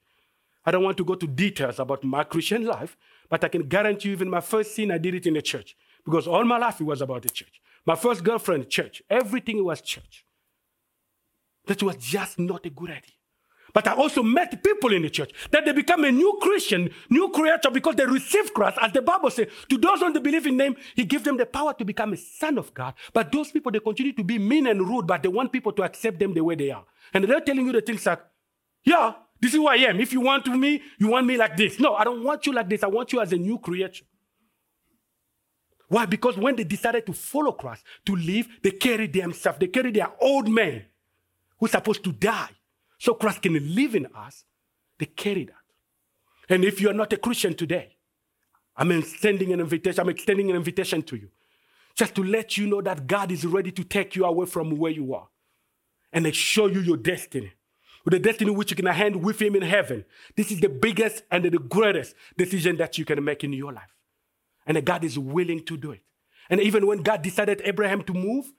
I 0.65 0.71
don't 0.71 0.83
want 0.83 0.97
to 0.97 1.05
go 1.05 1.15
to 1.15 1.27
details 1.27 1.79
about 1.79 2.03
my 2.03 2.23
Christian 2.23 2.65
life, 2.65 2.97
but 3.29 3.43
I 3.43 3.47
can 3.47 3.67
guarantee 3.67 4.09
you, 4.09 4.15
even 4.15 4.29
my 4.29 4.41
first 4.41 4.75
sin, 4.75 4.91
I 4.91 4.97
did 4.97 5.15
it 5.15 5.27
in 5.27 5.33
the 5.33 5.41
church. 5.41 5.75
Because 6.03 6.27
all 6.27 6.43
my 6.45 6.57
life 6.57 6.79
it 6.79 6.85
was 6.85 7.01
about 7.01 7.23
the 7.23 7.29
church. 7.29 7.61
My 7.85 7.95
first 7.95 8.23
girlfriend, 8.23 8.69
church. 8.69 9.01
Everything 9.09 9.63
was 9.63 9.81
church. 9.81 10.25
That 11.65 11.83
was 11.83 11.97
just 11.97 12.39
not 12.39 12.65
a 12.65 12.69
good 12.69 12.89
idea. 12.89 13.16
But 13.73 13.87
I 13.87 13.93
also 13.93 14.23
met 14.23 14.63
people 14.63 14.93
in 14.93 15.01
the 15.01 15.09
church 15.09 15.31
that 15.51 15.65
they 15.65 15.71
become 15.71 16.03
a 16.05 16.11
new 16.11 16.37
Christian, 16.41 16.89
new 17.09 17.29
creature 17.29 17.69
because 17.71 17.95
they 17.95 18.05
receive 18.05 18.53
Christ. 18.53 18.77
As 18.81 18.91
the 18.91 19.01
Bible 19.01 19.29
says, 19.29 19.47
to 19.69 19.77
those 19.77 19.99
who 19.99 20.19
believe 20.19 20.47
in 20.47 20.59
Him, 20.59 20.75
He 20.95 21.03
gives 21.03 21.23
them 21.23 21.37
the 21.37 21.45
power 21.45 21.73
to 21.73 21.85
become 21.85 22.13
a 22.13 22.17
son 22.17 22.57
of 22.57 22.73
God. 22.73 22.93
But 23.13 23.31
those 23.31 23.51
people, 23.51 23.71
they 23.71 23.79
continue 23.79 24.13
to 24.13 24.23
be 24.23 24.39
mean 24.39 24.67
and 24.67 24.87
rude, 24.87 25.07
but 25.07 25.21
they 25.21 25.29
want 25.29 25.51
people 25.51 25.71
to 25.73 25.83
accept 25.83 26.19
them 26.19 26.33
the 26.33 26.43
way 26.43 26.55
they 26.55 26.71
are. 26.71 26.85
And 27.13 27.23
they're 27.25 27.41
telling 27.41 27.65
you 27.65 27.71
the 27.71 27.81
things 27.81 28.05
like, 28.05 28.21
yeah, 28.83 29.13
this 29.39 29.51
is 29.51 29.57
who 29.57 29.67
I 29.67 29.75
am. 29.75 29.99
If 29.99 30.13
you 30.13 30.21
want 30.21 30.47
me, 30.47 30.81
you 30.97 31.09
want 31.09 31.27
me 31.27 31.37
like 31.37 31.57
this. 31.57 31.79
No, 31.79 31.95
I 31.95 32.03
don't 32.03 32.23
want 32.23 32.45
you 32.45 32.53
like 32.53 32.69
this. 32.69 32.83
I 32.83 32.87
want 32.87 33.11
you 33.13 33.21
as 33.21 33.31
a 33.33 33.37
new 33.37 33.59
creature. 33.59 34.05
Why? 35.89 36.05
Because 36.05 36.37
when 36.37 36.55
they 36.55 36.63
decided 36.63 37.05
to 37.05 37.13
follow 37.13 37.51
Christ, 37.53 37.83
to 38.05 38.15
live, 38.15 38.47
they 38.61 38.71
carried 38.71 39.13
themselves, 39.13 39.59
they 39.59 39.67
carried 39.67 39.95
their 39.95 40.11
old 40.19 40.49
man 40.49 40.85
who's 41.59 41.71
supposed 41.71 42.03
to 42.03 42.11
die 42.11 42.49
so 42.97 43.13
Christ 43.13 43.41
can 43.41 43.75
live 43.75 43.95
in 43.95 44.07
us, 44.07 44.43
they 44.99 45.05
carry 45.05 45.45
that. 45.45 45.55
And 46.49 46.63
if 46.63 46.81
you 46.81 46.89
are 46.89 46.93
not 46.93 47.13
a 47.13 47.17
Christian 47.17 47.53
today, 47.53 47.97
I'm 48.75 48.91
extending 48.91 49.53
an 49.53 49.59
invitation, 49.59 49.99
I'm 49.99 50.09
extending 50.09 50.49
an 50.49 50.55
invitation 50.55 51.01
to 51.03 51.15
you. 51.15 51.29
Just 51.95 52.13
to 52.15 52.23
let 52.23 52.57
you 52.57 52.67
know 52.67 52.81
that 52.81 53.07
God 53.07 53.31
is 53.31 53.45
ready 53.45 53.71
to 53.71 53.83
take 53.83 54.15
you 54.15 54.23
away 54.25 54.45
from 54.45 54.77
where 54.77 54.91
you 54.91 55.15
are 55.15 55.27
and 56.13 56.33
show 56.35 56.67
you 56.67 56.79
your 56.79 56.97
destiny. 56.97 57.53
With 58.05 58.13
the 58.13 58.19
destiny 58.19 58.51
which 58.51 58.69
you 58.69 58.75
can 58.75 58.85
hand 58.85 59.23
with 59.23 59.41
Him 59.41 59.55
in 59.55 59.63
heaven. 59.63 60.05
This 60.35 60.51
is 60.51 60.61
the 60.61 60.69
biggest 60.69 61.23
and 61.29 61.43
the 61.43 61.59
greatest 61.59 62.15
decision 62.37 62.77
that 62.77 62.97
you 62.97 63.03
can 63.03 63.21
make 63.23 63.43
in 63.43 63.51
your 63.51 63.73
life. 63.73 63.93
And 64.65 64.83
God 64.85 65.03
is 65.03 65.19
willing 65.19 65.65
to 65.65 65.75
do 65.75 65.91
it. 65.91 66.01
And 66.49 66.61
even 66.61 66.87
when 66.87 67.01
God 67.01 67.21
decided 67.21 67.61
Abraham 67.65 68.03
to 68.03 68.13
move, 68.13 68.53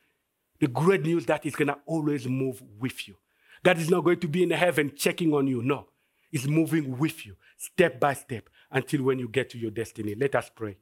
the 0.60 0.66
great 0.66 1.02
news 1.02 1.24
that 1.26 1.44
He's 1.44 1.56
gonna 1.56 1.78
always 1.86 2.26
move 2.26 2.62
with 2.78 3.08
you. 3.08 3.16
God 3.64 3.78
is 3.78 3.90
not 3.90 4.04
going 4.04 4.20
to 4.20 4.28
be 4.28 4.42
in 4.42 4.50
heaven 4.50 4.92
checking 4.96 5.32
on 5.34 5.46
you. 5.46 5.62
No. 5.62 5.88
He's 6.30 6.46
moving 6.46 6.98
with 6.98 7.26
you 7.26 7.36
step 7.56 7.98
by 7.98 8.14
step 8.14 8.48
until 8.70 9.02
when 9.02 9.18
you 9.18 9.28
get 9.28 9.50
to 9.50 9.58
your 9.58 9.70
destiny. 9.70 10.14
Let 10.14 10.34
us 10.34 10.50
pray. 10.54 10.76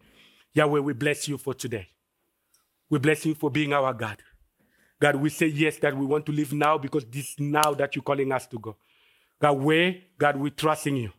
Yahweh, 0.52 0.80
we 0.80 0.92
bless 0.92 1.28
you 1.28 1.38
for 1.38 1.54
today. 1.54 1.88
We 2.90 2.98
bless 2.98 3.24
you 3.26 3.34
for 3.34 3.50
being 3.50 3.72
our 3.72 3.92
God. 3.92 4.22
God, 5.00 5.16
we 5.16 5.28
say 5.28 5.46
yes 5.46 5.78
that 5.78 5.96
we 5.96 6.06
want 6.06 6.24
to 6.26 6.32
live 6.32 6.52
now 6.52 6.78
because 6.78 7.04
this 7.04 7.38
now 7.38 7.74
that 7.74 7.94
you're 7.94 8.02
calling 8.02 8.32
us 8.32 8.46
to 8.46 8.58
go. 8.58 8.76
God, 9.40 9.52
where? 9.52 9.96
God, 10.18 10.36
we 10.36 10.50
trust 10.50 10.86
in 10.86 10.96
you 10.96 11.12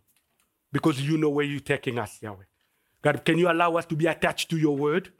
because 0.72 1.00
you 1.02 1.18
know 1.18 1.30
where 1.30 1.46
you're 1.46 1.60
taking 1.60 2.00
us, 2.00 2.18
Yahweh. 2.22 2.44
God, 3.02 3.24
can 3.24 3.38
you 3.38 3.50
allow 3.52 3.76
us 3.76 3.86
to 3.86 3.96
be 3.96 4.08
attached 4.08 4.50
to 4.50 4.58
your 4.58 4.76
word 4.76 5.12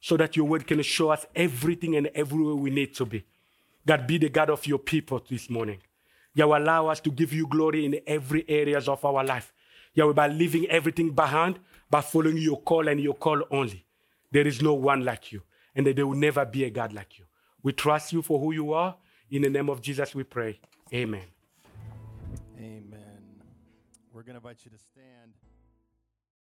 so 0.00 0.16
that 0.16 0.36
your 0.36 0.46
word 0.46 0.66
can 0.66 0.82
show 0.82 1.10
us 1.10 1.26
everything 1.34 1.94
and 1.96 2.08
everywhere 2.08 2.56
we 2.56 2.70
need 2.70 2.94
to 2.96 3.06
be? 3.06 3.24
God, 3.86 4.06
be 4.06 4.18
the 4.18 4.28
God 4.28 4.50
of 4.50 4.66
your 4.66 4.78
people 4.78 5.24
this 5.28 5.48
morning. 5.48 5.78
Yahweh, 6.34 6.58
allow 6.58 6.88
us 6.88 7.00
to 7.00 7.10
give 7.10 7.32
you 7.32 7.46
glory 7.46 7.84
in 7.84 8.00
every 8.06 8.44
areas 8.48 8.88
of 8.88 9.04
our 9.04 9.24
life. 9.24 9.52
Yahweh, 9.94 10.12
by 10.12 10.28
leaving 10.28 10.66
everything 10.66 11.10
behind, 11.10 11.58
by 11.90 12.00
following 12.00 12.36
your 12.36 12.60
call 12.60 12.86
and 12.88 13.00
your 13.00 13.14
call 13.14 13.42
only. 13.50 13.84
There 14.30 14.46
is 14.46 14.62
no 14.62 14.74
one 14.74 15.04
like 15.04 15.32
you, 15.32 15.42
and 15.74 15.86
there 15.86 16.06
will 16.06 16.16
never 16.16 16.44
be 16.44 16.64
a 16.64 16.70
God 16.70 16.92
like 16.92 17.18
you. 17.18 17.24
We 17.62 17.72
trust 17.72 18.12
you 18.12 18.22
for 18.22 18.38
who 18.38 18.52
you 18.52 18.72
are. 18.72 18.96
In 19.30 19.42
the 19.42 19.50
name 19.50 19.68
of 19.68 19.80
Jesus, 19.80 20.14
we 20.14 20.24
pray. 20.24 20.60
Amen. 20.94 21.24
Amen. 22.58 23.22
We're 24.12 24.22
going 24.22 24.34
to 24.34 24.38
invite 24.38 24.64
you 24.64 24.70
to 24.70 24.78
stand. 24.78 25.32